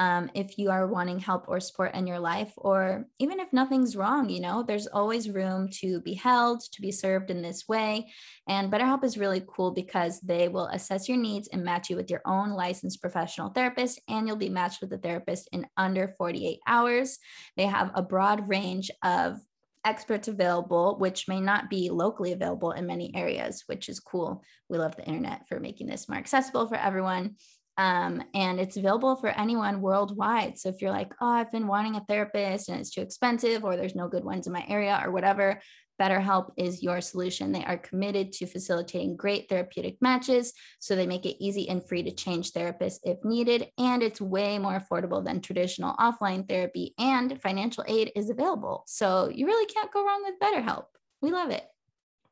um, 0.01 0.31
if 0.33 0.57
you 0.57 0.71
are 0.71 0.87
wanting 0.87 1.19
help 1.19 1.45
or 1.47 1.61
support 1.61 1.95
in 1.95 2.07
your 2.07 2.19
life, 2.19 2.51
or 2.57 3.05
even 3.19 3.39
if 3.39 3.53
nothing's 3.53 3.95
wrong, 3.95 4.31
you 4.31 4.41
know, 4.41 4.63
there's 4.63 4.87
always 4.87 5.29
room 5.29 5.69
to 5.81 6.01
be 6.01 6.15
held, 6.15 6.63
to 6.73 6.81
be 6.81 6.91
served 6.91 7.31
in 7.31 7.43
this 7.43 7.69
way. 7.69 8.11
And 8.49 8.73
BetterHelp 8.73 9.05
is 9.05 9.19
really 9.19 9.45
cool 9.47 9.73
because 9.73 10.19
they 10.23 10.49
will 10.49 10.69
assess 10.69 11.07
your 11.07 11.19
needs 11.19 11.49
and 11.49 11.63
match 11.63 11.91
you 11.91 11.97
with 11.97 12.11
your 12.11 12.23
own 12.25 12.53
licensed 12.53 13.03
professional 13.03 13.51
therapist, 13.51 14.01
and 14.09 14.27
you'll 14.27 14.37
be 14.37 14.49
matched 14.49 14.81
with 14.81 14.91
a 14.95 14.99
therapist 14.99 15.51
in 15.53 15.67
under 15.77 16.15
48 16.17 16.61
hours. 16.67 17.19
They 17.59 17.67
have 17.67 17.91
a 17.95 18.01
broad 18.01 18.49
range 18.49 18.91
of 19.05 19.39
experts 19.85 20.29
available, 20.29 20.97
which 20.99 21.29
may 21.29 21.41
not 21.41 21.69
be 21.69 21.91
locally 21.91 22.33
available 22.33 22.73
in 22.73 22.87
many 22.87 23.15
areas, 23.15 23.65
which 23.67 23.91
is 23.91 24.01
cool. 24.01 24.43
We 24.71 24.79
love 24.79 24.97
the 24.97 25.05
internet 25.05 25.47
for 25.47 25.61
making 25.61 25.89
this 25.89 26.09
more 26.09 26.19
accessible 26.19 26.69
for 26.69 26.77
everyone. 26.77 27.37
Um, 27.81 28.23
and 28.35 28.61
it's 28.61 28.77
available 28.77 29.17
for 29.17 29.29
anyone 29.29 29.81
worldwide. 29.81 30.59
So 30.59 30.69
if 30.69 30.83
you're 30.83 30.99
like, 31.01 31.15
oh, 31.23 31.33
I've 31.39 31.51
been 31.51 31.67
wanting 31.67 31.97
a 31.97 32.05
therapist 32.07 32.69
and 32.69 32.79
it's 32.79 32.91
too 32.91 33.01
expensive, 33.01 33.65
or 33.65 33.75
there's 33.75 33.95
no 33.95 34.07
good 34.07 34.25
ones 34.33 34.47
in 34.47 34.53
my 34.53 34.65
area, 34.69 35.01
or 35.03 35.11
whatever, 35.11 35.63
BetterHelp 35.99 36.47
is 36.57 36.83
your 36.83 37.01
solution. 37.01 37.53
They 37.53 37.65
are 37.65 37.79
committed 37.79 38.33
to 38.33 38.47
facilitating 38.47 39.17
great 39.17 39.49
therapeutic 39.49 39.97
matches. 40.03 40.53
So 40.79 40.95
they 40.95 41.07
make 41.07 41.25
it 41.25 41.43
easy 41.43 41.71
and 41.71 41.87
free 41.87 42.03
to 42.03 42.11
change 42.25 42.53
therapists 42.53 43.01
if 43.03 43.25
needed. 43.25 43.69
And 43.79 44.03
it's 44.03 44.21
way 44.21 44.59
more 44.59 44.79
affordable 44.79 45.25
than 45.25 45.41
traditional 45.41 45.97
offline 45.97 46.47
therapy, 46.47 46.95
and 46.99 47.41
financial 47.41 47.85
aid 47.89 48.13
is 48.15 48.29
available. 48.29 48.85
So 48.87 49.31
you 49.35 49.47
really 49.47 49.69
can't 49.75 49.93
go 49.93 50.05
wrong 50.05 50.23
with 50.25 50.41
BetterHelp. 50.43 50.85
We 51.23 51.33
love 51.33 51.51
it. 51.51 51.65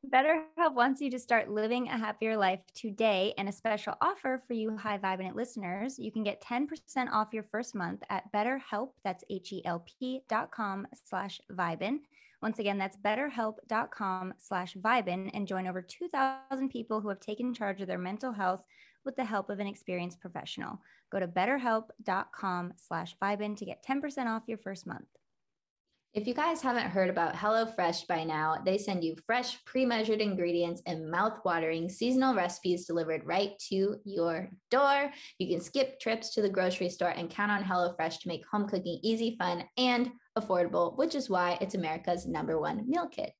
BetterHelp 0.07 0.75
wants 0.75 1.01
you 1.01 1.11
to 1.11 1.19
start 1.19 1.51
living 1.51 1.89
a 1.89 1.97
happier 1.97 2.37
life 2.37 2.61
today. 2.73 3.33
And 3.37 3.49
a 3.49 3.51
special 3.51 3.95
offer 4.01 4.41
for 4.47 4.53
you 4.53 4.77
high 4.77 4.97
vibrant 4.97 5.35
listeners, 5.35 5.99
you 5.99 6.11
can 6.11 6.23
get 6.23 6.41
10% 6.41 6.67
off 7.11 7.33
your 7.33 7.43
first 7.43 7.75
month 7.75 8.01
at 8.09 8.31
BetterHelp, 8.31 8.91
that's 9.03 9.25
H-E-L-P 9.29 10.21
dot 10.29 10.51
com 10.51 10.87
slash 11.03 11.41
Vibin. 11.51 11.99
Once 12.41 12.59
again, 12.59 12.77
that's 12.77 12.95
betterhelp.com 12.95 14.33
slash 14.37 14.75
Vibin 14.75 15.29
and 15.33 15.45
join 15.45 15.67
over 15.67 15.81
2,000 15.81 16.69
people 16.69 17.01
who 17.01 17.09
have 17.09 17.19
taken 17.19 17.53
charge 17.53 17.81
of 17.81 17.87
their 17.87 17.97
mental 17.97 18.31
health 18.31 18.63
with 19.03 19.17
the 19.17 19.25
help 19.25 19.49
of 19.49 19.59
an 19.59 19.67
experienced 19.67 20.21
professional. 20.21 20.79
Go 21.11 21.19
to 21.19 21.27
betterhelp.com 21.27 22.73
slash 22.77 23.17
Vibin 23.21 23.57
to 23.57 23.65
get 23.65 23.83
10% 23.83 24.27
off 24.27 24.43
your 24.47 24.57
first 24.57 24.87
month. 24.87 25.07
If 26.15 26.25
you 26.25 26.33
guys 26.33 26.59
haven't 26.59 26.89
heard 26.89 27.11
about 27.11 27.35
HelloFresh 27.35 28.07
by 28.07 28.23
now, 28.23 28.57
they 28.65 28.79
send 28.79 29.03
you 29.03 29.15
fresh, 29.27 29.63
pre 29.65 29.85
measured 29.85 30.21
ingredients 30.21 30.81
and 30.87 31.11
mouth 31.11 31.37
watering 31.45 31.87
seasonal 31.87 32.33
recipes 32.33 32.87
delivered 32.87 33.27
right 33.27 33.51
to 33.69 33.97
your 34.05 34.49
door. 34.71 35.11
You 35.37 35.47
can 35.47 35.61
skip 35.61 35.99
trips 35.99 36.31
to 36.31 36.41
the 36.41 36.49
grocery 36.49 36.89
store 36.89 37.09
and 37.09 37.29
count 37.29 37.51
on 37.51 37.63
HelloFresh 37.63 38.21
to 38.21 38.27
make 38.27 38.41
home 38.51 38.67
cooking 38.67 38.99
easy, 39.03 39.35
fun, 39.37 39.65
and 39.77 40.09
affordable, 40.35 40.97
which 40.97 41.13
is 41.13 41.29
why 41.29 41.59
it's 41.61 41.75
America's 41.75 42.25
number 42.25 42.59
one 42.59 42.89
meal 42.89 43.07
kit. 43.07 43.31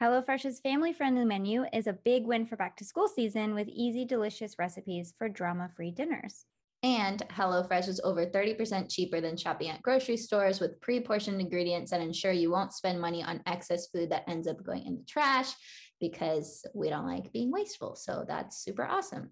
HelloFresh's 0.00 0.60
family 0.60 0.94
friendly 0.94 1.26
menu 1.26 1.66
is 1.70 1.86
a 1.86 1.92
big 1.92 2.24
win 2.24 2.46
for 2.46 2.56
back 2.56 2.78
to 2.78 2.84
school 2.86 3.08
season 3.08 3.54
with 3.54 3.68
easy, 3.68 4.06
delicious 4.06 4.54
recipes 4.58 5.12
for 5.18 5.28
drama 5.28 5.68
free 5.76 5.90
dinners. 5.90 6.46
And 6.86 7.18
HelloFresh 7.30 7.88
is 7.88 8.00
over 8.04 8.26
30% 8.26 8.88
cheaper 8.88 9.20
than 9.20 9.36
shopping 9.36 9.70
at 9.70 9.82
grocery 9.82 10.16
stores 10.16 10.60
with 10.60 10.80
pre 10.80 11.00
portioned 11.00 11.40
ingredients 11.40 11.90
that 11.90 12.00
ensure 12.00 12.30
you 12.30 12.52
won't 12.52 12.72
spend 12.72 13.00
money 13.00 13.24
on 13.24 13.42
excess 13.44 13.88
food 13.88 14.10
that 14.10 14.22
ends 14.28 14.46
up 14.46 14.62
going 14.62 14.86
in 14.86 14.94
the 14.94 15.02
trash 15.02 15.52
because 16.00 16.64
we 16.74 16.88
don't 16.88 17.08
like 17.08 17.32
being 17.32 17.50
wasteful. 17.50 17.96
So 17.96 18.24
that's 18.28 18.62
super 18.62 18.86
awesome. 18.86 19.30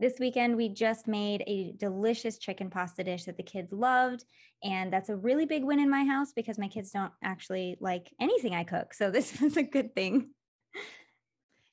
This 0.00 0.18
weekend, 0.18 0.56
we 0.56 0.68
just 0.68 1.06
made 1.06 1.44
a 1.46 1.74
delicious 1.76 2.38
chicken 2.38 2.70
pasta 2.70 3.04
dish 3.04 3.22
that 3.26 3.36
the 3.36 3.44
kids 3.44 3.72
loved. 3.72 4.24
And 4.64 4.92
that's 4.92 5.10
a 5.10 5.16
really 5.16 5.44
big 5.44 5.62
win 5.62 5.78
in 5.78 5.90
my 5.90 6.02
house 6.02 6.32
because 6.34 6.58
my 6.58 6.66
kids 6.66 6.90
don't 6.90 7.12
actually 7.22 7.76
like 7.78 8.12
anything 8.20 8.52
I 8.52 8.64
cook. 8.64 8.94
So 8.94 9.12
this 9.12 9.40
was 9.40 9.56
a 9.56 9.62
good 9.62 9.94
thing. 9.94 10.30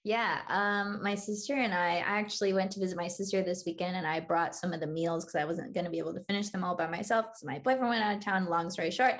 Yeah, 0.07 0.39
um, 0.47 1.03
my 1.03 1.15
sister 1.15 1.55
and 1.55 1.73
I, 1.73 1.97
I 1.97 2.19
actually 2.19 2.53
went 2.53 2.71
to 2.71 2.79
visit 2.79 2.95
my 2.95 3.09
sister 3.09 3.43
this 3.43 3.63
weekend, 3.65 3.97
and 3.97 4.07
I 4.07 4.21
brought 4.21 4.55
some 4.55 4.71
of 4.71 4.79
the 4.79 4.87
meals 4.87 5.25
because 5.25 5.35
I 5.35 5.43
wasn't 5.43 5.73
going 5.73 5.83
to 5.83 5.91
be 5.91 5.99
able 5.99 6.13
to 6.13 6.23
finish 6.29 6.47
them 6.47 6.63
all 6.63 6.77
by 6.77 6.87
myself 6.87 7.25
because 7.25 7.43
my 7.43 7.59
boyfriend 7.59 7.89
went 7.89 8.01
out 8.05 8.15
of 8.15 8.23
town. 8.23 8.45
Long 8.45 8.69
story 8.69 8.89
short, 8.89 9.15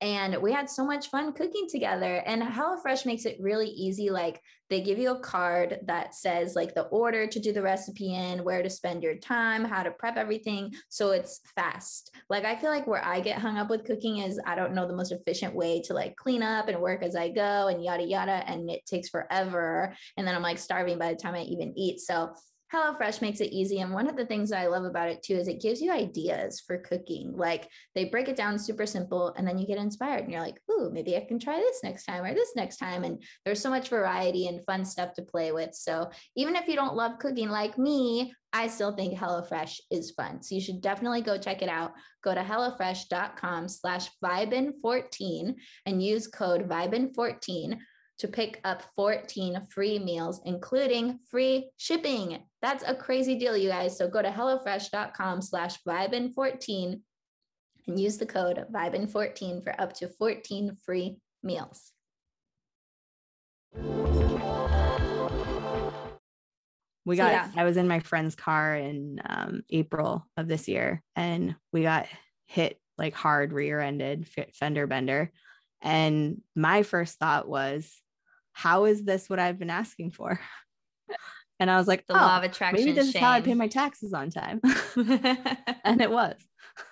and 0.00 0.40
we 0.40 0.50
had 0.50 0.70
so 0.70 0.82
much 0.82 1.10
fun 1.10 1.34
cooking 1.34 1.66
together. 1.68 2.22
And 2.24 2.42
HelloFresh 2.42 3.04
makes 3.04 3.26
it 3.26 3.36
really 3.38 3.68
easy. 3.68 4.08
Like 4.08 4.40
they 4.70 4.80
give 4.80 4.98
you 4.98 5.10
a 5.10 5.20
card 5.20 5.80
that 5.86 6.14
says 6.14 6.54
like 6.54 6.74
the 6.74 6.84
order 6.84 7.26
to 7.26 7.38
do 7.38 7.52
the 7.52 7.60
recipe 7.60 8.14
in, 8.14 8.42
where 8.42 8.62
to 8.62 8.70
spend 8.70 9.02
your 9.02 9.16
time, 9.16 9.62
how 9.62 9.82
to 9.82 9.90
prep 9.90 10.16
everything, 10.16 10.72
so 10.88 11.10
it's 11.10 11.40
fast. 11.54 12.16
Like 12.30 12.46
I 12.46 12.56
feel 12.56 12.70
like 12.70 12.86
where 12.86 13.04
I 13.04 13.20
get 13.20 13.38
hung 13.38 13.58
up 13.58 13.68
with 13.68 13.84
cooking 13.84 14.18
is 14.18 14.40
I 14.46 14.54
don't 14.54 14.72
know 14.72 14.86
the 14.86 14.96
most 14.96 15.12
efficient 15.12 15.54
way 15.54 15.82
to 15.82 15.92
like 15.92 16.16
clean 16.16 16.42
up 16.42 16.68
and 16.68 16.80
work 16.80 17.02
as 17.02 17.14
I 17.14 17.28
go 17.28 17.68
and 17.68 17.84
yada 17.84 18.04
yada, 18.04 18.42
and 18.46 18.70
it 18.70 18.86
takes 18.86 19.10
forever. 19.10 19.94
And 20.16 20.29
then 20.30 20.36
I'm 20.36 20.42
like 20.42 20.58
starving 20.58 20.98
by 20.98 21.12
the 21.12 21.20
time 21.20 21.34
I 21.34 21.42
even 21.42 21.76
eat. 21.76 22.00
So 22.00 22.32
HelloFresh 22.72 23.20
makes 23.20 23.40
it 23.40 23.52
easy. 23.52 23.80
And 23.80 23.92
one 23.92 24.08
of 24.08 24.16
the 24.16 24.24
things 24.24 24.50
that 24.50 24.60
I 24.60 24.68
love 24.68 24.84
about 24.84 25.08
it 25.08 25.22
too 25.22 25.34
is 25.34 25.48
it 25.48 25.60
gives 25.60 25.80
you 25.80 25.90
ideas 25.90 26.62
for 26.64 26.78
cooking. 26.78 27.32
Like 27.34 27.68
they 27.96 28.04
break 28.04 28.28
it 28.28 28.36
down 28.36 28.58
super 28.58 28.86
simple 28.86 29.34
and 29.36 29.46
then 29.46 29.58
you 29.58 29.66
get 29.66 29.78
inspired 29.78 30.22
and 30.22 30.32
you're 30.32 30.40
like, 30.40 30.60
ooh, 30.70 30.90
maybe 30.92 31.16
I 31.16 31.24
can 31.26 31.40
try 31.40 31.58
this 31.58 31.80
next 31.82 32.04
time 32.04 32.22
or 32.22 32.32
this 32.32 32.52
next 32.54 32.76
time. 32.76 33.02
And 33.02 33.22
there's 33.44 33.60
so 33.60 33.70
much 33.70 33.88
variety 33.88 34.46
and 34.46 34.64
fun 34.64 34.84
stuff 34.84 35.14
to 35.14 35.22
play 35.22 35.50
with. 35.50 35.74
So 35.74 36.10
even 36.36 36.54
if 36.54 36.68
you 36.68 36.76
don't 36.76 36.94
love 36.94 37.18
cooking 37.18 37.48
like 37.48 37.76
me, 37.76 38.32
I 38.52 38.68
still 38.68 38.94
think 38.94 39.18
HelloFresh 39.18 39.80
is 39.90 40.12
fun. 40.12 40.42
So 40.42 40.54
you 40.54 40.60
should 40.60 40.80
definitely 40.80 41.22
go 41.22 41.38
check 41.38 41.62
it 41.62 41.68
out. 41.68 41.92
Go 42.22 42.34
to 42.34 42.42
HelloFresh.com 42.42 43.68
slash 43.68 44.10
Vibin14 44.24 45.54
and 45.86 46.02
use 46.02 46.28
code 46.28 46.68
Vibin14 46.68 47.78
to 48.20 48.28
pick 48.28 48.60
up 48.64 48.82
14 48.96 49.66
free 49.70 49.98
meals, 49.98 50.42
including 50.44 51.18
free 51.30 51.70
shipping. 51.78 52.38
That's 52.60 52.84
a 52.86 52.94
crazy 52.94 53.38
deal, 53.38 53.56
you 53.56 53.70
guys. 53.70 53.96
So 53.96 54.08
go 54.08 54.20
to 54.20 54.28
HelloFresh.com 54.28 55.40
slash 55.40 55.82
Vibin14 55.88 57.00
and 57.86 57.98
use 57.98 58.18
the 58.18 58.26
code 58.26 58.66
Vibin14 58.70 59.64
for 59.64 59.80
up 59.80 59.94
to 59.94 60.08
14 60.08 60.76
free 60.84 61.16
meals. 61.42 61.92
We 67.06 67.16
got, 67.16 67.28
so, 67.28 67.32
yeah. 67.32 67.50
I 67.56 67.64
was 67.64 67.78
in 67.78 67.88
my 67.88 68.00
friend's 68.00 68.34
car 68.34 68.76
in 68.76 69.22
um, 69.26 69.62
April 69.70 70.26
of 70.36 70.46
this 70.46 70.68
year 70.68 71.02
and 71.16 71.56
we 71.72 71.82
got 71.82 72.06
hit 72.44 72.78
like 72.98 73.14
hard 73.14 73.54
rear 73.54 73.80
ended 73.80 74.28
fender 74.52 74.86
bender. 74.86 75.32
And 75.80 76.42
my 76.54 76.82
first 76.82 77.18
thought 77.18 77.48
was, 77.48 77.90
how 78.60 78.84
is 78.84 79.04
this 79.04 79.30
what 79.30 79.38
I've 79.38 79.58
been 79.58 79.70
asking 79.70 80.10
for? 80.10 80.38
And 81.58 81.70
I 81.70 81.76
was 81.76 81.86
like, 81.86 82.06
the 82.06 82.14
oh, 82.14 82.16
law 82.16 82.38
of 82.38 82.42
attraction. 82.42 82.86
maybe 82.86 82.92
this 82.92 83.08
is 83.08 83.16
how 83.16 83.32
I 83.32 83.42
pay 83.42 83.52
my 83.52 83.68
taxes 83.68 84.14
on 84.14 84.30
time. 84.30 84.62
and 85.84 86.00
it 86.00 86.10
was. 86.10 86.36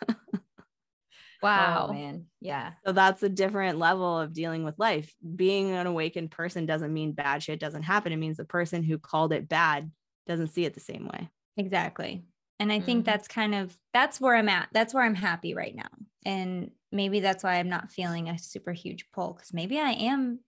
wow, 1.43 1.91
man. 1.91 2.27
Yeah. 2.43 2.73
So 2.85 2.93
that's 2.93 3.23
a 3.23 3.31
different 3.31 3.79
level 3.79 4.19
of 4.19 4.35
dealing 4.35 4.65
with 4.65 4.79
life. 4.79 5.11
Being 5.37 5.71
an 5.71 5.87
awakened 5.87 6.33
person 6.33 6.67
doesn't 6.67 6.93
mean 6.93 7.13
bad 7.13 7.43
shit 7.43 7.61
doesn't 7.61 7.85
happen. 7.85 8.13
It 8.13 8.19
means 8.19 8.37
the 8.37 8.45
person 8.45 8.83
who 8.83 8.99
called 8.99 9.33
it 9.33 9.49
bad 9.49 9.91
doesn't 10.27 10.49
see 10.49 10.67
it 10.67 10.75
the 10.75 10.81
same 10.81 11.07
way. 11.07 11.31
Exactly. 11.57 12.25
And 12.61 12.71
I 12.71 12.81
think 12.81 13.05
Mhm. 13.05 13.07
that's 13.07 13.27
kind 13.27 13.55
of 13.55 13.75
that's 13.95 14.21
where 14.21 14.37
I'm 14.37 14.51
at. 14.51 14.69
That's 14.73 14.93
where 14.93 15.03
I'm 15.05 15.15
happy 15.15 15.55
right 15.55 15.75
now. 15.75 15.89
And 16.27 16.73
maybe 16.93 17.21
that's 17.21 17.43
why 17.43 17.55
I'm 17.55 17.71
not 17.71 17.91
feeling 17.91 18.29
a 18.29 18.39
super 18.39 18.73
huge 18.73 19.11
pull 19.13 19.33
cuz 19.33 19.55
maybe 19.55 19.81
I 19.81 19.93
am 19.93 20.41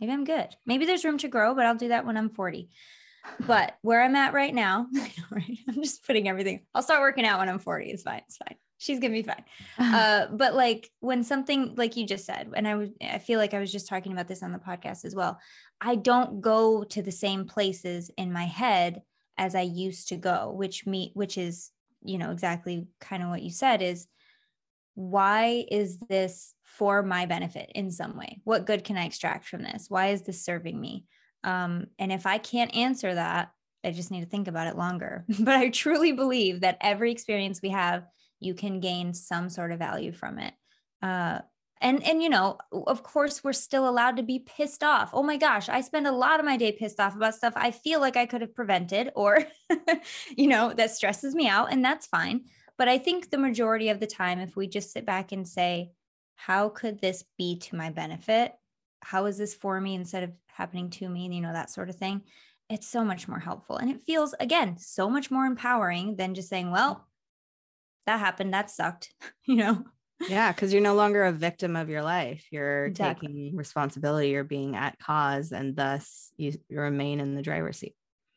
maybe 0.00 0.12
I'm 0.12 0.24
good. 0.24 0.48
Maybe 0.66 0.86
there's 0.86 1.04
room 1.04 1.18
to 1.18 1.28
grow, 1.28 1.54
but 1.54 1.66
I'll 1.66 1.74
do 1.74 1.88
that 1.88 2.06
when 2.06 2.16
I'm 2.16 2.30
40. 2.30 2.68
But 3.46 3.76
where 3.82 4.02
I'm 4.02 4.16
at 4.16 4.32
right 4.32 4.54
now, 4.54 4.86
right? 5.30 5.58
I'm 5.68 5.82
just 5.82 6.06
putting 6.06 6.28
everything. 6.28 6.64
I'll 6.74 6.82
start 6.82 7.00
working 7.00 7.26
out 7.26 7.38
when 7.38 7.48
I'm 7.48 7.58
40. 7.58 7.90
It's 7.90 8.02
fine. 8.02 8.22
It's 8.26 8.38
fine. 8.38 8.56
She's 8.78 8.98
going 8.98 9.12
to 9.12 9.22
be 9.22 9.28
fine. 9.28 9.44
uh, 9.94 10.28
but 10.32 10.54
like 10.54 10.90
when 11.00 11.22
something 11.22 11.74
like 11.76 11.96
you 11.96 12.06
just 12.06 12.24
said, 12.24 12.50
and 12.54 12.66
I 12.66 12.76
was, 12.76 12.88
I 13.02 13.18
feel 13.18 13.38
like 13.38 13.52
I 13.52 13.60
was 13.60 13.70
just 13.70 13.88
talking 13.88 14.12
about 14.12 14.26
this 14.26 14.42
on 14.42 14.52
the 14.52 14.58
podcast 14.58 15.04
as 15.04 15.14
well. 15.14 15.38
I 15.80 15.96
don't 15.96 16.40
go 16.40 16.84
to 16.84 17.02
the 17.02 17.12
same 17.12 17.44
places 17.44 18.10
in 18.16 18.32
my 18.32 18.44
head 18.44 19.02
as 19.36 19.54
I 19.54 19.62
used 19.62 20.08
to 20.08 20.16
go, 20.16 20.52
which 20.54 20.86
me, 20.86 21.12
which 21.14 21.36
is, 21.36 21.70
you 22.02 22.18
know, 22.18 22.30
exactly 22.30 22.86
kind 23.00 23.22
of 23.22 23.28
what 23.28 23.42
you 23.42 23.50
said 23.50 23.82
is 23.82 24.06
why 24.94 25.64
is 25.70 25.98
this 26.08 26.54
for 26.78 27.02
my 27.02 27.26
benefit 27.26 27.70
in 27.74 27.90
some 27.90 28.16
way? 28.16 28.40
What 28.44 28.66
good 28.66 28.84
can 28.84 28.96
I 28.96 29.04
extract 29.04 29.46
from 29.46 29.62
this? 29.62 29.86
Why 29.88 30.08
is 30.08 30.22
this 30.22 30.44
serving 30.44 30.80
me? 30.80 31.04
Um, 31.44 31.86
and 31.98 32.12
if 32.12 32.26
I 32.26 32.38
can't 32.38 32.74
answer 32.74 33.14
that, 33.14 33.50
I 33.84 33.90
just 33.92 34.10
need 34.10 34.20
to 34.20 34.26
think 34.26 34.48
about 34.48 34.66
it 34.66 34.76
longer. 34.76 35.24
but 35.40 35.54
I 35.54 35.70
truly 35.70 36.12
believe 36.12 36.60
that 36.60 36.78
every 36.80 37.12
experience 37.12 37.60
we 37.62 37.70
have, 37.70 38.06
you 38.40 38.54
can 38.54 38.80
gain 38.80 39.14
some 39.14 39.48
sort 39.48 39.72
of 39.72 39.78
value 39.78 40.12
from 40.12 40.38
it. 40.38 40.54
Uh, 41.02 41.40
and 41.82 42.06
and 42.06 42.22
you 42.22 42.28
know, 42.28 42.58
of 42.72 43.02
course, 43.02 43.42
we're 43.42 43.54
still 43.54 43.88
allowed 43.88 44.18
to 44.18 44.22
be 44.22 44.40
pissed 44.40 44.84
off. 44.84 45.10
Oh 45.14 45.22
my 45.22 45.38
gosh, 45.38 45.68
I 45.70 45.80
spend 45.80 46.06
a 46.06 46.12
lot 46.12 46.38
of 46.38 46.44
my 46.44 46.58
day 46.58 46.72
pissed 46.72 47.00
off 47.00 47.16
about 47.16 47.34
stuff 47.34 47.54
I 47.56 47.70
feel 47.70 48.00
like 48.00 48.16
I 48.16 48.26
could 48.26 48.42
have 48.42 48.54
prevented, 48.54 49.10
or 49.16 49.44
you 50.36 50.46
know, 50.46 50.74
that 50.74 50.90
stresses 50.90 51.34
me 51.34 51.48
out, 51.48 51.72
and 51.72 51.82
that's 51.82 52.06
fine. 52.06 52.42
But 52.76 52.88
I 52.88 52.98
think 52.98 53.30
the 53.30 53.38
majority 53.38 53.88
of 53.88 53.98
the 53.98 54.06
time, 54.06 54.40
if 54.40 54.56
we 54.56 54.66
just 54.66 54.92
sit 54.92 55.06
back 55.06 55.32
and 55.32 55.48
say, 55.48 55.92
how 56.46 56.70
could 56.70 57.00
this 57.00 57.22
be 57.36 57.58
to 57.58 57.76
my 57.76 57.90
benefit? 57.90 58.52
How 59.02 59.26
is 59.26 59.36
this 59.36 59.54
for 59.54 59.78
me 59.78 59.94
instead 59.94 60.22
of 60.22 60.32
happening 60.48 60.88
to 60.90 61.08
me? 61.08 61.28
You 61.28 61.42
know, 61.42 61.52
that 61.52 61.68
sort 61.70 61.90
of 61.90 61.96
thing. 61.96 62.22
It's 62.70 62.88
so 62.88 63.04
much 63.04 63.28
more 63.28 63.38
helpful. 63.38 63.76
And 63.76 63.90
it 63.90 64.00
feels, 64.00 64.34
again, 64.40 64.78
so 64.78 65.10
much 65.10 65.30
more 65.30 65.44
empowering 65.44 66.16
than 66.16 66.34
just 66.34 66.48
saying, 66.48 66.70
well, 66.70 67.06
that 68.06 68.20
happened. 68.20 68.54
That 68.54 68.70
sucked. 68.70 69.12
you 69.44 69.56
know? 69.56 69.84
yeah, 70.28 70.50
because 70.50 70.72
you're 70.72 70.82
no 70.82 70.94
longer 70.94 71.24
a 71.24 71.32
victim 71.32 71.76
of 71.76 71.90
your 71.90 72.02
life. 72.02 72.46
You're 72.50 72.86
Exactly. 72.86 73.28
taking 73.28 73.56
responsibility. 73.56 74.30
You're 74.30 74.44
being 74.44 74.76
at 74.76 74.98
cause, 74.98 75.52
and 75.52 75.76
thus 75.76 76.32
you 76.38 76.58
remain 76.70 77.20
in 77.20 77.34
the 77.34 77.42
driver's 77.42 77.78
seat. 77.78 77.94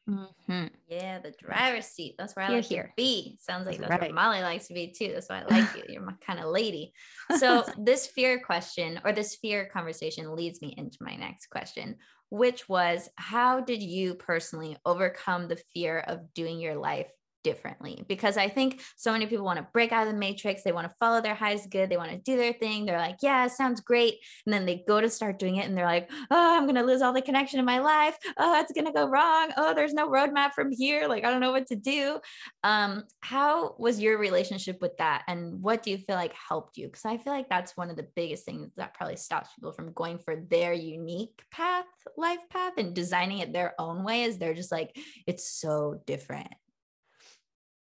Mhm. 0.09 0.69
Yeah, 0.87 1.19
the 1.19 1.31
driver's 1.31 1.85
seat. 1.85 2.15
That's 2.17 2.35
where 2.35 2.45
I 2.45 2.49
Here, 2.49 2.55
like 2.55 2.65
here. 2.67 2.83
to 2.83 2.93
be. 2.97 3.37
Sounds 3.39 3.65
like 3.65 3.79
That's 3.79 3.89
that's, 3.89 4.01
right. 4.01 4.01
where 4.01 4.11
Molly 4.11 4.41
likes 4.41 4.67
to 4.67 4.73
be 4.73 4.91
too. 4.91 5.13
That's 5.13 5.29
why 5.29 5.39
I 5.41 5.45
like 5.45 5.73
you. 5.73 5.83
You're 5.87 6.01
my 6.03 6.13
kind 6.25 6.39
of 6.39 6.47
lady. 6.47 6.93
So 7.31 7.65
this 7.77 8.05
fear 8.07 8.39
question 8.43 8.99
or 9.05 9.13
this 9.13 9.35
fear 9.37 9.65
conversation 9.65 10.35
leads 10.35 10.61
me 10.61 10.73
into 10.77 10.97
my 11.01 11.15
next 11.15 11.47
question, 11.47 11.97
which 12.29 12.67
was 12.67 13.09
how 13.15 13.61
did 13.61 13.81
you 13.81 14.15
personally 14.15 14.77
overcome 14.85 15.47
the 15.47 15.55
fear 15.73 15.99
of 15.99 16.33
doing 16.33 16.59
your 16.59 16.75
life 16.75 17.07
differently? 17.43 18.03
Because 18.07 18.37
I 18.37 18.49
think 18.49 18.81
so 18.95 19.11
many 19.11 19.25
people 19.25 19.45
want 19.45 19.59
to 19.59 19.67
break 19.73 19.91
out 19.91 20.07
of 20.07 20.13
the 20.13 20.19
matrix. 20.19 20.63
They 20.63 20.71
want 20.71 20.89
to 20.89 20.95
follow 20.99 21.21
their 21.21 21.35
highest 21.35 21.69
good. 21.69 21.89
They 21.89 21.97
want 21.97 22.11
to 22.11 22.17
do 22.17 22.37
their 22.37 22.53
thing. 22.53 22.85
They're 22.85 22.97
like, 22.97 23.17
yeah, 23.21 23.47
sounds 23.47 23.81
great. 23.81 24.15
And 24.45 24.53
then 24.53 24.65
they 24.65 24.83
go 24.87 25.01
to 25.01 25.09
start 25.09 25.39
doing 25.39 25.57
it 25.57 25.67
and 25.67 25.77
they're 25.77 25.85
like, 25.85 26.09
oh, 26.31 26.57
I'm 26.57 26.63
going 26.63 26.75
to 26.75 26.83
lose 26.83 27.01
all 27.01 27.13
the 27.13 27.21
connection 27.21 27.59
in 27.59 27.65
my 27.65 27.79
life. 27.79 28.17
Oh, 28.37 28.59
it's 28.59 28.71
going 28.71 28.85
to 28.85 28.91
go 28.91 29.07
wrong. 29.07 29.51
Oh, 29.57 29.73
there's 29.73 29.93
no 29.93 30.09
roadmap 30.09 30.53
from 30.53 30.71
here. 30.71 31.07
Like, 31.07 31.23
I 31.25 31.31
don't 31.31 31.41
know 31.41 31.51
what 31.51 31.67
to 31.67 31.75
do. 31.75 32.19
Um, 32.63 33.03
how 33.21 33.75
was 33.77 33.99
your 33.99 34.17
relationship 34.17 34.81
with 34.81 34.97
that? 34.97 35.23
And 35.27 35.61
what 35.61 35.83
do 35.83 35.91
you 35.91 35.97
feel 35.97 36.15
like 36.15 36.33
helped 36.33 36.77
you? 36.77 36.87
Because 36.87 37.05
I 37.05 37.17
feel 37.17 37.33
like 37.33 37.49
that's 37.49 37.77
one 37.77 37.89
of 37.89 37.97
the 37.97 38.07
biggest 38.15 38.45
things 38.45 38.71
that 38.77 38.93
probably 38.93 39.17
stops 39.17 39.53
people 39.55 39.73
from 39.73 39.93
going 39.93 40.19
for 40.19 40.35
their 40.35 40.73
unique 40.73 41.43
path, 41.51 41.85
life 42.17 42.47
path, 42.49 42.73
and 42.77 42.93
designing 42.93 43.39
it 43.39 43.53
their 43.53 43.73
own 43.79 44.03
way 44.03 44.23
is 44.23 44.37
they're 44.37 44.53
just 44.53 44.71
like, 44.71 44.97
it's 45.27 45.47
so 45.47 46.01
different. 46.05 46.53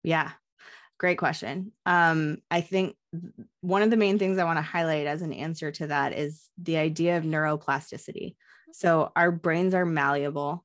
Yeah. 0.03 0.33
Great 0.99 1.19
question. 1.19 1.73
Um, 1.87 2.39
I 2.51 2.61
think 2.61 2.95
one 3.63 3.83
of 3.83 3.91
the 3.91 3.97
main 3.97 4.19
things 4.19 4.39
I 4.39 4.45
want 4.45 4.59
to 4.59 4.63
highlight 4.63 5.07
as 5.07 5.23
an 5.23 5.33
answer 5.33 5.71
to 5.73 5.87
that 5.87 6.13
is 6.13 6.51
the 6.59 6.77
idea 6.77 7.17
of 7.17 7.25
neuroplasticity. 7.25 8.37
So 8.73 9.11
our 9.17 9.31
brains 9.33 9.75
are 9.75 9.87
malleable. 9.87 10.65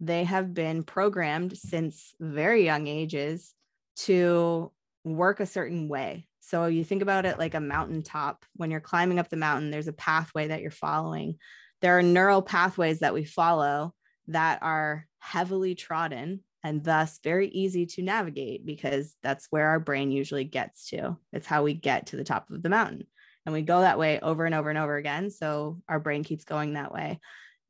They 0.00 0.24
have 0.24 0.52
been 0.52 0.82
programmed 0.82 1.56
since 1.56 2.14
very 2.20 2.64
young 2.64 2.86
ages 2.86 3.54
to 3.98 4.72
work 5.04 5.40
a 5.40 5.46
certain 5.46 5.88
way. 5.88 6.26
So 6.40 6.66
you 6.66 6.84
think 6.84 7.02
about 7.02 7.24
it 7.24 7.38
like 7.38 7.54
a 7.54 7.60
mountaintop. 7.60 8.44
When 8.56 8.70
you're 8.70 8.80
climbing 8.80 9.18
up 9.18 9.28
the 9.28 9.36
mountain, 9.36 9.70
there's 9.70 9.88
a 9.88 9.92
pathway 9.92 10.48
that 10.48 10.62
you're 10.62 10.70
following. 10.70 11.38
There 11.80 11.96
are 11.98 12.02
neural 12.02 12.42
pathways 12.42 13.00
that 13.00 13.14
we 13.14 13.24
follow 13.24 13.94
that 14.28 14.62
are 14.62 15.06
heavily 15.18 15.74
trodden 15.74 16.40
and 16.66 16.82
thus 16.82 17.20
very 17.22 17.46
easy 17.46 17.86
to 17.86 18.02
navigate 18.02 18.66
because 18.66 19.14
that's 19.22 19.46
where 19.50 19.68
our 19.68 19.78
brain 19.78 20.10
usually 20.10 20.42
gets 20.42 20.88
to. 20.88 21.16
It's 21.32 21.46
how 21.46 21.62
we 21.62 21.74
get 21.74 22.08
to 22.08 22.16
the 22.16 22.24
top 22.24 22.50
of 22.50 22.60
the 22.60 22.68
mountain. 22.68 23.06
And 23.46 23.52
we 23.52 23.62
go 23.62 23.82
that 23.82 24.00
way 24.00 24.18
over 24.18 24.44
and 24.44 24.52
over 24.54 24.68
and 24.68 24.76
over 24.76 24.96
again. 24.96 25.30
So 25.30 25.80
our 25.88 26.00
brain 26.00 26.24
keeps 26.24 26.42
going 26.42 26.74
that 26.74 26.92
way. 26.92 27.20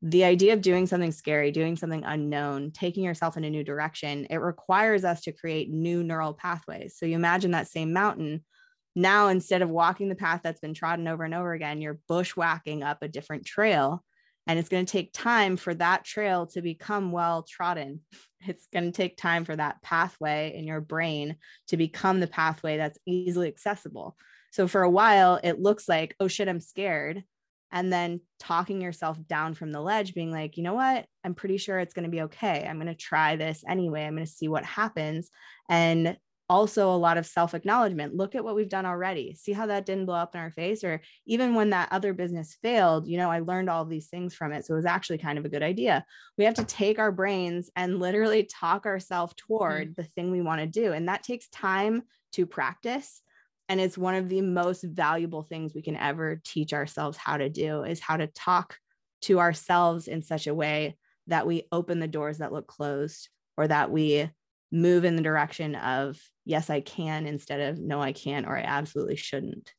The 0.00 0.24
idea 0.24 0.54
of 0.54 0.62
doing 0.62 0.86
something 0.86 1.12
scary, 1.12 1.50
doing 1.50 1.76
something 1.76 2.04
unknown, 2.04 2.70
taking 2.70 3.04
yourself 3.04 3.36
in 3.36 3.44
a 3.44 3.50
new 3.50 3.62
direction, 3.62 4.28
it 4.30 4.38
requires 4.38 5.04
us 5.04 5.20
to 5.22 5.32
create 5.32 5.70
new 5.70 6.02
neural 6.02 6.32
pathways. 6.32 6.96
So 6.96 7.04
you 7.04 7.16
imagine 7.16 7.50
that 7.50 7.68
same 7.68 7.92
mountain. 7.92 8.46
Now, 8.94 9.28
instead 9.28 9.60
of 9.60 9.68
walking 9.68 10.08
the 10.08 10.14
path 10.14 10.40
that's 10.42 10.60
been 10.60 10.72
trodden 10.72 11.06
over 11.06 11.22
and 11.22 11.34
over 11.34 11.52
again, 11.52 11.82
you're 11.82 12.00
bushwhacking 12.08 12.82
up 12.82 13.02
a 13.02 13.08
different 13.08 13.44
trail. 13.44 14.02
And 14.46 14.58
it's 14.58 14.70
going 14.70 14.86
to 14.86 14.90
take 14.90 15.12
time 15.12 15.58
for 15.58 15.74
that 15.74 16.04
trail 16.04 16.46
to 16.48 16.62
become 16.62 17.12
well 17.12 17.42
trodden 17.42 18.00
it's 18.40 18.66
going 18.72 18.84
to 18.84 18.92
take 18.92 19.16
time 19.16 19.44
for 19.44 19.56
that 19.56 19.82
pathway 19.82 20.54
in 20.56 20.66
your 20.66 20.80
brain 20.80 21.36
to 21.68 21.76
become 21.76 22.20
the 22.20 22.26
pathway 22.26 22.76
that's 22.76 22.98
easily 23.06 23.48
accessible. 23.48 24.16
So 24.52 24.68
for 24.68 24.82
a 24.82 24.90
while, 24.90 25.40
it 25.42 25.60
looks 25.60 25.88
like, 25.88 26.14
oh 26.20 26.28
shit, 26.28 26.48
I'm 26.48 26.60
scared. 26.60 27.24
And 27.72 27.92
then 27.92 28.20
talking 28.38 28.80
yourself 28.80 29.18
down 29.26 29.54
from 29.54 29.72
the 29.72 29.80
ledge, 29.80 30.14
being 30.14 30.30
like, 30.30 30.56
you 30.56 30.62
know 30.62 30.74
what? 30.74 31.06
I'm 31.24 31.34
pretty 31.34 31.58
sure 31.58 31.78
it's 31.78 31.94
going 31.94 32.04
to 32.04 32.10
be 32.10 32.22
okay. 32.22 32.66
I'm 32.66 32.76
going 32.76 32.86
to 32.86 32.94
try 32.94 33.36
this 33.36 33.64
anyway. 33.68 34.04
I'm 34.04 34.14
going 34.14 34.24
to 34.24 34.32
see 34.32 34.48
what 34.48 34.64
happens. 34.64 35.30
And 35.68 36.16
also 36.48 36.90
a 36.90 36.96
lot 36.96 37.18
of 37.18 37.26
self 37.26 37.54
acknowledgement. 37.54 38.14
Look 38.14 38.34
at 38.34 38.44
what 38.44 38.54
we've 38.54 38.68
done 38.68 38.86
already. 38.86 39.34
See 39.34 39.52
how 39.52 39.66
that 39.66 39.86
didn't 39.86 40.06
blow 40.06 40.16
up 40.16 40.34
in 40.34 40.40
our 40.40 40.50
face? 40.50 40.84
Or 40.84 41.00
even 41.26 41.54
when 41.54 41.70
that 41.70 41.88
other 41.90 42.12
business 42.12 42.56
failed, 42.62 43.08
you 43.08 43.16
know, 43.16 43.30
I 43.30 43.40
learned 43.40 43.68
all 43.68 43.84
these 43.84 44.08
things 44.08 44.34
from 44.34 44.52
it. 44.52 44.64
So 44.64 44.74
it 44.74 44.76
was 44.76 44.86
actually 44.86 45.18
kind 45.18 45.38
of 45.38 45.44
a 45.44 45.48
good 45.48 45.62
idea 45.62 46.04
we 46.38 46.44
have 46.44 46.54
to 46.54 46.64
take 46.64 46.98
our 46.98 47.12
brains 47.12 47.70
and 47.76 47.98
literally 47.98 48.44
talk 48.44 48.86
ourselves 48.86 49.34
mm. 49.34 49.36
toward 49.36 49.96
the 49.96 50.04
thing 50.04 50.30
we 50.30 50.42
want 50.42 50.60
to 50.60 50.66
do. 50.66 50.92
And 50.92 51.08
that 51.08 51.22
takes 51.22 51.48
time 51.48 52.02
to 52.32 52.46
practice. 52.46 53.22
And 53.68 53.80
it's 53.80 53.98
one 53.98 54.14
of 54.14 54.28
the 54.28 54.42
most 54.42 54.84
valuable 54.84 55.42
things 55.42 55.74
we 55.74 55.82
can 55.82 55.96
ever 55.96 56.40
teach 56.44 56.72
ourselves 56.72 57.16
how 57.16 57.36
to 57.36 57.48
do 57.48 57.82
is 57.82 58.00
how 58.00 58.16
to 58.16 58.28
talk 58.28 58.78
to 59.22 59.40
ourselves 59.40 60.06
in 60.06 60.22
such 60.22 60.46
a 60.46 60.54
way 60.54 60.96
that 61.26 61.46
we 61.46 61.64
open 61.72 61.98
the 61.98 62.06
doors 62.06 62.38
that 62.38 62.52
look 62.52 62.68
closed 62.68 63.28
or 63.56 63.66
that 63.66 63.90
we 63.90 64.30
move 64.72 65.04
in 65.04 65.16
the 65.16 65.22
direction 65.22 65.74
of 65.76 66.20
yes 66.44 66.70
i 66.70 66.80
can 66.80 67.26
instead 67.26 67.60
of 67.60 67.78
no 67.78 68.00
i 68.00 68.12
can't 68.12 68.46
or 68.46 68.56
i 68.56 68.62
absolutely 68.62 69.16
shouldn't 69.16 69.72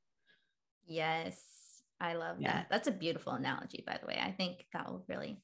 Yes, 0.86 1.84
I 2.00 2.14
love 2.14 2.38
Yeah. 2.40 2.54
that. 2.54 2.68
That's 2.70 2.88
a 2.88 2.92
beautiful 2.92 3.34
analogy, 3.34 3.84
by 3.86 3.98
the 4.00 4.08
way. 4.08 4.18
I 4.22 4.32
think 4.32 4.66
that 4.74 4.88
will 4.88 5.04
really 5.08 5.42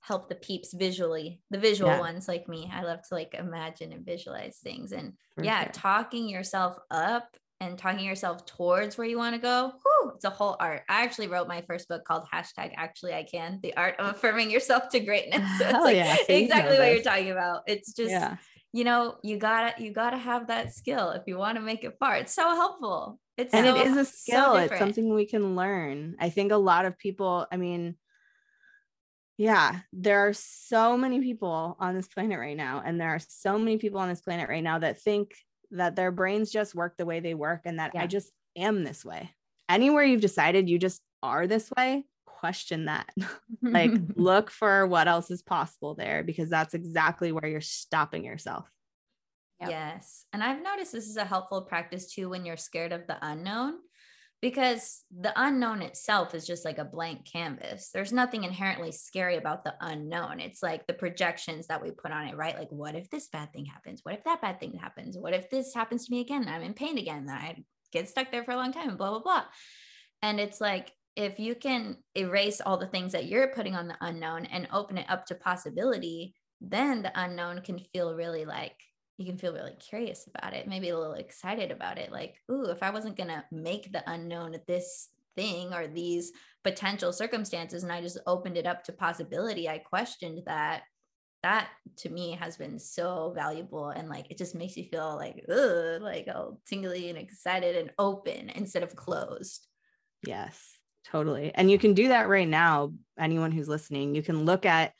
help 0.00 0.28
the 0.28 0.34
peeps 0.34 0.72
visually, 0.74 1.40
the 1.50 1.58
visual 1.58 1.90
Yeah. 1.90 2.00
ones 2.00 2.28
like 2.28 2.48
me. 2.48 2.70
I 2.72 2.82
love 2.82 3.02
to 3.08 3.14
like 3.14 3.34
imagine 3.34 3.92
and 3.92 4.04
visualize 4.04 4.58
things. 4.58 4.92
And 4.92 5.14
For 5.34 5.44
yeah, 5.44 5.64
sure. 5.64 5.72
talking 5.72 6.28
yourself 6.28 6.76
up 6.90 7.36
and 7.62 7.78
talking 7.78 8.04
yourself 8.04 8.44
towards 8.44 8.98
where 8.98 9.06
you 9.06 9.16
want 9.16 9.34
to 9.34 9.40
go. 9.40 9.72
Whew, 9.82 10.12
it's 10.14 10.24
a 10.24 10.30
whole 10.30 10.56
art. 10.58 10.82
I 10.88 11.02
actually 11.02 11.28
wrote 11.28 11.48
my 11.48 11.62
first 11.62 11.88
book 11.88 12.04
called 12.04 12.24
hashtag 12.32 12.72
actually 12.76 13.14
I 13.14 13.22
can, 13.22 13.60
the 13.62 13.76
art 13.76 13.98
of 13.98 14.14
affirming 14.14 14.50
yourself 14.50 14.88
to 14.90 15.00
greatness. 15.00 15.48
So 15.58 15.64
it's 15.64 15.72
Hell 15.72 15.84
like 15.84 15.96
yeah. 15.96 16.16
See, 16.16 16.22
you 16.22 16.38
know 16.40 16.44
exactly 16.44 16.78
what 16.78 16.92
you're 16.92 17.02
talking 17.02 17.30
about. 17.30 17.62
It's 17.66 17.92
just 17.92 18.10
yeah 18.10 18.36
you 18.74 18.84
know 18.84 19.16
you 19.22 19.36
gotta 19.36 19.82
you 19.82 19.92
gotta 19.92 20.16
have 20.16 20.46
that 20.46 20.72
skill 20.72 21.10
if 21.10 21.24
you 21.26 21.36
want 21.36 21.56
to 21.56 21.60
make 21.62 21.84
it 21.84 21.94
far 22.00 22.16
it's 22.16 22.34
so 22.34 22.42
helpful 22.54 23.20
it's 23.36 23.52
and 23.52 23.66
so, 23.66 23.76
it 23.76 23.86
is 23.86 23.96
a 23.98 24.04
so 24.06 24.10
skill 24.10 24.56
it's 24.56 24.78
something 24.78 25.12
we 25.12 25.26
can 25.26 25.54
learn 25.54 26.16
i 26.18 26.30
think 26.30 26.52
a 26.52 26.56
lot 26.56 26.86
of 26.86 26.96
people 26.96 27.46
i 27.52 27.58
mean 27.58 27.94
yeah, 29.38 29.80
there 29.92 30.28
are 30.28 30.32
so 30.34 30.96
many 30.96 31.20
people 31.20 31.76
on 31.80 31.96
this 31.96 32.06
planet 32.06 32.38
right 32.38 32.56
now. 32.56 32.82
And 32.84 33.00
there 33.00 33.08
are 33.08 33.18
so 33.18 33.58
many 33.58 33.76
people 33.76 33.98
on 33.98 34.08
this 34.08 34.20
planet 34.20 34.48
right 34.48 34.62
now 34.62 34.78
that 34.78 35.00
think 35.00 35.34
that 35.72 35.96
their 35.96 36.10
brains 36.10 36.50
just 36.50 36.74
work 36.74 36.96
the 36.96 37.06
way 37.06 37.20
they 37.20 37.34
work 37.34 37.62
and 37.64 37.78
that 37.78 37.92
yeah. 37.94 38.02
I 38.02 38.06
just 38.06 38.30
am 38.56 38.84
this 38.84 39.04
way. 39.04 39.30
Anywhere 39.68 40.04
you've 40.04 40.20
decided 40.20 40.68
you 40.68 40.78
just 40.78 41.00
are 41.22 41.46
this 41.46 41.70
way, 41.76 42.04
question 42.24 42.86
that. 42.86 43.08
like, 43.62 43.92
look 44.16 44.50
for 44.50 44.86
what 44.86 45.08
else 45.08 45.30
is 45.30 45.42
possible 45.42 45.94
there 45.94 46.22
because 46.22 46.50
that's 46.50 46.74
exactly 46.74 47.32
where 47.32 47.46
you're 47.46 47.60
stopping 47.60 48.24
yourself. 48.24 48.68
Yep. 49.60 49.70
Yes. 49.70 50.24
And 50.32 50.42
I've 50.42 50.62
noticed 50.62 50.92
this 50.92 51.08
is 51.08 51.16
a 51.16 51.24
helpful 51.24 51.62
practice 51.62 52.12
too 52.12 52.28
when 52.28 52.44
you're 52.44 52.56
scared 52.56 52.92
of 52.92 53.06
the 53.06 53.16
unknown 53.22 53.74
because 54.42 55.04
the 55.16 55.32
unknown 55.36 55.82
itself 55.82 56.34
is 56.34 56.44
just 56.44 56.64
like 56.64 56.78
a 56.78 56.84
blank 56.84 57.24
canvas. 57.32 57.90
There's 57.94 58.12
nothing 58.12 58.42
inherently 58.42 58.90
scary 58.90 59.36
about 59.36 59.62
the 59.62 59.74
unknown. 59.80 60.40
It's 60.40 60.64
like 60.64 60.84
the 60.88 60.94
projections 60.94 61.68
that 61.68 61.80
we 61.80 61.92
put 61.92 62.10
on 62.10 62.26
it, 62.26 62.36
right? 62.36 62.58
Like, 62.58 62.70
what 62.70 62.96
if 62.96 63.08
this 63.08 63.28
bad 63.28 63.52
thing 63.52 63.66
happens? 63.66 64.00
What 64.02 64.16
if 64.16 64.24
that 64.24 64.42
bad 64.42 64.58
thing 64.58 64.74
happens? 64.74 65.16
What 65.16 65.32
if 65.32 65.48
this 65.48 65.72
happens 65.72 66.06
to 66.06 66.10
me 66.10 66.20
again? 66.20 66.48
I'm 66.48 66.62
in 66.62 66.74
pain 66.74 66.98
again. 66.98 67.28
I 67.30 67.62
get 67.92 68.08
stuck 68.08 68.32
there 68.32 68.42
for 68.42 68.50
a 68.50 68.56
long 68.56 68.72
time, 68.72 68.96
blah, 68.96 69.10
blah, 69.10 69.20
blah. 69.20 69.44
And 70.22 70.40
it's 70.40 70.60
like, 70.60 70.90
if 71.14 71.38
you 71.38 71.54
can 71.54 71.98
erase 72.16 72.60
all 72.60 72.78
the 72.78 72.86
things 72.88 73.12
that 73.12 73.26
you're 73.26 73.54
putting 73.54 73.76
on 73.76 73.86
the 73.86 73.96
unknown 74.00 74.46
and 74.46 74.66
open 74.72 74.98
it 74.98 75.06
up 75.08 75.24
to 75.26 75.36
possibility, 75.36 76.34
then 76.60 77.02
the 77.02 77.12
unknown 77.14 77.60
can 77.60 77.78
feel 77.78 78.14
really 78.14 78.44
like 78.44 78.74
you 79.18 79.26
can 79.26 79.38
feel 79.38 79.52
really 79.52 79.76
curious 79.76 80.26
about 80.34 80.54
it, 80.54 80.68
maybe 80.68 80.88
a 80.88 80.98
little 80.98 81.14
excited 81.14 81.70
about 81.70 81.98
it. 81.98 82.10
Like, 82.10 82.36
ooh, 82.50 82.70
if 82.70 82.82
I 82.82 82.90
wasn't 82.90 83.16
going 83.16 83.28
to 83.28 83.44
make 83.52 83.92
the 83.92 84.02
unknown 84.10 84.56
this 84.66 85.08
thing 85.36 85.72
or 85.72 85.86
these 85.86 86.32
potential 86.64 87.12
circumstances 87.12 87.82
and 87.82 87.92
I 87.92 88.00
just 88.00 88.18
opened 88.26 88.56
it 88.56 88.66
up 88.66 88.84
to 88.84 88.92
possibility, 88.92 89.68
I 89.68 89.78
questioned 89.78 90.42
that. 90.46 90.82
That 91.44 91.70
to 91.96 92.08
me 92.08 92.38
has 92.38 92.56
been 92.56 92.78
so 92.78 93.32
valuable. 93.34 93.88
And 93.88 94.08
like, 94.08 94.30
it 94.30 94.38
just 94.38 94.54
makes 94.54 94.76
you 94.76 94.84
feel 94.84 95.16
like, 95.16 95.44
ugh, 95.50 96.00
like 96.00 96.28
all 96.32 96.60
tingly 96.68 97.08
and 97.08 97.18
excited 97.18 97.74
and 97.74 97.90
open 97.98 98.48
instead 98.50 98.84
of 98.84 98.94
closed. 98.94 99.66
Yes, 100.24 100.62
totally. 101.04 101.50
And 101.52 101.68
you 101.68 101.80
can 101.80 101.94
do 101.94 102.06
that 102.06 102.28
right 102.28 102.46
now. 102.46 102.92
Anyone 103.18 103.50
who's 103.50 103.66
listening, 103.66 104.14
you 104.14 104.22
can 104.22 104.44
look 104.44 104.64
at 104.64 104.92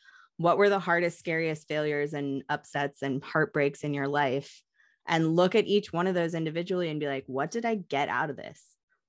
what 0.43 0.59
were 0.59 0.69
the 0.69 0.81
hardest, 0.81 1.19
scariest 1.21 1.69
failures 1.69 2.15
and 2.15 2.43
upsets 2.49 3.03
and 3.03 3.23
heartbreaks 3.23 3.85
in 3.85 3.95
your 3.95 4.09
life? 4.09 4.63
And 5.07 5.37
look 5.37 5.55
at 5.55 5.67
each 5.67 5.93
one 5.93 6.09
of 6.09 6.15
those 6.15 6.35
individually 6.35 6.91
and 6.91 6.99
be 6.99 7.07
like, 7.07 7.25
what 7.27 7.53
did 7.53 7.65
I 7.65 7.77
get 7.77 8.09
out 8.09 8.29
of 8.29 8.37
this? 8.37 8.61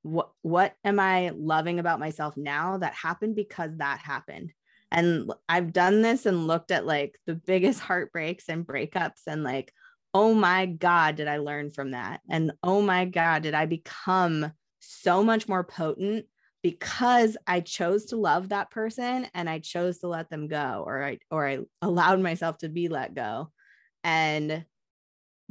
What 0.04 0.32
what 0.42 0.76
am 0.84 1.00
I 1.00 1.32
loving 1.36 1.80
about 1.80 2.00
myself 2.00 2.38
now 2.38 2.78
that 2.78 2.94
happened 2.94 3.36
because 3.36 3.72
that 3.78 4.00
happened? 4.00 4.54
And 4.92 5.32
I've 5.50 5.74
done 5.74 6.04
this 6.04 6.28
and 6.28 6.46
looked 6.46 6.70
at 6.70 6.86
like 6.86 7.18
the 7.26 7.36
biggest 7.36 7.80
heartbreaks 7.90 8.48
and 8.48 8.66
breakups 8.66 9.22
and 9.26 9.44
like, 9.44 9.74
oh 10.14 10.36
my 10.36 10.68
God, 10.68 11.16
did 11.16 11.28
I 11.28 11.38
learn 11.38 11.72
from 11.72 11.92
that? 11.92 12.22
And 12.30 12.52
oh 12.62 12.82
my 12.82 13.06
God, 13.06 13.42
did 13.42 13.56
I 13.56 13.66
become 13.66 14.52
so 14.80 15.24
much 15.24 15.48
more 15.48 15.64
potent 15.64 16.26
because 16.64 17.36
I 17.46 17.60
chose 17.60 18.06
to 18.06 18.16
love 18.16 18.50
that 18.50 18.72
person 18.72 19.28
and 19.36 19.50
I 19.50 19.60
chose 19.60 20.00
to 20.00 20.08
let 20.08 20.30
them 20.30 20.48
go 20.48 20.84
or 20.88 21.04
I 21.04 21.20
or 21.30 21.48
I 21.48 21.60
allowed 21.82 22.22
myself 22.22 22.58
to 22.60 22.70
be 22.70 22.88
let 22.88 23.14
go 23.14 23.52
and 24.04 24.66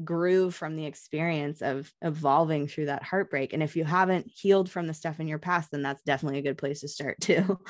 grew 0.02 0.50
from 0.50 0.74
the 0.74 0.86
experience 0.86 1.60
of 1.60 1.92
evolving 2.00 2.66
through 2.66 2.86
that 2.86 3.02
heartbreak. 3.02 3.52
And 3.52 3.62
if 3.62 3.76
you 3.76 3.84
haven't 3.84 4.26
healed 4.26 4.70
from 4.70 4.86
the 4.86 4.94
stuff 4.94 5.20
in 5.20 5.28
your 5.28 5.38
past 5.38 5.70
then 5.70 5.82
that's 5.82 6.02
definitely 6.02 6.38
a 6.38 6.42
good 6.42 6.56
place 6.58 6.80
to 6.80 6.88
start 6.88 7.20
too. 7.20 7.60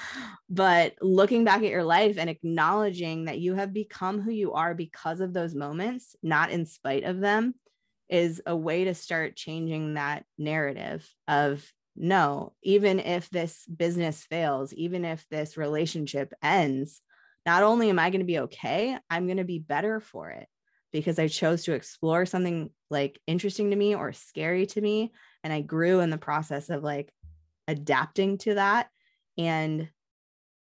But 0.48 0.94
looking 1.00 1.44
back 1.44 1.62
at 1.62 1.70
your 1.70 1.82
life 1.82 2.18
and 2.18 2.28
acknowledging 2.28 3.24
that 3.24 3.38
you 3.38 3.54
have 3.54 3.72
become 3.72 4.20
who 4.20 4.30
you 4.30 4.52
are 4.52 4.74
because 4.74 5.20
of 5.20 5.32
those 5.32 5.54
moments 5.54 6.14
not 6.22 6.50
in 6.50 6.66
spite 6.66 7.04
of 7.04 7.20
them 7.20 7.54
is 8.10 8.42
a 8.44 8.54
way 8.54 8.84
to 8.84 8.94
start 8.94 9.34
changing 9.34 9.94
that 9.94 10.24
narrative 10.36 11.08
of 11.26 11.64
no, 11.94 12.52
even 12.62 13.00
if 13.00 13.28
this 13.30 13.66
business 13.66 14.22
fails, 14.24 14.72
even 14.74 15.04
if 15.04 15.26
this 15.28 15.56
relationship 15.56 16.32
ends, 16.42 17.00
not 17.44 17.62
only 17.62 17.90
am 17.90 17.98
I 17.98 18.10
going 18.10 18.20
to 18.20 18.26
be 18.26 18.40
okay, 18.40 18.96
I'm 19.10 19.26
going 19.26 19.38
to 19.38 19.44
be 19.44 19.58
better 19.58 20.00
for 20.00 20.30
it 20.30 20.48
because 20.92 21.18
I 21.18 21.28
chose 21.28 21.64
to 21.64 21.72
explore 21.72 22.26
something 22.26 22.70
like 22.90 23.20
interesting 23.26 23.70
to 23.70 23.76
me 23.76 23.94
or 23.94 24.12
scary 24.12 24.66
to 24.66 24.80
me. 24.80 25.12
And 25.42 25.52
I 25.52 25.60
grew 25.60 26.00
in 26.00 26.10
the 26.10 26.18
process 26.18 26.70
of 26.70 26.82
like 26.82 27.12
adapting 27.66 28.38
to 28.38 28.54
that. 28.54 28.88
And 29.36 29.88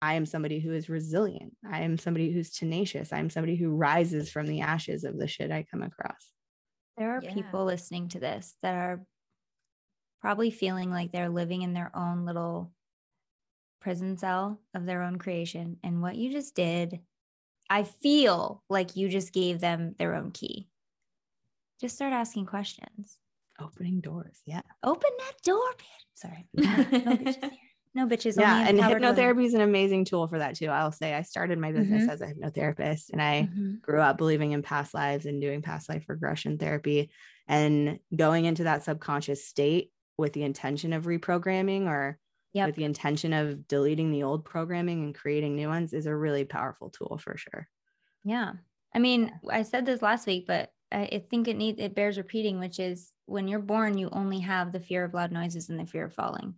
I 0.02 0.14
am 0.14 0.26
somebody 0.26 0.60
who 0.60 0.72
is 0.72 0.88
resilient. 0.88 1.56
I 1.68 1.82
am 1.82 1.98
somebody 1.98 2.30
who's 2.30 2.50
tenacious. 2.50 3.12
I'm 3.12 3.30
somebody 3.30 3.56
who 3.56 3.70
rises 3.70 4.30
from 4.30 4.46
the 4.46 4.60
ashes 4.60 5.04
of 5.04 5.18
the 5.18 5.26
shit 5.26 5.50
I 5.50 5.64
come 5.70 5.82
across. 5.82 6.30
There 6.98 7.16
are 7.16 7.22
yeah. 7.22 7.32
people 7.32 7.64
listening 7.64 8.08
to 8.08 8.20
this 8.20 8.54
that 8.62 8.74
are 8.74 9.02
probably 10.20 10.50
feeling 10.50 10.90
like 10.90 11.12
they're 11.12 11.28
living 11.28 11.62
in 11.62 11.72
their 11.72 11.90
own 11.94 12.24
little 12.24 12.72
prison 13.80 14.16
cell 14.18 14.60
of 14.74 14.86
their 14.86 15.02
own 15.02 15.18
creation. 15.18 15.76
And 15.84 16.02
what 16.02 16.16
you 16.16 16.32
just 16.32 16.54
did, 16.54 17.00
I 17.70 17.84
feel 17.84 18.62
like 18.68 18.96
you 18.96 19.08
just 19.08 19.32
gave 19.32 19.60
them 19.60 19.94
their 19.98 20.14
own 20.14 20.32
key. 20.32 20.68
Just 21.80 21.96
start 21.96 22.12
asking 22.12 22.46
questions. 22.46 23.18
Opening 23.60 24.00
doors. 24.00 24.40
Yeah. 24.44 24.62
Open 24.82 25.10
that 25.18 25.42
door, 25.44 25.62
bitch. 25.78 26.14
Sorry. 26.14 26.46
No, 26.56 26.76
bitches 27.14 27.50
No 27.94 28.06
bitches. 28.06 28.38
Yeah. 28.38 28.68
And 28.68 28.78
hypnotherapy 28.78 29.46
is 29.46 29.54
an 29.54 29.62
amazing 29.62 30.04
tool 30.04 30.26
for 30.26 30.38
that 30.38 30.56
too. 30.56 30.66
I'll 30.66 30.92
say 30.92 31.14
I 31.14 31.22
started 31.22 31.58
my 31.58 31.72
business 31.72 32.02
mm-hmm. 32.02 32.10
as 32.10 32.20
a 32.20 32.26
hypnotherapist 32.26 33.10
and 33.10 33.22
I 33.22 33.48
mm-hmm. 33.50 33.76
grew 33.80 34.00
up 34.00 34.18
believing 34.18 34.52
in 34.52 34.62
past 34.62 34.92
lives 34.92 35.26
and 35.26 35.40
doing 35.40 35.62
past 35.62 35.88
life 35.88 36.04
regression 36.08 36.58
therapy 36.58 37.10
and 37.48 37.98
going 38.14 38.44
into 38.44 38.64
that 38.64 38.84
subconscious 38.84 39.46
state 39.46 39.92
with 40.18 40.32
the 40.32 40.42
intention 40.42 40.92
of 40.92 41.04
reprogramming 41.04 41.86
or 41.86 42.18
yep. 42.52 42.66
with 42.66 42.76
the 42.76 42.84
intention 42.84 43.32
of 43.32 43.68
deleting 43.68 44.10
the 44.10 44.22
old 44.22 44.44
programming 44.44 45.04
and 45.04 45.14
creating 45.14 45.54
new 45.54 45.68
ones 45.68 45.92
is 45.92 46.06
a 46.06 46.14
really 46.14 46.44
powerful 46.44 46.90
tool 46.90 47.18
for 47.22 47.36
sure. 47.36 47.68
Yeah. 48.24 48.52
I 48.94 48.98
mean, 48.98 49.32
I 49.50 49.62
said 49.62 49.84
this 49.84 50.02
last 50.02 50.26
week, 50.26 50.46
but 50.46 50.70
I 50.90 51.24
think 51.30 51.48
it 51.48 51.56
needs 51.56 51.80
it 51.80 51.94
bears 51.94 52.16
repeating, 52.16 52.58
which 52.58 52.78
is 52.78 53.12
when 53.26 53.48
you're 53.48 53.58
born, 53.58 53.98
you 53.98 54.08
only 54.12 54.40
have 54.40 54.72
the 54.72 54.80
fear 54.80 55.04
of 55.04 55.14
loud 55.14 55.32
noises 55.32 55.68
and 55.68 55.78
the 55.78 55.86
fear 55.86 56.06
of 56.06 56.14
falling. 56.14 56.54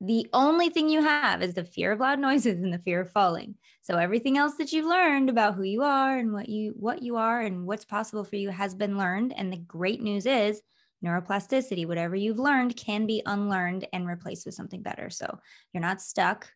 The 0.00 0.26
only 0.32 0.68
thing 0.68 0.88
you 0.88 1.02
have 1.02 1.40
is 1.40 1.54
the 1.54 1.64
fear 1.64 1.92
of 1.92 2.00
loud 2.00 2.18
noises 2.28 2.62
and 2.62 2.72
the 2.72 2.80
fear 2.80 3.00
of 3.00 3.10
falling. 3.10 3.54
So 3.82 3.96
everything 3.96 4.36
else 4.36 4.54
that 4.56 4.72
you've 4.72 4.86
learned 4.86 5.30
about 5.30 5.54
who 5.54 5.62
you 5.62 5.82
are 5.82 6.16
and 6.16 6.32
what 6.32 6.48
you 6.48 6.74
what 6.76 7.02
you 7.02 7.16
are 7.16 7.40
and 7.40 7.64
what's 7.64 7.84
possible 7.84 8.24
for 8.24 8.36
you 8.36 8.50
has 8.50 8.74
been 8.74 8.98
learned. 8.98 9.32
And 9.36 9.52
the 9.52 9.58
great 9.58 10.02
news 10.02 10.26
is 10.26 10.60
neuroplasticity, 11.04 11.86
whatever 11.86 12.16
you've 12.16 12.38
learned 12.38 12.76
can 12.76 13.06
be 13.06 13.22
unlearned 13.26 13.86
and 13.92 14.06
replaced 14.06 14.46
with 14.46 14.54
something 14.54 14.82
better. 14.82 15.10
So 15.10 15.38
you're 15.72 15.80
not 15.80 16.02
stuck. 16.02 16.50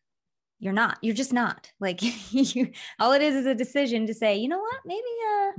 You're 0.59 0.73
not. 0.73 0.99
You're 1.03 1.15
just 1.15 1.33
not. 1.33 1.71
Like 1.81 2.01
you 2.33 2.73
all 2.99 3.13
it 3.13 3.23
is 3.23 3.35
is 3.35 3.47
a 3.47 3.55
decision 3.55 4.07
to 4.07 4.15
say, 4.15 4.37
you 4.37 4.49
know 4.49 4.59
what? 4.59 4.81
Maybe 4.85 5.01
uh 5.01 5.53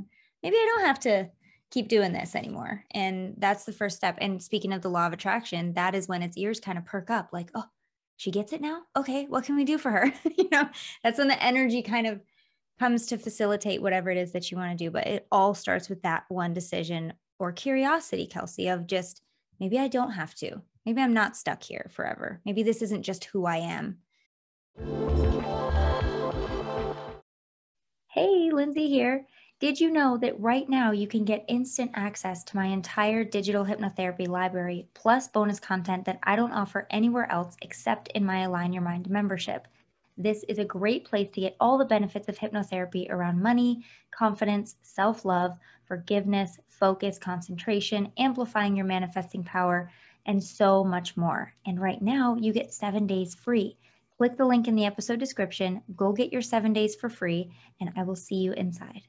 maybe 0.44 0.56
I 0.58 0.74
don't 0.76 0.86
have 0.86 1.00
to 1.02 1.30
keep 1.72 1.88
doing 1.88 2.12
this 2.12 2.36
anymore. 2.36 2.84
And 2.92 3.36
that's 3.38 3.64
the 3.64 3.72
first 3.72 3.96
step. 3.96 4.18
And 4.20 4.42
speaking 4.42 4.74
of 4.74 4.82
the 4.82 4.90
law 4.90 5.08
of 5.08 5.14
attraction, 5.14 5.74
that 5.74 5.96
is 5.96 6.08
when 6.08 6.24
its 6.24 6.38
ears 6.38 6.60
kind 6.60 6.78
of 6.78 6.86
perk 6.86 7.10
up 7.10 7.30
like, 7.32 7.52
oh, 7.54 7.66
she 8.18 8.32
gets 8.32 8.54
it 8.54 8.62
now. 8.62 8.82
Okay, 8.98 9.26
what 9.26 9.46
can 9.46 9.56
we 9.56 9.64
do 9.64 9.78
for 9.78 9.92
her? 9.92 10.12
you 10.38 10.50
know, 10.52 10.68
that's 11.04 11.20
when 11.20 11.28
the 11.28 11.42
energy 11.42 11.82
kind 11.82 12.08
of 12.08 12.20
comes 12.80 13.08
to 13.08 13.18
facilitate 13.18 13.82
whatever 13.82 14.10
it 14.10 14.18
is 14.18 14.32
that 14.32 14.50
you 14.50 14.58
want 14.58 14.78
to 14.78 14.84
do. 14.84 14.90
But 14.90 15.08
it 15.08 15.28
all 15.32 15.54
starts 15.54 15.90
with 15.90 16.02
that 16.02 16.24
one 16.30 16.54
decision 16.54 17.14
or 17.40 17.52
curiosity, 17.52 18.28
Kelsey, 18.28 18.68
of 18.68 18.86
just 18.86 19.22
maybe 19.60 19.80
I 19.80 19.88
don't 19.88 20.12
have 20.12 20.36
to. 20.36 20.62
Maybe 20.86 21.02
I'm 21.02 21.14
not 21.14 21.38
stuck 21.38 21.64
here 21.64 21.90
forever. 21.92 22.42
Maybe 22.46 22.64
this 22.64 22.82
isn't 22.82 23.04
just 23.04 23.26
who 23.26 23.46
I 23.46 23.58
am. 23.58 23.98
Hey, 28.08 28.52
Lindsay 28.52 28.90
here. 28.90 29.26
Did 29.60 29.80
you 29.80 29.92
know 29.92 30.18
that 30.18 30.40
right 30.40 30.70
now 30.70 30.92
you 30.92 31.06
can 31.06 31.26
get 31.26 31.44
instant 31.50 31.92
access 31.94 32.46
to 32.46 32.56
my 32.56 32.68
entire 32.68 33.26
digital 33.26 33.66
hypnotherapy 33.66 34.26
library 34.26 34.88
plus 34.94 35.28
bonus 35.28 35.60
content 35.60 36.06
that 36.06 36.20
I 36.24 36.38
don't 36.38 36.54
offer 36.54 36.88
anywhere 36.90 37.30
else 37.30 37.58
except 37.62 38.08
in 38.10 38.26
my 38.26 38.44
Align 38.44 38.72
Your 38.72 38.84
Mind 38.84 39.10
membership? 39.10 39.68
This 40.18 40.44
is 40.50 40.60
a 40.60 40.66
great 40.66 41.06
place 41.06 41.30
to 41.34 41.42
get 41.42 41.58
all 41.60 41.78
the 41.78 41.86
benefits 41.86 42.30
of 42.30 42.38
hypnotherapy 42.38 43.10
around 43.10 43.42
money, 43.42 43.86
confidence, 44.12 44.78
self 44.82 45.26
love, 45.26 45.58
forgiveness, 45.86 46.58
focus, 46.80 47.18
concentration, 47.18 48.12
amplifying 48.18 48.76
your 48.76 48.86
manifesting 48.86 49.44
power, 49.44 49.92
and 50.26 50.44
so 50.44 50.84
much 50.84 51.18
more. 51.18 51.54
And 51.66 51.82
right 51.82 52.02
now, 52.02 52.36
you 52.36 52.54
get 52.54 52.74
seven 52.74 53.08
days 53.08 53.36
free. 53.36 53.78
Click 54.18 54.38
the 54.38 54.46
link 54.46 54.68
in 54.68 54.76
the 54.76 54.86
episode 54.86 55.20
description, 55.20 55.82
go 55.96 56.12
get 56.12 56.32
your 56.32 56.42
seven 56.42 56.74
days 56.74 56.96
for 56.96 57.10
free, 57.10 57.52
and 57.80 57.92
I 57.96 58.04
will 58.04 58.16
see 58.16 58.36
you 58.36 58.52
inside. 58.54 59.02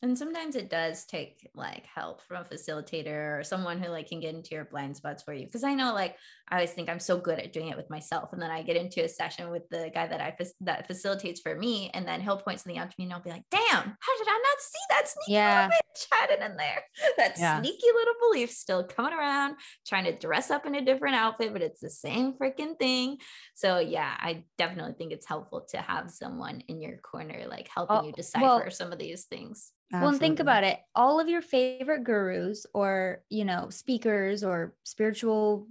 And 0.00 0.16
sometimes 0.16 0.54
it 0.54 0.70
does 0.70 1.04
take 1.06 1.50
like 1.54 1.84
help 1.92 2.22
from 2.22 2.44
a 2.44 2.54
facilitator 2.54 3.38
or 3.38 3.42
someone 3.42 3.82
who 3.82 3.90
like 3.90 4.08
can 4.08 4.20
get 4.20 4.34
into 4.34 4.54
your 4.54 4.64
blind 4.64 4.96
spots 4.96 5.24
for 5.24 5.32
you. 5.32 5.48
Cause 5.50 5.64
I 5.64 5.74
know 5.74 5.92
like 5.92 6.16
I 6.48 6.54
always 6.54 6.70
think 6.70 6.88
I'm 6.88 7.00
so 7.00 7.18
good 7.18 7.40
at 7.40 7.52
doing 7.52 7.68
it 7.68 7.76
with 7.76 7.90
myself. 7.90 8.32
And 8.32 8.40
then 8.40 8.50
I 8.50 8.62
get 8.62 8.76
into 8.76 9.04
a 9.04 9.08
session 9.08 9.50
with 9.50 9.68
the 9.70 9.90
guy 9.92 10.06
that 10.06 10.20
I 10.20 10.36
that 10.60 10.86
facilitates 10.86 11.40
for 11.40 11.54
me. 11.56 11.90
And 11.94 12.06
then 12.06 12.20
he'll 12.20 12.38
point 12.38 12.60
something 12.60 12.78
out 12.78 12.90
to 12.90 12.94
me 12.96 13.04
and 13.04 13.12
I'll 13.12 13.20
be 13.20 13.30
like, 13.30 13.42
damn, 13.50 13.60
how 13.60 14.18
did 14.18 14.28
I 14.28 14.40
not 14.44 14.60
see 14.60 14.78
that 14.90 15.08
sneaky 15.08 15.32
yeah. 15.32 15.66
little 15.66 15.70
bit 15.70 16.06
chatted 16.10 16.50
in 16.50 16.56
there? 16.56 16.84
That 17.16 17.36
yeah. 17.36 17.60
sneaky 17.60 17.86
little 17.92 18.14
belief 18.28 18.50
still 18.52 18.84
coming 18.84 19.12
around, 19.12 19.56
trying 19.86 20.04
to 20.04 20.16
dress 20.16 20.50
up 20.50 20.66
in 20.66 20.76
a 20.76 20.84
different 20.84 21.16
outfit, 21.16 21.52
but 21.52 21.62
it's 21.62 21.80
the 21.80 21.90
same 21.90 22.34
freaking 22.34 22.78
thing. 22.78 23.18
So 23.54 23.80
yeah, 23.80 24.14
I 24.16 24.44
definitely 24.56 24.92
think 24.96 25.12
it's 25.12 25.26
helpful 25.26 25.66
to 25.70 25.78
have 25.78 26.10
someone 26.10 26.62
in 26.68 26.80
your 26.80 26.98
corner, 26.98 27.46
like 27.48 27.68
helping 27.74 27.96
oh, 27.96 28.04
you 28.04 28.12
decipher 28.12 28.44
well, 28.44 28.70
some 28.70 28.92
of 28.92 29.00
these 29.00 29.24
things. 29.24 29.72
Absolutely. 29.90 30.04
Well, 30.04 30.10
and 30.10 30.20
think 30.20 30.40
about 30.40 30.64
it. 30.64 30.80
All 30.94 31.18
of 31.18 31.28
your 31.28 31.40
favorite 31.40 32.04
gurus 32.04 32.66
or, 32.74 33.22
you 33.30 33.44
know, 33.46 33.70
speakers 33.70 34.44
or 34.44 34.74
spiritual 34.84 35.66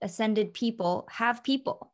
ascended 0.00 0.52
people 0.52 1.06
have 1.10 1.44
people. 1.44 1.92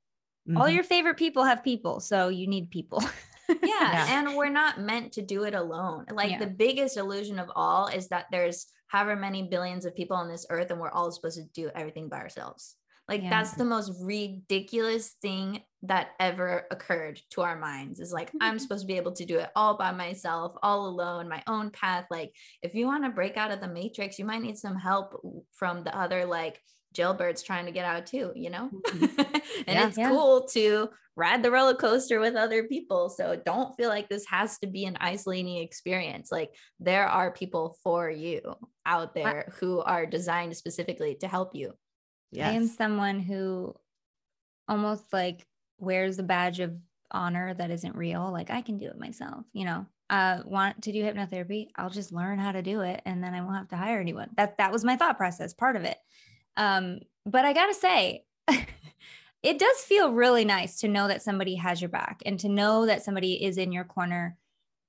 Mm-hmm. 0.49 0.57
All 0.57 0.69
your 0.69 0.83
favorite 0.83 1.19
people 1.19 1.45
have 1.45 1.63
people. 1.63 2.01
So 2.01 2.29
you 2.29 2.47
need 2.47 2.71
people. 2.71 3.03
yeah, 3.49 3.57
yeah, 3.63 4.07
And 4.19 4.35
we're 4.35 4.49
not 4.49 4.81
meant 4.81 5.13
to 5.13 5.23
do 5.23 5.45
it 5.45 5.55
alone. 5.55 6.07
Like 6.11 6.33
yeah. 6.33 6.39
the 6.39 6.47
biggest 6.47 6.97
illusion 6.97 7.39
of 7.39 7.51
all 7.55 7.89
is 7.89 8.09
that 8.09 8.27
there's 8.33 8.67
however 8.87 9.15
many 9.15 9.43
billions 9.43 9.85
of 9.85 9.95
people 9.95 10.17
on 10.17 10.29
this 10.29 10.47
earth 10.49 10.71
and 10.71 10.81
we're 10.81 10.91
all 10.91 11.13
supposed 11.13 11.37
to 11.37 11.45
do 11.53 11.71
everything 11.75 12.09
by 12.09 12.17
ourselves. 12.17 12.77
Like 13.09 13.23
yeah. 13.23 13.31
that's 13.31 13.53
the 13.53 13.65
most 13.65 13.93
ridiculous 14.03 15.17
thing 15.23 15.63
that 15.83 16.09
ever 16.19 16.67
occurred 16.71 17.21
to 17.31 17.41
our 17.41 17.59
minds 17.59 18.01
is 18.01 18.13
like 18.13 18.31
I'm 18.41 18.59
supposed 18.59 18.83
to 18.83 18.87
be 18.87 18.97
able 18.97 19.13
to 19.13 19.25
do 19.25 19.39
it 19.39 19.51
all 19.57 19.77
by 19.77 19.93
myself, 19.93 20.55
all 20.63 20.87
alone, 20.87 21.29
my 21.29 21.43
own 21.47 21.71
path. 21.71 22.07
Like 22.11 22.33
if 22.63 22.75
you 22.75 22.87
want 22.87 23.05
to 23.05 23.11
break 23.11 23.37
out 23.37 23.51
of 23.51 23.61
the 23.61 23.69
matrix, 23.69 24.19
you 24.19 24.25
might 24.25 24.43
need 24.43 24.59
some 24.59 24.77
help 24.77 25.21
from 25.55 25.85
the 25.85 25.97
other 25.97 26.27
like 26.27 26.61
jailbirds 26.95 27.45
trying 27.45 27.67
to 27.67 27.73
get 27.73 27.85
out 27.85 28.07
too, 28.07 28.33
you 28.35 28.51
know? 28.51 28.71
Mm-hmm. 28.87 29.21
and 29.67 29.79
yeah, 29.79 29.87
it's 29.87 29.99
yeah. 29.99 30.11
cool 30.11 30.47
to 30.53 30.91
ride 31.17 31.43
the 31.43 31.51
roller 31.51 31.75
coaster 31.75 32.21
with 32.21 32.35
other 32.35 32.65
people. 32.65 33.09
So 33.09 33.41
don't 33.45 33.75
feel 33.77 33.89
like 33.89 34.09
this 34.09 34.27
has 34.27 34.59
to 34.59 34.67
be 34.67 34.85
an 34.85 34.97
isolating 35.01 35.59
experience. 35.59 36.31
Like 36.31 36.51
there 36.79 37.07
are 37.07 37.33
people 37.33 37.77
for 37.83 38.11
you 38.11 38.41
out 38.87 39.15
there 39.15 39.53
who 39.59 39.81
are 39.81 40.07
designed 40.07 40.57
specifically 40.57 41.17
to 41.21 41.29
help 41.29 41.55
you. 41.55 41.73
Yes. 42.31 42.49
I 42.49 42.53
am 42.55 42.67
someone 42.67 43.21
who 43.21 43.75
almost 44.69 45.13
like 45.13 45.47
wears 45.79 46.17
the 46.17 46.23
badge 46.23 46.61
of 46.61 46.77
honor 47.11 47.55
that 47.55 47.71
isn't 47.71 47.97
real. 47.97 48.31
Like 48.31 48.51
I 48.51 48.61
can 48.61 48.79
do 48.79 48.87
it 48.87 48.99
myself, 48.99 49.45
you 49.53 49.65
know. 49.65 49.87
Uh, 50.11 50.41
want 50.47 50.81
to 50.83 50.93
do 50.93 51.03
hypnotherapy? 51.03 51.69
I'll 51.77 51.91
just 51.91 52.13
learn 52.13 52.39
how 52.39 52.53
to 52.53 52.63
do 52.63 52.81
it, 52.81 53.03
and 53.05 53.23
then 53.23 53.35
I 53.35 53.43
won't 53.43 53.57
have 53.57 53.69
to 53.69 53.77
hire 53.77 54.01
anyone. 54.01 54.31
That 54.37 54.57
that 54.57 54.73
was 54.73 54.83
my 54.85 54.97
thought 54.97 55.19
process, 55.19 55.53
part 55.53 55.77
of 55.77 55.85
it. 55.85 55.99
Um, 56.57 57.01
but 57.27 57.45
I 57.45 57.53
gotta 57.53 57.75
say, 57.75 58.25
it 59.43 59.59
does 59.59 59.77
feel 59.81 60.13
really 60.13 60.47
nice 60.47 60.81
to 60.81 60.89
know 60.89 61.09
that 61.09 61.23
somebody 61.23 61.57
has 61.57 61.83
your 61.83 61.91
back 61.91 62.23
and 62.25 62.41
to 62.41 62.49
know 62.49 62.87
that 62.87 63.03
somebody 63.03 63.45
is 63.45 63.59
in 63.59 63.71
your 63.71 63.85
corner, 63.85 64.39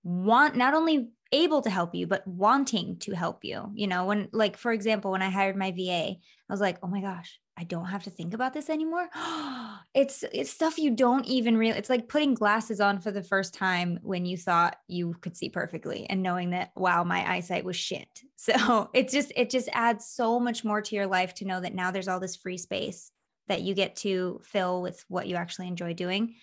want 0.03 0.55
not 0.55 0.73
only 0.73 1.09
able 1.31 1.61
to 1.61 1.69
help 1.69 1.95
you, 1.95 2.07
but 2.07 2.25
wanting 2.27 2.97
to 2.99 3.13
help 3.13 3.43
you. 3.43 3.71
You 3.73 3.87
know, 3.87 4.05
when, 4.05 4.29
like, 4.31 4.57
for 4.57 4.71
example, 4.71 5.11
when 5.11 5.21
I 5.21 5.29
hired 5.29 5.55
my 5.55 5.71
VA, 5.71 6.15
I 6.15 6.17
was 6.49 6.61
like, 6.61 6.77
oh 6.81 6.87
my 6.87 7.01
gosh, 7.01 7.39
I 7.59 7.65
don't 7.65 7.85
have 7.85 8.03
to 8.03 8.09
think 8.09 8.33
about 8.33 8.53
this 8.53 8.69
anymore. 8.69 9.09
it's 9.93 10.23
it's 10.31 10.49
stuff 10.49 10.77
you 10.77 10.91
don't 10.91 11.25
even 11.25 11.57
really 11.57 11.77
it's 11.77 11.89
like 11.89 12.07
putting 12.07 12.33
glasses 12.33 12.79
on 12.79 12.99
for 12.99 13.11
the 13.11 13.23
first 13.23 13.53
time 13.53 13.99
when 14.01 14.25
you 14.25 14.37
thought 14.37 14.77
you 14.87 15.13
could 15.19 15.35
see 15.35 15.49
perfectly 15.49 16.05
and 16.09 16.23
knowing 16.23 16.51
that 16.51 16.71
wow, 16.75 17.03
my 17.03 17.29
eyesight 17.29 17.65
was 17.65 17.75
shit. 17.75 18.07
So 18.41 18.89
it 18.93 19.09
just 19.09 19.33
it 19.35 19.49
just 19.49 19.67
adds 19.73 20.07
so 20.07 20.39
much 20.39 20.63
more 20.63 20.81
to 20.81 20.95
your 20.95 21.07
life 21.07 21.33
to 21.35 21.45
know 21.45 21.59
that 21.59 21.75
now 21.75 21.91
there's 21.91 22.07
all 22.07 22.21
this 22.21 22.37
free 22.37 22.57
space 22.57 23.11
that 23.49 23.63
you 23.63 23.75
get 23.75 23.97
to 23.97 24.39
fill 24.45 24.81
with 24.81 25.03
what 25.09 25.27
you 25.27 25.35
actually 25.35 25.67
enjoy 25.67 25.93
doing. 25.93 26.35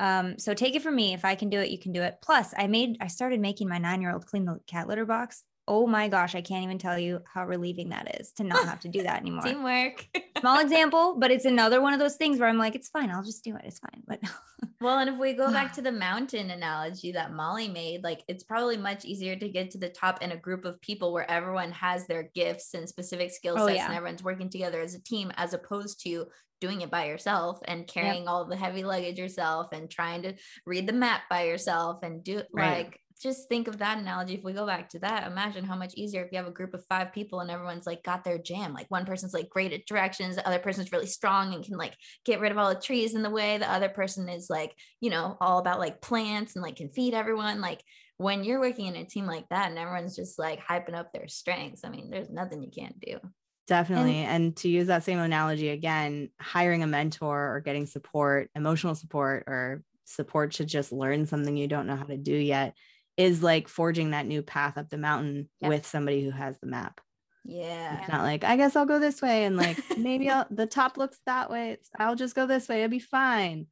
Um, 0.00 0.38
so 0.38 0.54
take 0.54 0.74
it 0.74 0.82
from 0.82 0.96
me. 0.96 1.14
If 1.14 1.24
I 1.24 1.34
can 1.34 1.50
do 1.50 1.60
it, 1.60 1.70
you 1.70 1.78
can 1.78 1.92
do 1.92 2.02
it. 2.02 2.18
Plus, 2.22 2.52
I 2.56 2.66
made, 2.66 2.96
I 3.00 3.06
started 3.06 3.40
making 3.40 3.68
my 3.68 3.78
nine 3.78 4.00
year 4.00 4.12
old 4.12 4.26
clean 4.26 4.44
the 4.44 4.58
cat 4.66 4.88
litter 4.88 5.04
box. 5.06 5.44
Oh 5.66 5.86
my 5.86 6.08
gosh, 6.08 6.34
I 6.34 6.42
can't 6.42 6.64
even 6.64 6.76
tell 6.76 6.98
you 6.98 7.20
how 7.32 7.46
relieving 7.46 7.88
that 7.88 8.20
is 8.20 8.32
to 8.32 8.44
not 8.44 8.66
have 8.66 8.80
to 8.80 8.88
do 8.88 9.02
that 9.04 9.20
anymore. 9.22 9.44
Teamwork. 9.44 10.06
Small 10.40 10.60
example, 10.60 11.16
but 11.18 11.30
it's 11.30 11.46
another 11.46 11.80
one 11.80 11.94
of 11.94 12.00
those 12.00 12.16
things 12.16 12.38
where 12.38 12.48
I'm 12.48 12.58
like, 12.58 12.74
it's 12.74 12.90
fine. 12.90 13.10
I'll 13.10 13.22
just 13.22 13.44
do 13.44 13.56
it. 13.56 13.62
It's 13.64 13.78
fine. 13.78 14.02
But 14.06 14.20
well, 14.82 14.98
and 14.98 15.08
if 15.08 15.18
we 15.18 15.32
go 15.32 15.50
back 15.50 15.72
to 15.74 15.82
the 15.82 15.92
mountain 15.92 16.50
analogy 16.50 17.12
that 17.12 17.32
Molly 17.32 17.68
made, 17.68 18.02
like 18.02 18.22
it's 18.28 18.44
probably 18.44 18.76
much 18.76 19.06
easier 19.06 19.36
to 19.36 19.48
get 19.48 19.70
to 19.70 19.78
the 19.78 19.88
top 19.88 20.22
in 20.22 20.32
a 20.32 20.36
group 20.36 20.66
of 20.66 20.80
people 20.82 21.14
where 21.14 21.30
everyone 21.30 21.72
has 21.72 22.06
their 22.06 22.24
gifts 22.34 22.74
and 22.74 22.86
specific 22.86 23.30
skill 23.30 23.54
oh, 23.56 23.66
sets 23.66 23.70
oh, 23.70 23.74
yeah. 23.74 23.86
and 23.86 23.94
everyone's 23.94 24.22
working 24.22 24.50
together 24.50 24.82
as 24.82 24.94
a 24.94 25.02
team, 25.02 25.32
as 25.36 25.54
opposed 25.54 26.02
to 26.02 26.26
doing 26.64 26.80
it 26.80 26.90
by 26.90 27.04
yourself 27.06 27.58
and 27.66 27.86
carrying 27.86 28.22
yep. 28.22 28.30
all 28.30 28.46
the 28.46 28.56
heavy 28.56 28.82
luggage 28.82 29.18
yourself 29.18 29.66
and 29.72 29.90
trying 29.90 30.22
to 30.22 30.32
read 30.64 30.86
the 30.86 30.94
map 30.94 31.20
by 31.28 31.44
yourself 31.44 31.98
and 32.02 32.24
do 32.24 32.40
right. 32.54 32.86
like 32.86 33.00
just 33.22 33.48
think 33.50 33.68
of 33.68 33.78
that 33.78 33.98
analogy. 33.98 34.34
If 34.34 34.44
we 34.44 34.54
go 34.54 34.66
back 34.66 34.88
to 34.90 34.98
that, 35.00 35.26
imagine 35.30 35.64
how 35.64 35.76
much 35.76 35.94
easier 35.94 36.24
if 36.24 36.32
you 36.32 36.38
have 36.38 36.46
a 36.46 36.50
group 36.50 36.72
of 36.72 36.84
five 36.86 37.12
people 37.12 37.40
and 37.40 37.50
everyone's 37.50 37.86
like 37.86 38.02
got 38.02 38.24
their 38.24 38.38
jam. 38.38 38.72
Like 38.72 38.90
one 38.90 39.04
person's 39.04 39.34
like 39.34 39.50
great 39.50 39.74
at 39.74 39.86
directions, 39.86 40.36
the 40.36 40.48
other 40.48 40.58
person's 40.58 40.90
really 40.90 41.06
strong 41.06 41.52
and 41.52 41.62
can 41.62 41.76
like 41.76 41.94
get 42.24 42.40
rid 42.40 42.50
of 42.50 42.56
all 42.56 42.74
the 42.74 42.80
trees 42.80 43.14
in 43.14 43.22
the 43.22 43.30
way. 43.30 43.58
The 43.58 43.70
other 43.70 43.90
person 43.90 44.28
is 44.30 44.48
like, 44.48 44.74
you 45.00 45.10
know, 45.10 45.36
all 45.40 45.58
about 45.58 45.78
like 45.78 46.00
plants 46.00 46.56
and 46.56 46.62
like 46.62 46.76
can 46.76 46.88
feed 46.88 47.12
everyone. 47.12 47.60
Like 47.60 47.82
when 48.16 48.42
you're 48.42 48.60
working 48.60 48.86
in 48.86 48.96
a 48.96 49.04
team 49.04 49.26
like 49.26 49.48
that 49.50 49.68
and 49.68 49.78
everyone's 49.78 50.16
just 50.16 50.38
like 50.38 50.64
hyping 50.64 50.94
up 50.94 51.12
their 51.12 51.28
strengths, 51.28 51.84
I 51.84 51.90
mean, 51.90 52.08
there's 52.10 52.30
nothing 52.30 52.62
you 52.62 52.70
can't 52.70 52.98
do. 53.00 53.18
Definitely. 53.66 54.18
And, 54.18 54.44
and, 54.44 54.56
to 54.56 54.68
use 54.68 54.88
that 54.88 55.04
same 55.04 55.18
analogy 55.18 55.70
again, 55.70 56.28
hiring 56.40 56.82
a 56.82 56.86
mentor 56.86 57.54
or 57.54 57.60
getting 57.60 57.86
support, 57.86 58.50
emotional 58.54 58.94
support, 58.94 59.44
or 59.46 59.82
support 60.04 60.52
to 60.52 60.64
just 60.64 60.92
learn 60.92 61.26
something 61.26 61.56
you 61.56 61.66
don't 61.66 61.86
know 61.86 61.96
how 61.96 62.04
to 62.04 62.18
do 62.18 62.34
yet 62.34 62.76
is 63.16 63.42
like 63.42 63.68
forging 63.68 64.10
that 64.10 64.26
new 64.26 64.42
path 64.42 64.76
up 64.76 64.90
the 64.90 64.98
mountain 64.98 65.48
yep. 65.60 65.70
with 65.70 65.86
somebody 65.86 66.22
who 66.22 66.30
has 66.30 66.58
the 66.58 66.66
map. 66.66 67.00
Yeah. 67.44 68.00
It's 68.00 68.08
not 68.08 68.22
like, 68.22 68.44
I 68.44 68.56
guess 68.56 68.76
I'll 68.76 68.86
go 68.86 68.98
this 68.98 69.22
way 69.22 69.44
and 69.44 69.56
like 69.56 69.78
maybe 69.96 70.28
I'll, 70.28 70.46
the 70.50 70.66
top 70.66 70.96
looks 70.96 71.18
that 71.26 71.50
way. 71.50 71.78
I'll 71.98 72.16
just 72.16 72.34
go 72.34 72.46
this 72.46 72.68
way. 72.68 72.82
It'll 72.82 72.90
be 72.90 72.98
fine. 72.98 73.66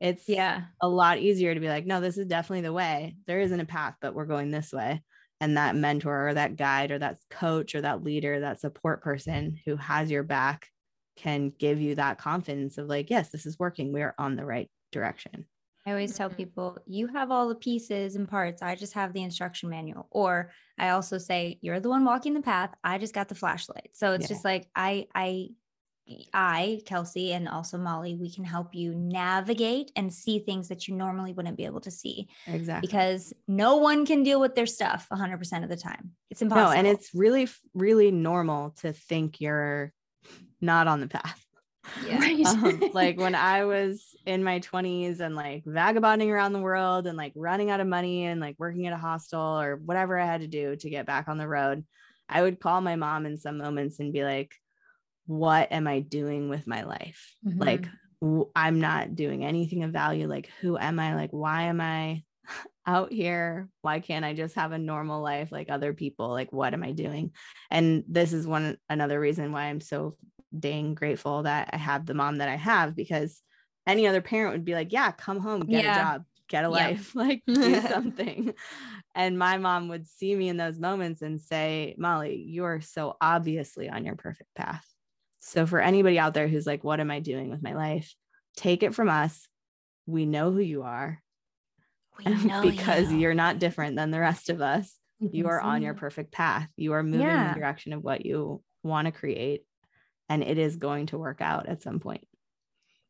It's 0.00 0.28
yeah 0.28 0.64
a 0.82 0.88
lot 0.88 1.18
easier 1.18 1.54
to 1.54 1.60
be 1.60 1.68
like, 1.68 1.86
no, 1.86 2.00
this 2.00 2.18
is 2.18 2.26
definitely 2.26 2.62
the 2.62 2.72
way. 2.72 3.16
There 3.26 3.40
isn't 3.40 3.60
a 3.60 3.64
path, 3.64 3.94
but 4.00 4.14
we're 4.14 4.26
going 4.26 4.50
this 4.50 4.72
way 4.72 5.02
and 5.40 5.56
that 5.56 5.76
mentor 5.76 6.28
or 6.28 6.34
that 6.34 6.56
guide 6.56 6.90
or 6.90 6.98
that 6.98 7.18
coach 7.30 7.74
or 7.74 7.82
that 7.82 8.02
leader 8.02 8.40
that 8.40 8.60
support 8.60 9.02
person 9.02 9.58
who 9.64 9.76
has 9.76 10.10
your 10.10 10.22
back 10.22 10.68
can 11.16 11.52
give 11.58 11.80
you 11.80 11.94
that 11.94 12.18
confidence 12.18 12.78
of 12.78 12.86
like 12.86 13.10
yes 13.10 13.30
this 13.30 13.46
is 13.46 13.58
working. 13.58 13.92
We're 13.92 14.14
on 14.18 14.36
the 14.36 14.44
right 14.44 14.70
direction. 14.92 15.46
I 15.86 15.90
always 15.90 16.14
tell 16.14 16.28
mm-hmm. 16.28 16.36
people 16.36 16.78
you 16.86 17.06
have 17.06 17.30
all 17.30 17.48
the 17.48 17.54
pieces 17.54 18.16
and 18.16 18.28
parts. 18.28 18.60
I 18.60 18.74
just 18.74 18.94
have 18.94 19.12
the 19.12 19.22
instruction 19.22 19.70
manual. 19.70 20.08
Or 20.10 20.50
i 20.78 20.90
also 20.90 21.16
say 21.16 21.58
you're 21.62 21.80
the 21.80 21.88
one 21.88 22.04
walking 22.04 22.34
the 22.34 22.42
path. 22.42 22.74
I 22.82 22.98
just 22.98 23.14
got 23.14 23.28
the 23.28 23.34
flashlight. 23.34 23.90
So 23.92 24.12
it's 24.12 24.24
yeah. 24.24 24.28
just 24.28 24.44
like 24.44 24.68
i 24.74 25.06
i 25.14 25.48
I, 26.32 26.80
Kelsey, 26.86 27.32
and 27.32 27.48
also 27.48 27.78
Molly, 27.78 28.14
we 28.14 28.30
can 28.30 28.44
help 28.44 28.74
you 28.74 28.94
navigate 28.94 29.90
and 29.96 30.12
see 30.12 30.38
things 30.38 30.68
that 30.68 30.86
you 30.86 30.94
normally 30.94 31.32
wouldn't 31.32 31.56
be 31.56 31.64
able 31.64 31.80
to 31.80 31.90
see. 31.90 32.28
Exactly. 32.46 32.86
Because 32.86 33.32
no 33.48 33.76
one 33.76 34.06
can 34.06 34.22
deal 34.22 34.40
with 34.40 34.54
their 34.54 34.66
stuff 34.66 35.08
100% 35.12 35.62
of 35.62 35.68
the 35.68 35.76
time. 35.76 36.12
It's 36.30 36.42
impossible. 36.42 36.70
No, 36.70 36.78
and 36.78 36.86
it's 36.86 37.10
really, 37.14 37.48
really 37.74 38.10
normal 38.10 38.70
to 38.82 38.92
think 38.92 39.40
you're 39.40 39.92
not 40.60 40.86
on 40.86 41.00
the 41.00 41.08
path. 41.08 41.44
Yeah. 42.06 42.18
Right. 42.18 42.46
um, 42.46 42.82
like 42.92 43.18
when 43.18 43.34
I 43.34 43.64
was 43.64 44.14
in 44.26 44.44
my 44.44 44.60
20s 44.60 45.20
and 45.20 45.34
like 45.34 45.64
vagabonding 45.64 46.30
around 46.30 46.52
the 46.52 46.60
world 46.60 47.06
and 47.06 47.16
like 47.16 47.32
running 47.34 47.70
out 47.70 47.80
of 47.80 47.86
money 47.86 48.26
and 48.26 48.40
like 48.40 48.56
working 48.58 48.86
at 48.86 48.92
a 48.92 48.98
hostel 48.98 49.60
or 49.60 49.76
whatever 49.76 50.18
I 50.18 50.26
had 50.26 50.42
to 50.42 50.46
do 50.46 50.76
to 50.76 50.90
get 50.90 51.06
back 51.06 51.28
on 51.28 51.38
the 51.38 51.48
road, 51.48 51.84
I 52.28 52.42
would 52.42 52.60
call 52.60 52.80
my 52.80 52.96
mom 52.96 53.26
in 53.26 53.38
some 53.38 53.58
moments 53.58 53.98
and 53.98 54.12
be 54.12 54.24
like, 54.24 54.52
what 55.26 55.72
am 55.72 55.86
I 55.86 56.00
doing 56.00 56.48
with 56.48 56.66
my 56.66 56.84
life? 56.84 57.34
Mm-hmm. 57.46 57.60
Like, 57.60 57.88
w- 58.20 58.50
I'm 58.54 58.80
not 58.80 59.14
doing 59.14 59.44
anything 59.44 59.82
of 59.84 59.92
value. 59.92 60.28
Like, 60.28 60.50
who 60.60 60.78
am 60.78 60.98
I? 60.98 61.14
Like, 61.14 61.30
why 61.30 61.64
am 61.64 61.80
I 61.80 62.22
out 62.86 63.12
here? 63.12 63.68
Why 63.82 64.00
can't 64.00 64.24
I 64.24 64.34
just 64.34 64.54
have 64.54 64.72
a 64.72 64.78
normal 64.78 65.22
life 65.22 65.50
like 65.52 65.70
other 65.70 65.92
people? 65.92 66.28
Like, 66.28 66.52
what 66.52 66.74
am 66.74 66.82
I 66.82 66.92
doing? 66.92 67.32
And 67.70 68.04
this 68.08 68.32
is 68.32 68.46
one 68.46 68.78
another 68.88 69.20
reason 69.20 69.52
why 69.52 69.64
I'm 69.64 69.80
so 69.80 70.16
dang 70.56 70.94
grateful 70.94 71.42
that 71.42 71.70
I 71.72 71.76
have 71.76 72.06
the 72.06 72.14
mom 72.14 72.38
that 72.38 72.48
I 72.48 72.56
have 72.56 72.94
because 72.94 73.42
any 73.86 74.06
other 74.06 74.20
parent 74.20 74.52
would 74.52 74.64
be 74.64 74.74
like, 74.74 74.92
yeah, 74.92 75.12
come 75.12 75.38
home, 75.38 75.60
get 75.60 75.84
yeah. 75.84 75.92
a 75.92 76.02
job, 76.02 76.24
get 76.48 76.64
a 76.64 76.68
life, 76.68 77.14
like 77.14 77.42
do 77.46 77.80
something. 77.82 78.54
and 79.14 79.38
my 79.38 79.58
mom 79.58 79.88
would 79.88 80.06
see 80.06 80.34
me 80.34 80.48
in 80.48 80.56
those 80.56 80.78
moments 80.78 81.22
and 81.22 81.40
say, 81.40 81.94
Molly, 81.98 82.36
you 82.36 82.64
are 82.64 82.80
so 82.80 83.16
obviously 83.20 83.88
on 83.88 84.04
your 84.04 84.16
perfect 84.16 84.54
path. 84.54 84.86
So, 85.46 85.64
for 85.64 85.80
anybody 85.80 86.18
out 86.18 86.34
there 86.34 86.48
who's 86.48 86.66
like, 86.66 86.82
what 86.82 86.98
am 86.98 87.08
I 87.08 87.20
doing 87.20 87.50
with 87.50 87.62
my 87.62 87.72
life? 87.74 88.12
Take 88.56 88.82
it 88.82 88.96
from 88.96 89.08
us. 89.08 89.46
We 90.04 90.26
know 90.26 90.50
who 90.50 90.58
you 90.58 90.82
are. 90.82 91.22
We 92.18 92.24
know 92.44 92.62
because 92.62 93.12
you. 93.12 93.18
you're 93.18 93.32
not 93.34 93.60
different 93.60 93.94
than 93.94 94.10
the 94.10 94.18
rest 94.18 94.50
of 94.50 94.60
us. 94.60 94.92
you 95.20 95.46
are 95.46 95.60
on 95.60 95.82
your 95.82 95.94
perfect 95.94 96.32
path. 96.32 96.68
You 96.76 96.94
are 96.94 97.04
moving 97.04 97.20
Yeah. 97.20 97.48
in 97.50 97.54
the 97.54 97.60
direction 97.60 97.92
of 97.92 98.02
what 98.02 98.26
you 98.26 98.60
want 98.82 99.06
to 99.06 99.12
create, 99.12 99.62
and 100.28 100.42
it 100.42 100.58
is 100.58 100.74
going 100.74 101.06
to 101.06 101.18
work 101.18 101.40
out 101.40 101.68
at 101.68 101.80
some 101.80 102.00
point. 102.00 102.26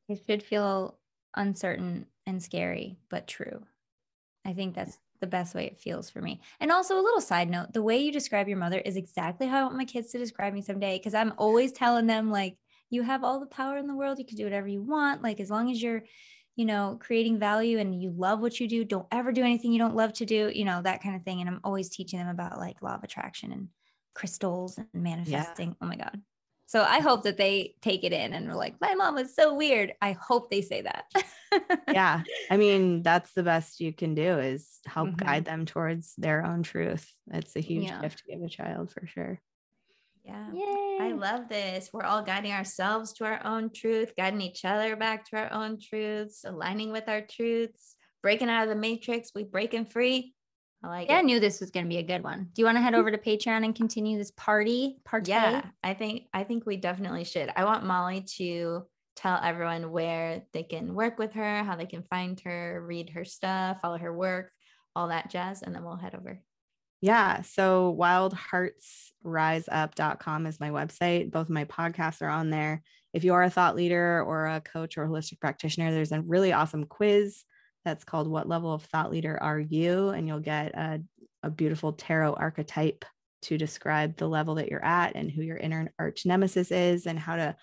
It 0.07 0.20
should 0.26 0.43
feel 0.43 0.99
uncertain 1.34 2.05
and 2.26 2.43
scary, 2.43 2.99
but 3.09 3.26
true. 3.26 3.64
I 4.45 4.53
think 4.53 4.74
that's 4.74 4.99
the 5.21 5.27
best 5.27 5.55
way 5.55 5.67
it 5.67 5.79
feels 5.79 6.11
for 6.11 6.21
me. 6.21 6.41
And 6.61 6.71
also, 6.71 6.99
a 6.99 7.03
little 7.03 7.21
side 7.21 7.51
note 7.51 7.73
the 7.73 7.83
way 7.83 7.99
you 7.99 8.12
describe 8.12 8.49
your 8.49 8.59
mother 8.59 8.79
is 8.79 8.97
exactly 8.97 9.47
how 9.47 9.61
I 9.61 9.62
want 9.64 9.77
my 9.77 9.85
kids 9.85 10.12
to 10.12 10.19
describe 10.19 10.53
me 10.53 10.62
someday. 10.62 10.99
Cause 10.99 11.14
I'm 11.14 11.35
always 11.39 11.73
telling 11.73 12.07
them, 12.07 12.31
like, 12.31 12.57
you 12.91 13.03
have 13.03 13.25
all 13.25 13.41
the 13.41 13.47
power 13.47 13.77
in 13.79 13.87
the 13.87 13.95
world. 13.95 14.19
You 14.19 14.25
can 14.25 14.37
do 14.37 14.45
whatever 14.45 14.69
you 14.69 14.83
want. 14.83 15.23
Like, 15.23 15.41
as 15.41 15.51
long 15.51 15.71
as 15.71 15.83
you're, 15.83 16.05
you 16.55 16.64
know, 16.64 16.99
creating 17.01 17.39
value 17.39 17.79
and 17.79 18.01
you 18.01 18.11
love 18.17 18.41
what 18.41 18.59
you 18.59 18.69
do, 18.69 18.85
don't 18.85 19.07
ever 19.11 19.33
do 19.33 19.43
anything 19.43 19.73
you 19.73 19.79
don't 19.79 19.97
love 19.97 20.12
to 20.14 20.27
do, 20.27 20.51
you 20.55 20.64
know, 20.64 20.81
that 20.83 21.03
kind 21.03 21.17
of 21.17 21.23
thing. 21.23 21.41
And 21.41 21.49
I'm 21.49 21.61
always 21.64 21.89
teaching 21.89 22.19
them 22.19 22.29
about 22.29 22.59
like 22.59 22.83
law 22.83 22.95
of 22.95 23.05
attraction 23.05 23.53
and 23.53 23.69
crystals 24.14 24.79
and 24.79 24.89
manifesting. 24.95 25.77
Oh 25.81 25.87
my 25.87 25.97
God. 25.97 26.21
So 26.67 26.83
I 26.83 26.99
hope 27.01 27.23
that 27.25 27.37
they 27.37 27.75
take 27.81 28.03
it 28.05 28.12
in 28.12 28.33
and 28.33 28.49
are 28.49 28.57
like, 28.57 28.81
my 28.81 28.95
mom 28.95 29.14
was 29.14 29.35
so 29.35 29.55
weird. 29.55 29.93
I 30.03 30.12
hope 30.12 30.51
they 30.51 30.62
say 30.62 30.83
that. 30.83 31.05
yeah 31.93 32.23
i 32.51 32.57
mean 32.57 33.03
that's 33.09 33.33
the 33.33 33.43
best 33.45 33.81
you 33.81 33.93
can 33.93 34.14
do 34.14 34.39
is 34.39 34.81
help 34.85 35.11
Mhm. 35.11 35.17
guide 35.17 35.45
them 35.45 35.64
towards 35.64 36.14
their 36.17 36.45
own 36.45 36.62
truth 36.64 37.11
it's 37.31 37.55
a 37.57 37.61
huge 37.61 37.85
Yeah. 37.85 38.01
gift 38.01 38.19
to 38.19 38.25
give 38.33 38.43
a 38.43 38.49
child 38.49 38.91
for 38.91 39.07
sure 39.07 39.41
Yeah. 40.25 40.53
Yay. 40.53 40.99
I 41.01 41.12
love 41.12 41.49
this. 41.49 41.91
We're 41.93 42.03
all 42.05 42.23
guiding 42.23 42.51
ourselves 42.53 43.12
to 43.14 43.25
our 43.25 43.41
own 43.47 43.71
truth, 43.71 44.14
guiding 44.17 44.41
each 44.41 44.64
other 44.64 44.97
back 44.97 45.25
to 45.31 45.37
our 45.37 45.53
own 45.53 45.79
truths, 45.81 46.45
aligning 46.45 46.91
with 46.91 47.09
our 47.09 47.21
truths, 47.21 47.95
breaking 48.23 48.49
out 48.51 48.64
of 48.64 48.69
the 48.69 48.75
matrix. 48.75 49.31
We 49.35 49.45
breaking 49.45 49.87
free. 49.87 50.35
I 50.87 50.89
like 50.89 51.09
Yeah, 51.09 51.18
I 51.18 51.22
knew 51.22 51.41
this 51.41 51.61
was 51.61 51.70
going 51.70 51.84
to 51.84 51.91
be 51.91 51.99
a 51.99 52.03
good 52.03 52.22
one. 52.22 52.49
Do 52.55 52.62
you 52.62 52.66
want 52.66 52.76
to 52.76 52.82
head 52.82 52.95
mm. 52.95 52.99
over 52.99 53.11
to 53.11 53.18
Patreon 53.18 53.64
and 53.64 53.74
continue 53.74 54.16
this 54.18 54.30
party? 54.30 54.99
Partay? 55.05 55.28
Yeah, 55.28 55.62
I 55.82 55.95
think 55.95 56.28
I 56.32 56.45
think 56.45 56.64
we 56.64 56.76
definitely 56.76 57.24
should. 57.24 57.51
I 57.57 57.64
want 57.64 57.84
Molly 57.84 58.20
to 58.37 58.84
tell 59.16 59.41
everyone 59.43 59.91
where 59.91 60.45
they 60.53 60.62
can 60.62 60.95
work 60.95 61.18
with 61.18 61.32
her, 61.32 61.64
how 61.64 61.74
they 61.74 61.87
can 61.87 62.05
find 62.05 62.39
her, 62.41 62.84
read 62.87 63.11
her 63.11 63.24
stuff, 63.24 63.80
follow 63.80 63.99
her 63.99 64.14
work, 64.14 64.53
all 64.95 65.09
that 65.09 65.28
jazz, 65.30 65.62
and 65.62 65.74
then 65.74 65.82
we'll 65.82 65.97
head 65.97 66.14
over. 66.14 66.41
yeah 67.01 67.41
so 67.43 67.97
wildheartsriseup.com 67.99 70.47
is 70.47 70.61
my 70.61 70.70
website 70.70 71.30
both 71.30 71.47
of 71.47 71.51
my 71.51 71.64
podcasts 71.64 72.22
are 72.22 72.28
on 72.28 72.51
there 72.51 72.82
if 73.12 73.22
you 73.24 73.34
are 73.34 73.43
a 73.43 73.51
thought 73.51 73.76
leader 73.76 74.22
or 74.22 74.47
a 74.47 74.62
coach 74.62 74.97
or 74.97 75.07
holistic 75.07 75.39
practitioner 75.41 75.93
there's 75.93 76.12
a 76.12 76.22
really 76.22 76.53
awesome 76.53 76.84
quiz 76.84 77.45
that's 77.87 78.05
called 78.05 78.28
what 78.28 78.49
level 78.49 78.74
of 78.74 78.82
thought 78.82 79.11
leader 79.11 79.39
are 79.41 79.59
you? 79.59 80.11
And 80.11 80.26
you'll 80.26 80.41
get 80.41 80.74
a, 80.74 81.01
a 81.43 81.51
beautiful 81.51 81.93
tarot 81.93 82.34
archetype 82.34 83.05
to 83.43 83.57
describe 83.57 84.16
the 84.16 84.26
level 84.26 84.57
that 84.57 84.68
you're 84.68 84.84
at 84.84 85.14
and 85.14 85.30
who 85.30 85.43
your 85.43 85.57
inner 85.57 85.93
arch 85.99 86.26
nemesis 86.26 86.70
is 86.70 87.07
and 87.07 87.18
how 87.18 87.37
to 87.37 87.57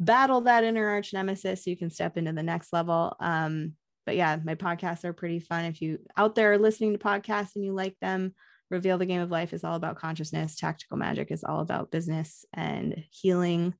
battle 0.00 0.40
that 0.42 0.64
inner 0.64 0.88
arch 0.88 1.12
nemesis 1.12 1.64
so 1.64 1.70
you 1.70 1.76
can 1.76 1.90
step 1.90 2.16
into 2.16 2.32
the 2.32 2.42
next 2.42 2.72
level. 2.72 3.14
Um 3.20 3.74
but 4.06 4.16
yeah 4.16 4.38
my 4.42 4.54
podcasts 4.54 5.04
are 5.04 5.12
pretty 5.12 5.40
fun. 5.40 5.66
If 5.66 5.80
you 5.80 5.98
out 6.16 6.34
there 6.34 6.58
listening 6.58 6.92
to 6.92 6.98
podcasts 6.98 7.54
and 7.54 7.64
you 7.64 7.72
like 7.72 7.96
them 8.00 8.34
reveal 8.70 8.98
the 8.98 9.06
game 9.06 9.20
of 9.20 9.30
life 9.30 9.52
is 9.52 9.62
all 9.62 9.76
about 9.76 9.98
consciousness. 9.98 10.56
Tactical 10.56 10.96
magic 10.96 11.30
is 11.30 11.44
all 11.44 11.60
about 11.60 11.90
business 11.90 12.44
and 12.52 13.04
healing. 13.10 13.74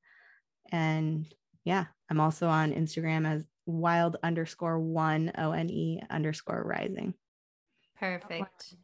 And 0.71 1.25
yeah 1.67 1.83
i'm 2.09 2.21
also 2.21 2.47
on 2.47 2.71
instagram 2.71 3.27
as 3.27 3.45
wild 3.67 4.17
underscore 4.23 4.79
one 4.79 5.31
o-n-e 5.37 6.01
underscore 6.09 6.63
rising 6.65 7.13
Perfect. 7.99 8.75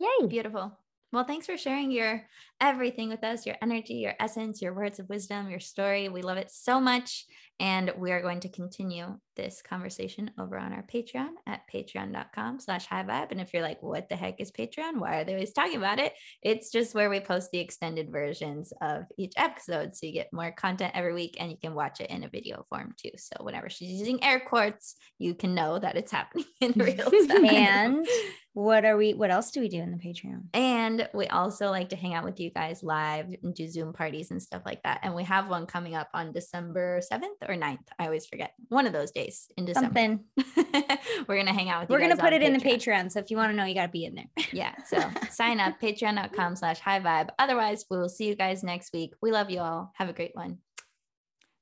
Yay. 0.00 0.26
Beautiful. 0.28 0.76
Well, 1.12 1.24
thanks 1.24 1.44
for 1.44 1.58
sharing 1.58 1.90
your 1.90 2.26
everything 2.58 3.10
with 3.10 3.22
us, 3.22 3.44
your 3.44 3.56
energy, 3.60 3.94
your 3.94 4.14
essence, 4.18 4.62
your 4.62 4.72
words 4.72 4.98
of 4.98 5.08
wisdom, 5.10 5.50
your 5.50 5.60
story. 5.60 6.08
We 6.08 6.22
love 6.22 6.38
it 6.38 6.50
so 6.50 6.80
much. 6.80 7.26
And 7.60 7.92
we 7.96 8.10
are 8.12 8.22
going 8.22 8.40
to 8.40 8.48
continue 8.48 9.18
this 9.36 9.62
conversation 9.62 10.30
over 10.38 10.58
on 10.58 10.72
our 10.72 10.82
Patreon 10.82 11.28
at 11.46 11.60
patreon.com 11.72 12.60
slash 12.60 12.86
high 12.86 13.04
vibe. 13.04 13.30
And 13.30 13.40
if 13.40 13.52
you're 13.52 13.62
like, 13.62 13.82
what 13.82 14.08
the 14.08 14.16
heck 14.16 14.40
is 14.40 14.50
Patreon? 14.50 14.98
Why 14.98 15.18
are 15.18 15.24
they 15.24 15.34
always 15.34 15.52
talking 15.52 15.76
about 15.76 15.98
it? 15.98 16.14
It's 16.42 16.72
just 16.72 16.94
where 16.94 17.10
we 17.10 17.20
post 17.20 17.50
the 17.52 17.60
extended 17.60 18.10
versions 18.10 18.72
of 18.80 19.04
each 19.18 19.34
episode. 19.36 19.94
So 19.94 20.06
you 20.06 20.12
get 20.12 20.32
more 20.32 20.50
content 20.50 20.92
every 20.94 21.14
week 21.14 21.36
and 21.38 21.50
you 21.50 21.56
can 21.56 21.74
watch 21.74 22.00
it 22.00 22.10
in 22.10 22.24
a 22.24 22.28
video 22.28 22.64
form 22.68 22.94
too. 22.96 23.12
So 23.16 23.44
whenever 23.44 23.68
she's 23.68 24.00
using 24.00 24.24
air 24.24 24.40
quotes, 24.40 24.96
you 25.18 25.34
can 25.34 25.54
know 25.54 25.78
that 25.78 25.96
it's 25.96 26.10
happening 26.10 26.46
in 26.60 26.72
real 26.76 27.10
time. 27.10 27.44
And 27.46 28.06
what 28.54 28.84
are 28.84 28.96
we, 28.96 29.14
what 29.14 29.30
else 29.30 29.50
do 29.50 29.60
we 29.60 29.68
do 29.68 29.78
in 29.78 29.90
the 29.90 29.96
Patreon? 29.96 30.42
And 30.52 31.08
we 31.14 31.26
also 31.28 31.70
like 31.70 31.88
to 31.90 31.96
hang 31.96 32.12
out 32.12 32.24
with 32.24 32.38
you 32.38 32.50
guys 32.50 32.82
live 32.82 33.34
and 33.42 33.54
do 33.54 33.66
Zoom 33.66 33.92
parties 33.94 34.30
and 34.30 34.42
stuff 34.42 34.62
like 34.66 34.82
that. 34.82 35.00
And 35.02 35.14
we 35.14 35.24
have 35.24 35.48
one 35.48 35.64
coming 35.64 35.94
up 35.94 36.08
on 36.12 36.32
December 36.32 37.00
7th 37.00 37.48
or 37.48 37.54
9th. 37.54 37.78
I 37.98 38.04
always 38.04 38.26
forget 38.26 38.52
one 38.68 38.86
of 38.86 38.92
those 38.92 39.10
days 39.10 39.48
in 39.56 39.64
December. 39.64 39.86
Something. 39.86 40.24
We're 41.28 41.36
going 41.36 41.46
to 41.46 41.52
hang 41.52 41.70
out 41.70 41.82
with 41.82 41.90
you. 41.90 41.94
We're 41.94 42.00
to 42.14 42.22
put 42.22 42.34
it 42.34 42.42
in 42.42 42.52
the 42.52 42.58
Patreon. 42.58 43.10
So 43.10 43.20
if 43.20 43.30
you 43.30 43.38
want 43.38 43.52
to 43.52 43.56
know, 43.56 43.64
you 43.64 43.74
got 43.74 43.86
to 43.86 43.92
be 43.92 44.04
in 44.04 44.14
there. 44.14 44.26
Yeah. 44.52 44.74
So 44.84 44.98
sign 45.30 45.60
up 45.60 45.80
patreon.com 45.80 46.56
slash 46.56 46.78
high 46.78 47.00
vibe. 47.00 47.30
Otherwise, 47.38 47.86
we 47.88 47.96
will 47.96 48.10
see 48.10 48.26
you 48.28 48.34
guys 48.34 48.62
next 48.62 48.92
week. 48.92 49.14
We 49.22 49.32
love 49.32 49.50
you 49.50 49.60
all. 49.60 49.92
Have 49.94 50.10
a 50.10 50.12
great 50.12 50.34
one. 50.34 50.58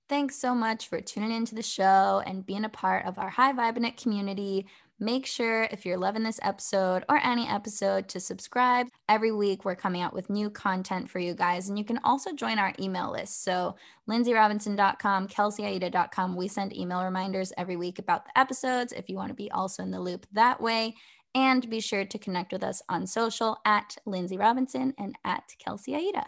Thanks 0.09 0.35
so 0.35 0.57
much 0.57 0.89
for 0.89 1.01
tuning 1.01 1.31
into 1.31 1.55
the 1.55 1.63
show 1.63 2.21
and 2.27 2.45
being 2.45 2.65
a 2.65 2.69
part 2.69 3.07
of 3.07 3.17
our 3.17 3.31
High 3.31 3.53
Vibe 3.53 3.97
community. 3.97 4.67
Make 5.03 5.25
sure 5.25 5.63
if 5.71 5.87
you're 5.87 5.97
loving 5.97 6.25
this 6.25 6.39
episode 6.43 7.05
or 7.09 7.17
any 7.17 7.49
episode 7.49 8.07
to 8.11 8.21
subscribe. 8.21 8.87
Every 9.09 9.33
week 9.33 9.65
we're 9.65 9.75
coming 9.75 10.03
out 10.03 10.13
with 10.13 10.29
new 10.29 10.51
content 10.51 11.09
for 11.09 11.19
you 11.19 11.33
guys. 11.33 11.71
And 11.71 11.79
you 11.79 11.87
can 11.87 11.99
also 12.05 12.35
join 12.35 12.59
our 12.59 12.75
email 12.79 13.11
list. 13.11 13.43
So 13.43 13.77
lindsayrobinson.com, 14.11 15.29
kelseyaida.com. 15.29 16.37
We 16.37 16.49
send 16.49 16.77
email 16.77 17.03
reminders 17.03 17.51
every 17.57 17.77
week 17.77 17.99
about 17.99 18.27
the 18.27 18.39
episodes 18.39 18.93
if 18.93 19.09
you 19.09 19.17
want 19.17 19.31
to 19.31 19.35
be 19.35 19.51
also 19.51 19.83
in 19.83 19.91
the 19.91 20.01
loop 20.01 20.27
that 20.33 20.61
way. 20.61 20.95
And 21.35 21.71
be 21.71 21.81
sure 21.81 22.05
to 22.05 22.19
connect 22.19 22.53
with 22.53 22.63
us 22.63 22.83
on 22.91 23.07
social 23.07 23.57
at 23.65 23.97
Lindsay 24.05 24.37
Robinson 24.37 24.93
and 24.99 25.17
at 25.25 25.55
Kelsey 25.59 25.95
Aida. 25.95 26.27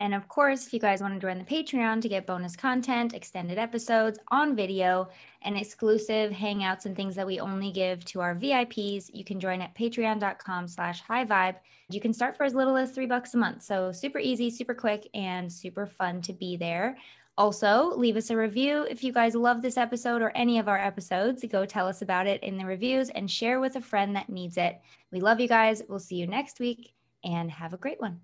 And 0.00 0.14
of 0.14 0.28
course, 0.28 0.66
if 0.66 0.72
you 0.72 0.78
guys 0.78 1.00
want 1.00 1.14
to 1.14 1.20
join 1.20 1.38
the 1.38 1.44
Patreon 1.44 2.00
to 2.02 2.08
get 2.08 2.26
bonus 2.26 2.54
content, 2.54 3.14
extended 3.14 3.58
episodes 3.58 4.18
on 4.28 4.54
video, 4.54 5.08
and 5.42 5.56
exclusive 5.56 6.30
hangouts 6.32 6.86
and 6.86 6.94
things 6.94 7.16
that 7.16 7.26
we 7.26 7.40
only 7.40 7.72
give 7.72 8.04
to 8.06 8.20
our 8.20 8.34
VIPs, 8.34 9.10
you 9.12 9.24
can 9.24 9.40
join 9.40 9.60
at 9.60 9.74
patreon.com 9.74 10.68
slash 10.68 11.00
high 11.00 11.24
vibe. 11.24 11.56
You 11.90 12.00
can 12.00 12.12
start 12.12 12.36
for 12.36 12.44
as 12.44 12.54
little 12.54 12.76
as 12.76 12.92
three 12.92 13.06
bucks 13.06 13.34
a 13.34 13.38
month. 13.38 13.62
So 13.62 13.90
super 13.90 14.18
easy, 14.20 14.50
super 14.50 14.74
quick, 14.74 15.08
and 15.14 15.52
super 15.52 15.86
fun 15.86 16.22
to 16.22 16.32
be 16.32 16.56
there. 16.56 16.96
Also, 17.36 17.92
leave 17.96 18.16
us 18.16 18.30
a 18.30 18.36
review 18.36 18.84
if 18.90 19.04
you 19.04 19.12
guys 19.12 19.36
love 19.36 19.62
this 19.62 19.76
episode 19.76 20.22
or 20.22 20.30
any 20.34 20.58
of 20.58 20.68
our 20.68 20.78
episodes. 20.78 21.44
Go 21.48 21.64
tell 21.64 21.86
us 21.86 22.02
about 22.02 22.26
it 22.26 22.42
in 22.42 22.58
the 22.58 22.66
reviews 22.66 23.10
and 23.10 23.30
share 23.30 23.60
with 23.60 23.76
a 23.76 23.80
friend 23.80 24.14
that 24.16 24.28
needs 24.28 24.56
it. 24.56 24.80
We 25.12 25.20
love 25.20 25.38
you 25.38 25.46
guys. 25.46 25.82
We'll 25.88 26.00
see 26.00 26.16
you 26.16 26.26
next 26.26 26.58
week 26.58 26.94
and 27.24 27.50
have 27.50 27.72
a 27.72 27.76
great 27.76 28.00
one. 28.00 28.20